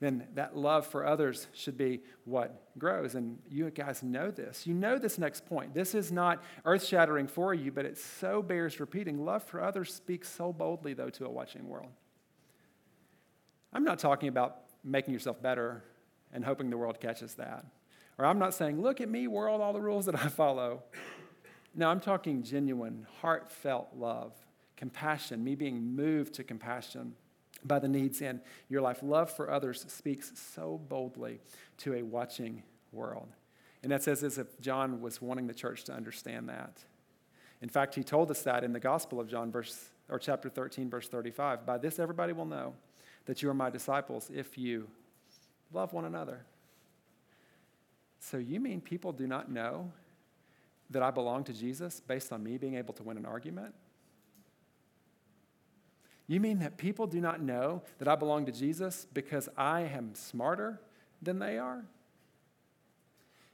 then 0.01 0.27
that 0.35 0.57
love 0.57 0.87
for 0.87 1.07
others 1.07 1.47
should 1.53 1.77
be 1.77 2.03
what 2.25 2.79
grows. 2.79 3.15
And 3.15 3.39
you 3.49 3.71
guys 3.71 4.03
know 4.03 4.31
this. 4.31 4.67
You 4.67 4.75
know 4.75 4.99
this 4.99 5.19
next 5.19 5.47
point. 5.47 5.73
This 5.73 5.95
is 5.95 6.11
not 6.11 6.43
earth 6.65 6.85
shattering 6.85 7.27
for 7.27 7.55
you, 7.55 7.71
but 7.71 7.85
it 7.85 7.97
so 7.97 8.43
bears 8.43 8.81
repeating. 8.81 9.25
Love 9.25 9.45
for 9.45 9.63
others 9.63 9.95
speaks 9.95 10.29
so 10.29 10.53
boldly, 10.53 10.95
though, 10.95 11.11
to 11.11 11.27
a 11.27 11.31
watching 11.31 11.69
world. 11.69 11.91
I'm 13.73 13.85
not 13.85 13.99
talking 13.99 14.29
about 14.29 14.59
making 14.83 15.15
yourself 15.15 15.41
better 15.41 15.85
and 16.33 16.45
hoping 16.45 16.71
the 16.71 16.77
world 16.77 17.01
catches 17.01 17.35
that. 17.35 17.65
Or 18.19 18.25
I'm 18.25 18.39
not 18.39 18.55
saying, 18.55 18.81
look 18.81 19.01
at 19.01 19.09
me, 19.09 19.27
world, 19.27 19.61
all 19.61 19.73
the 19.73 19.81
rules 19.81 20.07
that 20.07 20.15
I 20.15 20.29
follow. 20.29 20.83
No, 21.75 21.89
I'm 21.89 22.01
talking 22.01 22.43
genuine, 22.43 23.07
heartfelt 23.21 23.89
love, 23.97 24.33
compassion, 24.77 25.43
me 25.43 25.55
being 25.55 25.97
moved 25.97 26.35
to 26.35 26.45
compassion 26.45 27.15
by 27.65 27.79
the 27.79 27.89
needs 27.89 28.21
in 28.21 28.41
your 28.69 28.83
life. 28.83 28.99
Love 29.03 29.31
for 29.31 29.51
others 29.51 29.85
speaks 29.89 30.33
so 30.35 30.81
boldly 30.89 31.41
to 31.79 31.95
a 31.95 32.03
watching 32.03 32.63
world. 32.93 33.29
And 33.83 33.93
that's 33.93 34.09
as 34.09 34.23
if 34.39 34.61
John 34.61 35.01
was 35.01 35.21
wanting 35.21 35.47
the 35.47 35.55
church 35.55 35.85
to 35.85 35.93
understand 35.93 36.49
that. 36.49 36.85
In 37.61 37.69
fact, 37.69 37.95
he 37.95 38.03
told 38.03 38.31
us 38.31 38.43
that 38.43 38.65
in 38.65 38.73
the 38.73 38.81
Gospel 38.81 39.21
of 39.21 39.29
John, 39.29 39.51
verse, 39.51 39.89
or 40.09 40.19
chapter 40.19 40.49
13, 40.49 40.91
verse 40.91 41.09
35. 41.09 41.65
By 41.67 41.79
this 41.79 41.99
everybody 41.99 42.33
will 42.33 42.47
know 42.47 42.75
that 43.27 43.43
you 43.43 43.49
are 43.49 43.55
my 43.55 43.71
disciples 43.71 44.31
if 44.35 44.59
you 44.59 44.89
love 45.73 45.93
one 45.93 46.05
another. 46.05 46.45
So 48.21 48.39
you 48.39 48.61
mean 48.61 48.81
people 48.81 49.13
do 49.13 49.27
not 49.27 49.51
know 49.51 49.93
that 50.91 51.03
I 51.03 51.11
belong 51.11 51.45
to 51.45 51.53
Jesus 51.53 52.01
based 52.01 52.33
on 52.33 52.43
me 52.43 52.57
being 52.57 52.77
able 52.77 52.95
to 52.95 53.03
win 53.03 53.17
an 53.17 53.27
argument? 53.27 53.75
You 56.27 56.41
mean 56.41 56.59
that 56.61 56.79
people 56.79 57.07
do 57.07 57.21
not 57.21 57.41
know 57.43 57.83
that 57.99 58.09
I 58.09 58.15
belong 58.15 58.47
to 58.47 58.53
Jesus 58.53 59.07
because 59.13 59.49
I 59.57 59.83
am 59.83 60.15
smarter 60.15 60.81
than 61.21 61.39
they 61.39 61.59
are? 61.59 61.85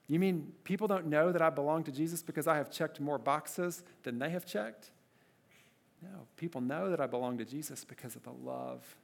You 0.06 0.18
mean 0.18 0.52
people 0.64 0.88
don't 0.88 1.06
know 1.06 1.33
that 1.33 1.42
I 1.42 1.50
belong 1.50 1.85
to 1.85 1.92
Jesus 1.92 2.22
because 2.22 2.46
I 2.46 2.56
have 2.56 2.70
checked 2.70 3.00
more 3.00 3.18
boxes 3.18 3.83
than 4.02 4.18
they 4.18 4.30
have 4.30 4.44
checked? 4.44 4.90
No, 6.02 6.26
people 6.37 6.61
know 6.61 6.90
that 6.90 7.00
I 7.00 7.06
belong 7.06 7.38
to 7.38 7.44
Jesus 7.44 7.85
because 7.85 8.16
of 8.16 8.22
the 8.22 8.33
love, 8.33 8.96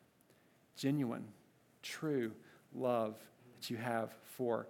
genuine, 0.77 1.27
true 1.83 2.33
love 2.75 3.17
that 3.55 3.71
you 3.71 3.77
have 3.77 4.15
for 4.37 4.67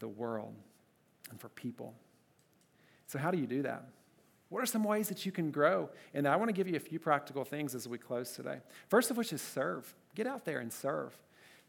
the 0.00 0.08
world 0.08 0.54
and 1.30 1.40
for 1.40 1.48
people. 1.50 1.94
So, 3.06 3.18
how 3.18 3.30
do 3.30 3.38
you 3.38 3.46
do 3.46 3.62
that? 3.62 3.84
What 4.52 4.62
are 4.62 4.66
some 4.66 4.84
ways 4.84 5.08
that 5.08 5.24
you 5.24 5.32
can 5.32 5.50
grow? 5.50 5.88
And 6.12 6.28
I 6.28 6.36
want 6.36 6.50
to 6.50 6.52
give 6.52 6.68
you 6.68 6.76
a 6.76 6.80
few 6.80 6.98
practical 6.98 7.42
things 7.42 7.74
as 7.74 7.88
we 7.88 7.96
close 7.96 8.32
today. 8.32 8.58
First 8.86 9.10
of 9.10 9.16
which 9.16 9.32
is 9.32 9.40
serve. 9.40 9.94
Get 10.14 10.26
out 10.26 10.44
there 10.44 10.58
and 10.58 10.70
serve. 10.70 11.16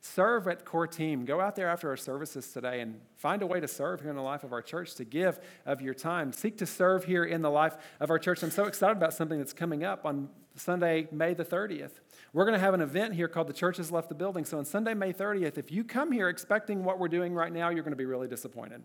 Serve 0.01 0.49
at 0.49 0.65
core 0.65 0.85
team. 0.85 1.23
Go 1.23 1.39
out 1.39 1.55
there 1.55 1.69
after 1.69 1.87
our 1.87 1.95
services 1.95 2.51
today 2.51 2.81
and 2.81 2.99
find 3.15 3.41
a 3.41 3.47
way 3.47 3.61
to 3.61 3.69
serve 3.69 4.01
here 4.01 4.09
in 4.09 4.17
the 4.17 4.21
life 4.21 4.43
of 4.43 4.51
our 4.51 4.61
church, 4.61 4.95
to 4.95 5.05
give 5.05 5.39
of 5.65 5.81
your 5.81 5.93
time. 5.93 6.33
Seek 6.33 6.57
to 6.57 6.65
serve 6.65 7.05
here 7.05 7.23
in 7.23 7.41
the 7.41 7.49
life 7.49 7.77
of 8.01 8.09
our 8.09 8.19
church. 8.19 8.43
I'm 8.43 8.51
so 8.51 8.65
excited 8.65 8.97
about 8.97 9.13
something 9.13 9.37
that's 9.37 9.53
coming 9.53 9.85
up 9.85 10.05
on 10.05 10.27
Sunday, 10.57 11.07
May 11.09 11.33
the 11.33 11.45
30th. 11.45 12.01
We're 12.33 12.43
going 12.43 12.59
to 12.59 12.59
have 12.59 12.73
an 12.73 12.81
event 12.81 13.13
here 13.13 13.29
called 13.29 13.47
The 13.47 13.53
Church 13.53 13.77
Has 13.77 13.93
Left 13.93 14.09
the 14.09 14.15
Building. 14.15 14.43
So 14.43 14.57
on 14.57 14.65
Sunday, 14.65 14.93
May 14.93 15.13
30th, 15.13 15.57
if 15.57 15.71
you 15.71 15.85
come 15.85 16.11
here 16.11 16.27
expecting 16.27 16.83
what 16.83 16.99
we're 16.99 17.07
doing 17.07 17.33
right 17.33 17.53
now, 17.53 17.69
you're 17.69 17.83
going 17.83 17.93
to 17.93 17.97
be 17.97 18.03
really 18.03 18.27
disappointed 18.27 18.83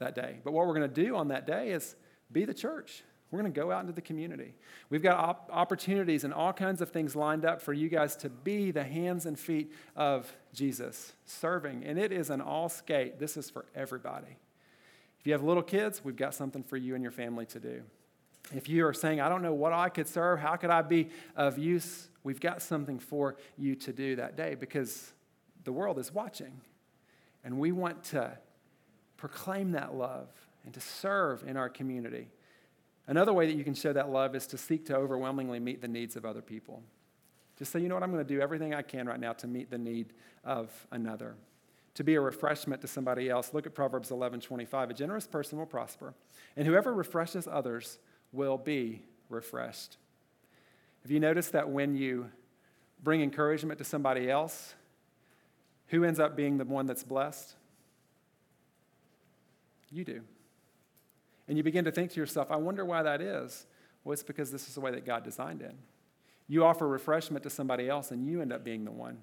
that 0.00 0.16
day. 0.16 0.40
But 0.42 0.54
what 0.54 0.66
we're 0.66 0.74
going 0.74 0.92
to 0.92 1.02
do 1.04 1.14
on 1.14 1.28
that 1.28 1.46
day 1.46 1.70
is 1.70 1.94
be 2.32 2.44
the 2.44 2.54
church. 2.54 3.04
We're 3.32 3.40
going 3.40 3.52
to 3.52 3.60
go 3.60 3.72
out 3.72 3.80
into 3.80 3.94
the 3.94 4.02
community. 4.02 4.54
We've 4.90 5.02
got 5.02 5.18
op- 5.18 5.50
opportunities 5.50 6.24
and 6.24 6.34
all 6.34 6.52
kinds 6.52 6.82
of 6.82 6.90
things 6.90 7.16
lined 7.16 7.46
up 7.46 7.62
for 7.62 7.72
you 7.72 7.88
guys 7.88 8.14
to 8.16 8.28
be 8.28 8.70
the 8.70 8.84
hands 8.84 9.24
and 9.24 9.38
feet 9.38 9.72
of 9.96 10.30
Jesus, 10.52 11.14
serving. 11.24 11.82
And 11.84 11.98
it 11.98 12.12
is 12.12 12.28
an 12.28 12.42
all 12.42 12.68
skate. 12.68 13.18
This 13.18 13.38
is 13.38 13.48
for 13.48 13.64
everybody. 13.74 14.36
If 15.18 15.26
you 15.26 15.32
have 15.32 15.42
little 15.42 15.62
kids, 15.62 16.04
we've 16.04 16.14
got 16.14 16.34
something 16.34 16.62
for 16.62 16.76
you 16.76 16.94
and 16.94 17.02
your 17.02 17.10
family 17.10 17.46
to 17.46 17.58
do. 17.58 17.82
If 18.54 18.68
you 18.68 18.86
are 18.86 18.92
saying, 18.92 19.22
I 19.22 19.30
don't 19.30 19.40
know 19.40 19.54
what 19.54 19.72
I 19.72 19.88
could 19.88 20.08
serve, 20.08 20.38
how 20.38 20.56
could 20.56 20.70
I 20.70 20.82
be 20.82 21.08
of 21.34 21.56
use? 21.56 22.08
We've 22.24 22.40
got 22.40 22.60
something 22.60 22.98
for 22.98 23.36
you 23.56 23.74
to 23.76 23.94
do 23.94 24.16
that 24.16 24.36
day 24.36 24.56
because 24.56 25.10
the 25.64 25.72
world 25.72 25.98
is 25.98 26.12
watching. 26.12 26.60
And 27.44 27.58
we 27.58 27.72
want 27.72 28.04
to 28.04 28.36
proclaim 29.16 29.72
that 29.72 29.94
love 29.94 30.28
and 30.64 30.74
to 30.74 30.80
serve 30.80 31.44
in 31.46 31.56
our 31.56 31.70
community. 31.70 32.28
Another 33.06 33.32
way 33.32 33.46
that 33.46 33.56
you 33.56 33.64
can 33.64 33.74
show 33.74 33.92
that 33.92 34.10
love 34.10 34.34
is 34.34 34.46
to 34.48 34.58
seek 34.58 34.86
to 34.86 34.96
overwhelmingly 34.96 35.58
meet 35.58 35.80
the 35.80 35.88
needs 35.88 36.16
of 36.16 36.24
other 36.24 36.42
people. 36.42 36.82
Just 37.58 37.72
say, 37.72 37.80
you 37.80 37.88
know 37.88 37.94
what, 37.94 38.02
I'm 38.02 38.12
going 38.12 38.24
to 38.24 38.34
do 38.34 38.40
everything 38.40 38.74
I 38.74 38.82
can 38.82 39.06
right 39.06 39.20
now 39.20 39.32
to 39.34 39.46
meet 39.46 39.70
the 39.70 39.78
need 39.78 40.12
of 40.44 40.70
another. 40.90 41.34
To 41.96 42.04
be 42.04 42.14
a 42.14 42.20
refreshment 42.20 42.80
to 42.82 42.88
somebody 42.88 43.28
else. 43.28 43.52
Look 43.52 43.66
at 43.66 43.74
Proverbs 43.74 44.10
11 44.10 44.40
25. 44.40 44.90
A 44.90 44.94
generous 44.94 45.26
person 45.26 45.58
will 45.58 45.66
prosper, 45.66 46.14
and 46.56 46.66
whoever 46.66 46.94
refreshes 46.94 47.46
others 47.46 47.98
will 48.32 48.56
be 48.56 49.02
refreshed. 49.28 49.98
Have 51.02 51.10
you 51.10 51.20
noticed 51.20 51.52
that 51.52 51.68
when 51.68 51.94
you 51.94 52.30
bring 53.02 53.20
encouragement 53.20 53.78
to 53.78 53.84
somebody 53.84 54.30
else, 54.30 54.74
who 55.88 56.04
ends 56.04 56.18
up 56.18 56.36
being 56.36 56.56
the 56.56 56.64
one 56.64 56.86
that's 56.86 57.04
blessed? 57.04 57.54
You 59.90 60.04
do. 60.04 60.22
And 61.48 61.56
you 61.56 61.62
begin 61.62 61.84
to 61.84 61.92
think 61.92 62.12
to 62.12 62.20
yourself, 62.20 62.50
I 62.50 62.56
wonder 62.56 62.84
why 62.84 63.02
that 63.02 63.20
is. 63.20 63.66
Well, 64.04 64.12
it's 64.12 64.22
because 64.22 64.50
this 64.50 64.68
is 64.68 64.74
the 64.74 64.80
way 64.80 64.90
that 64.92 65.04
God 65.04 65.24
designed 65.24 65.62
it. 65.62 65.74
You 66.48 66.64
offer 66.64 66.86
refreshment 66.86 67.42
to 67.44 67.50
somebody 67.50 67.88
else, 67.88 68.10
and 68.10 68.26
you 68.26 68.40
end 68.40 68.52
up 68.52 68.64
being 68.64 68.84
the 68.84 68.90
one 68.90 69.18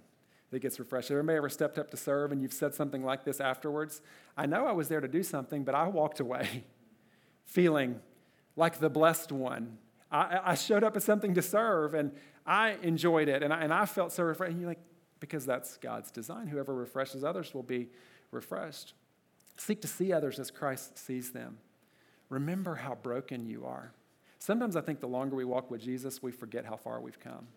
that 0.52 0.60
gets 0.60 0.80
refreshed. 0.80 1.12
Everybody 1.12 1.38
ever 1.38 1.50
stepped 1.50 1.78
up 1.78 1.92
to 1.92 1.98
serve 1.98 2.32
and 2.32 2.42
you've 2.42 2.54
said 2.54 2.74
something 2.74 3.04
like 3.04 3.24
this 3.24 3.40
afterwards? 3.40 4.02
I 4.36 4.46
know 4.46 4.66
I 4.66 4.72
was 4.72 4.88
there 4.88 5.02
to 5.02 5.08
do 5.08 5.24
something, 5.24 5.64
but 5.64 5.76
I 5.76 5.88
walked 5.88 6.20
away 6.20 6.64
feeling 7.46 8.00
like 8.56 8.80
the 8.80 8.90
blessed 8.90 9.32
one. 9.32 9.78
I, 10.12 10.40
I 10.44 10.56
showed 10.56 10.84
up 10.84 10.96
as 10.98 11.04
something 11.04 11.36
to 11.36 11.42
serve, 11.42 11.94
and 11.94 12.12
I 12.46 12.78
enjoyed 12.82 13.30
it, 13.30 13.44
and 13.44 13.54
I, 13.54 13.62
and 13.62 13.72
I 13.72 13.86
felt 13.86 14.12
so 14.12 14.24
refreshed. 14.24 14.52
And 14.52 14.60
you're 14.60 14.70
like, 14.70 14.80
because 15.20 15.46
that's 15.46 15.78
God's 15.78 16.10
design. 16.10 16.48
Whoever 16.48 16.74
refreshes 16.74 17.24
others 17.24 17.54
will 17.54 17.64
be 17.64 17.90
refreshed. 18.32 18.94
Seek 19.58 19.82
to 19.82 19.88
see 19.88 20.12
others 20.14 20.40
as 20.40 20.50
Christ 20.50 20.98
sees 20.98 21.32
them. 21.32 21.58
Remember 22.30 22.76
how 22.76 22.96
broken 22.96 23.46
you 23.46 23.66
are. 23.66 23.92
Sometimes 24.38 24.76
I 24.76 24.82
think 24.82 25.00
the 25.00 25.08
longer 25.08 25.36
we 25.36 25.46
walk 25.46 25.70
with 25.70 25.82
Jesus, 25.82 26.24
we 26.24 26.32
forget 26.32 26.66
how 26.66 26.78
far 26.78 27.02
we've 27.02 27.20
come. 27.20 27.48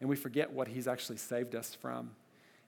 And 0.00 0.08
we 0.08 0.16
forget 0.16 0.50
what 0.50 0.66
he's 0.66 0.88
actually 0.88 1.18
saved 1.18 1.54
us 1.54 1.74
from. 1.74 2.10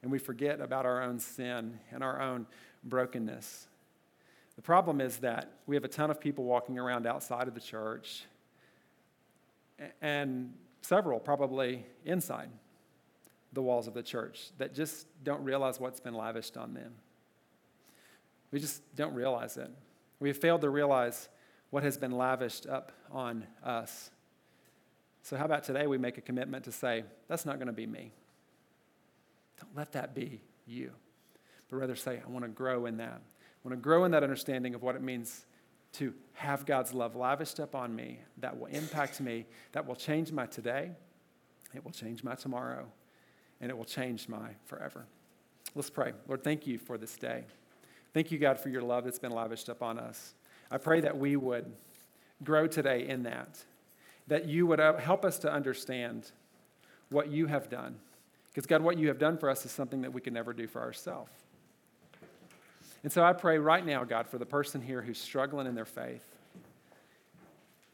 And 0.03 0.13
we 0.13 0.19
forget 0.19 0.61
about 0.61 0.85
our 0.85 1.03
own 1.03 1.19
sin 1.19 1.79
and 1.91 2.05
our 2.05 2.21
own 2.21 2.47
brokenness. 2.85 3.69
The 4.57 4.63
problem 4.63 5.01
is 5.01 5.19
that 5.19 5.53
we 5.67 5.77
have 5.77 5.85
a 5.85 5.89
ton 5.89 6.11
of 6.11 6.21
people 6.21 6.45
walking 6.45 6.79
around 6.79 7.07
outside 7.07 7.49
of 7.49 7.55
the 7.55 7.61
church, 7.61 8.25
and 10.01 10.53
several 10.83 11.19
probably 11.19 11.87
inside 12.05 12.51
the 13.53 13.63
walls 13.63 13.87
of 13.87 13.95
the 13.95 14.03
church 14.03 14.51
that 14.59 14.75
just 14.75 15.07
don't 15.25 15.43
realize 15.43 15.81
what's 15.81 16.01
been 16.01 16.15
lavished 16.15 16.57
on 16.57 16.75
them. 16.75 16.93
We 18.51 18.61
just 18.61 18.83
don't 18.95 19.15
realize 19.15 19.57
it. 19.57 19.71
We 20.23 20.29
have 20.29 20.39
failed 20.39 20.61
to 20.61 20.71
realize 20.71 21.29
what 21.71 21.83
has 21.83 21.97
been 21.97 22.13
lavished 22.13 22.69
up 22.69 22.93
on 23.11 23.45
us. 23.65 24.13
So, 25.23 25.37
how 25.37 25.45
about 25.45 25.65
today 25.65 25.89
we 25.89 25.99
make 25.99 26.17
a 26.17 26.21
commitment 26.21 26.65
to 26.67 26.73
say, 26.73 27.03
that's 27.27 27.45
not 27.45 27.57
going 27.57 27.67
to 27.67 27.73
be 27.73 27.89
me. 27.89 28.13
Don't 29.61 29.77
let 29.77 29.91
that 29.93 30.15
be 30.15 30.41
you. 30.65 30.93
But 31.69 31.79
rather 31.79 31.97
say, 31.97 32.23
I 32.25 32.31
want 32.31 32.45
to 32.45 32.49
grow 32.49 32.87
in 32.87 32.99
that. 32.99 33.21
I 33.21 33.69
want 33.69 33.77
to 33.77 33.83
grow 33.83 34.05
in 34.05 34.13
that 34.13 34.23
understanding 34.23 34.77
of 34.77 34.83
what 34.85 34.95
it 34.95 35.03
means 35.03 35.45
to 35.95 36.15
have 36.35 36.67
God's 36.67 36.95
love 36.95 37.17
lavished 37.17 37.59
up 37.59 37.75
on 37.75 37.93
me 37.93 38.21
that 38.39 38.57
will 38.57 38.67
impact 38.67 39.21
me, 39.21 39.45
that 39.73 39.85
will 39.85 39.97
change 39.97 40.31
my 40.31 40.47
today, 40.47 40.93
it 41.75 41.85
will 41.85 41.91
change 41.91 42.23
my 42.23 42.37
tomorrow, 42.37 42.87
and 43.61 43.71
it 43.71 43.77
will 43.77 43.85
change 43.85 44.29
my 44.29 44.51
forever. 44.67 45.05
Let's 45.75 45.91
pray. 45.91 46.13
Lord, 46.29 46.45
thank 46.45 46.65
you 46.65 46.79
for 46.79 46.97
this 46.97 47.17
day. 47.17 47.45
Thank 48.15 48.31
you, 48.31 48.39
God, 48.39 48.59
for 48.59 48.69
your 48.69 48.83
love 48.83 49.05
that's 49.05 49.19
been 49.19 49.33
lavished 49.33 49.69
upon 49.69 49.99
us. 49.99 50.35
I 50.71 50.79
pray 50.79 51.01
that 51.01 51.17
we 51.17 51.37
would 51.37 51.73
grow 52.45 52.67
today 52.67 53.09
in 53.09 53.23
that, 53.23 53.59
that 54.27 54.49
you 54.49 54.67
would 54.67 54.81
uh, 54.81 54.97
help 54.97 55.25
us 55.25 55.39
to 55.41 55.53
understand 55.53 56.31
what 57.11 57.29
you 57.29 57.47
have 57.47 57.69
done. 57.69 57.97
Because, 58.49 58.67
God, 58.67 58.83
what 58.83 58.99
you 58.99 59.09
have 59.09 59.19
done 59.19 59.39
for 59.39 59.49
us 59.49 59.65
is 59.65 59.71
something 59.71 60.03
that 60.03 60.13
we 60.13 60.21
can 60.21 60.35
never 60.35 60.53
do 60.53 60.67
for 60.67 60.81
ourselves. 60.81 61.33
And 63.03 63.11
so 63.11 63.25
I 63.25 63.33
pray 63.33 63.59
right 63.59 63.85
now, 63.85 64.05
God, 64.05 64.27
for 64.27 64.39
the 64.39 64.47
person 64.47 64.81
here 64.81 65.03
who's 65.03 65.19
struggling 65.19 65.67
in 65.67 65.75
their 65.75 65.85
faith. 65.85 66.25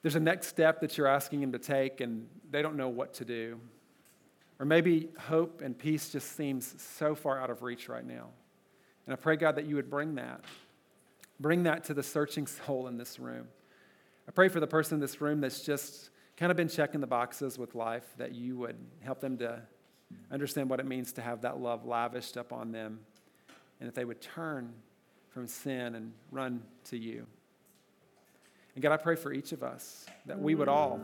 There's 0.03 0.17
a 0.17 0.21
next 0.21 0.49
step 0.49 0.81
that 0.81 0.99
you're 0.99 1.07
asking 1.07 1.41
them 1.41 1.53
to 1.53 1.59
take, 1.59 2.01
and 2.01 2.29
they 2.51 2.63
don't 2.63 2.77
know 2.77 2.89
what 2.89 3.15
to 3.15 3.25
do. 3.25 3.59
Or 4.59 4.67
maybe 4.67 5.09
hope 5.19 5.63
and 5.63 5.79
peace 5.79 6.11
just 6.11 6.37
seems 6.37 6.75
so 6.83 7.15
far 7.15 7.41
out 7.41 7.51
of 7.51 7.63
reach 7.63 7.89
right 7.89 8.07
now. 8.07 8.29
And 9.09 9.15
I 9.15 9.17
pray, 9.17 9.37
God, 9.37 9.57
that 9.57 9.65
you 9.65 9.77
would 9.77 9.89
bring 9.89 10.17
that. 10.17 10.45
Bring 11.41 11.63
that 11.63 11.85
to 11.85 11.95
the 11.95 12.03
searching 12.03 12.47
soul 12.47 12.89
in 12.89 12.99
this 12.99 13.19
room. 13.19 13.49
I 14.29 14.33
pray 14.33 14.49
for 14.49 14.61
the 14.61 14.67
person 14.67 14.97
in 14.97 15.01
this 15.01 15.23
room 15.23 15.41
that's 15.41 15.63
just 15.63 16.11
kind 16.37 16.51
of 16.51 16.59
been 16.59 16.69
checking 16.69 17.01
the 17.01 17.07
boxes 17.07 17.57
with 17.57 17.75
life, 17.75 18.05
that 18.19 18.35
you 18.35 18.59
would 18.59 18.77
help 19.01 19.21
them 19.21 19.39
to 19.39 19.63
understand 20.31 20.69
what 20.69 20.79
it 20.79 20.85
means 20.85 21.15
to 21.15 21.23
have 21.23 21.41
that 21.41 21.59
love 21.59 21.87
lavished 21.87 22.37
upon 22.37 22.71
them, 22.71 23.01
and 23.81 23.89
that 23.89 23.95
they 23.95 24.05
would 24.05 24.21
turn 24.21 24.75
from 25.31 25.47
sin 25.47 25.95
and 25.95 26.13
run 26.31 26.63
to 26.85 26.99
you. 26.99 27.25
And 28.75 28.83
God, 28.83 28.93
I 28.93 28.99
pray 28.99 29.17
for 29.17 29.33
each 29.33 29.53
of 29.53 29.63
us 29.63 30.05
that 30.27 30.39
we 30.39 30.55
would 30.55 30.69
all 30.69 31.01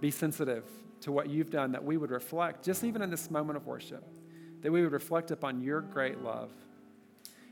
be 0.00 0.12
sensitive 0.12 0.62
to 1.00 1.10
what 1.10 1.28
you've 1.28 1.50
done, 1.50 1.72
that 1.72 1.82
we 1.82 1.96
would 1.96 2.12
reflect, 2.12 2.64
just 2.64 2.84
even 2.84 3.02
in 3.02 3.10
this 3.10 3.32
moment 3.32 3.56
of 3.56 3.66
worship, 3.66 4.04
that 4.62 4.70
we 4.70 4.80
would 4.80 4.92
reflect 4.92 5.32
upon 5.32 5.60
your 5.60 5.80
great 5.80 6.22
love 6.22 6.52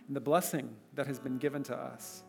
and 0.07 0.17
the 0.17 0.21
blessing 0.21 0.69
that 0.95 1.07
has 1.07 1.19
been 1.19 1.39
given 1.39 1.63
to 1.65 1.77
us, 1.77 2.23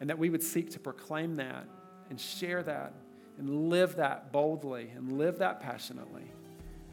and 0.00 0.08
that 0.08 0.18
we 0.18 0.30
would 0.30 0.42
seek 0.42 0.70
to 0.70 0.78
proclaim 0.78 1.36
that 1.36 1.66
and 2.10 2.20
share 2.20 2.62
that 2.62 2.92
and 3.38 3.68
live 3.68 3.96
that 3.96 4.32
boldly 4.32 4.90
and 4.96 5.18
live 5.18 5.38
that 5.38 5.60
passionately. 5.60 6.30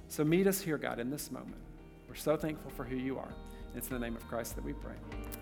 So 0.07 0.23
meet 0.23 0.47
us 0.47 0.61
here, 0.61 0.77
God, 0.77 0.99
in 0.99 1.09
this 1.09 1.31
moment. 1.31 1.61
We're 2.07 2.15
so 2.15 2.37
thankful 2.37 2.71
for 2.71 2.83
who 2.83 2.95
you 2.95 3.17
are. 3.17 3.33
It's 3.75 3.87
in 3.89 3.93
the 3.95 3.99
name 3.99 4.15
of 4.15 4.27
Christ 4.27 4.55
that 4.55 4.63
we 4.63 4.73
pray. 4.73 4.93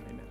Amen. 0.09 0.25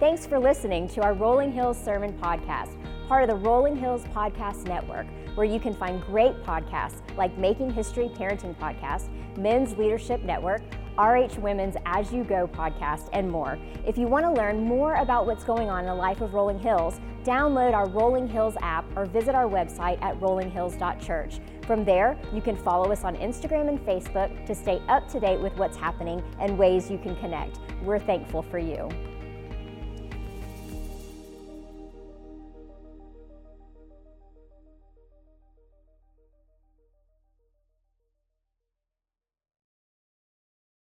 Thanks 0.00 0.26
for 0.26 0.38
listening 0.38 0.88
to 0.88 1.02
our 1.02 1.14
Rolling 1.14 1.52
Hills 1.52 1.78
Sermon 1.82 2.18
Podcast, 2.18 2.76
part 3.06 3.22
of 3.22 3.28
the 3.28 3.36
Rolling 3.36 3.76
Hills 3.76 4.02
Podcast 4.06 4.66
Network, 4.66 5.06
where 5.36 5.46
you 5.46 5.60
can 5.60 5.74
find 5.74 6.02
great 6.02 6.34
podcasts 6.42 7.00
like 7.16 7.36
Making 7.38 7.70
History 7.70 8.08
Parenting 8.08 8.56
Podcast, 8.56 9.08
Men's 9.36 9.76
Leadership 9.78 10.22
Network, 10.22 10.62
RH 10.98 11.38
Women's 11.38 11.76
As 11.86 12.12
You 12.12 12.24
Go 12.24 12.46
podcast, 12.46 13.08
and 13.12 13.30
more. 13.30 13.58
If 13.86 13.96
you 13.96 14.06
want 14.06 14.24
to 14.24 14.32
learn 14.32 14.64
more 14.64 14.94
about 14.94 15.26
what's 15.26 15.44
going 15.44 15.68
on 15.70 15.80
in 15.80 15.86
the 15.86 15.94
life 15.94 16.20
of 16.20 16.34
Rolling 16.34 16.58
Hills, 16.58 17.00
download 17.24 17.74
our 17.74 17.88
Rolling 17.88 18.28
Hills 18.28 18.54
app 18.60 18.84
or 18.96 19.06
visit 19.06 19.34
our 19.34 19.48
website 19.48 20.02
at 20.02 20.18
rollinghills.church. 20.20 21.40
From 21.66 21.84
there, 21.84 22.18
you 22.32 22.40
can 22.40 22.56
follow 22.56 22.90
us 22.90 23.04
on 23.04 23.16
Instagram 23.16 23.68
and 23.68 23.78
Facebook 23.80 24.44
to 24.46 24.54
stay 24.54 24.80
up 24.88 25.08
to 25.10 25.20
date 25.20 25.40
with 25.40 25.56
what's 25.56 25.76
happening 25.76 26.22
and 26.40 26.58
ways 26.58 26.90
you 26.90 26.98
can 26.98 27.16
connect. 27.16 27.58
We're 27.82 28.00
thankful 28.00 28.42
for 28.42 28.58
you. 28.58 28.88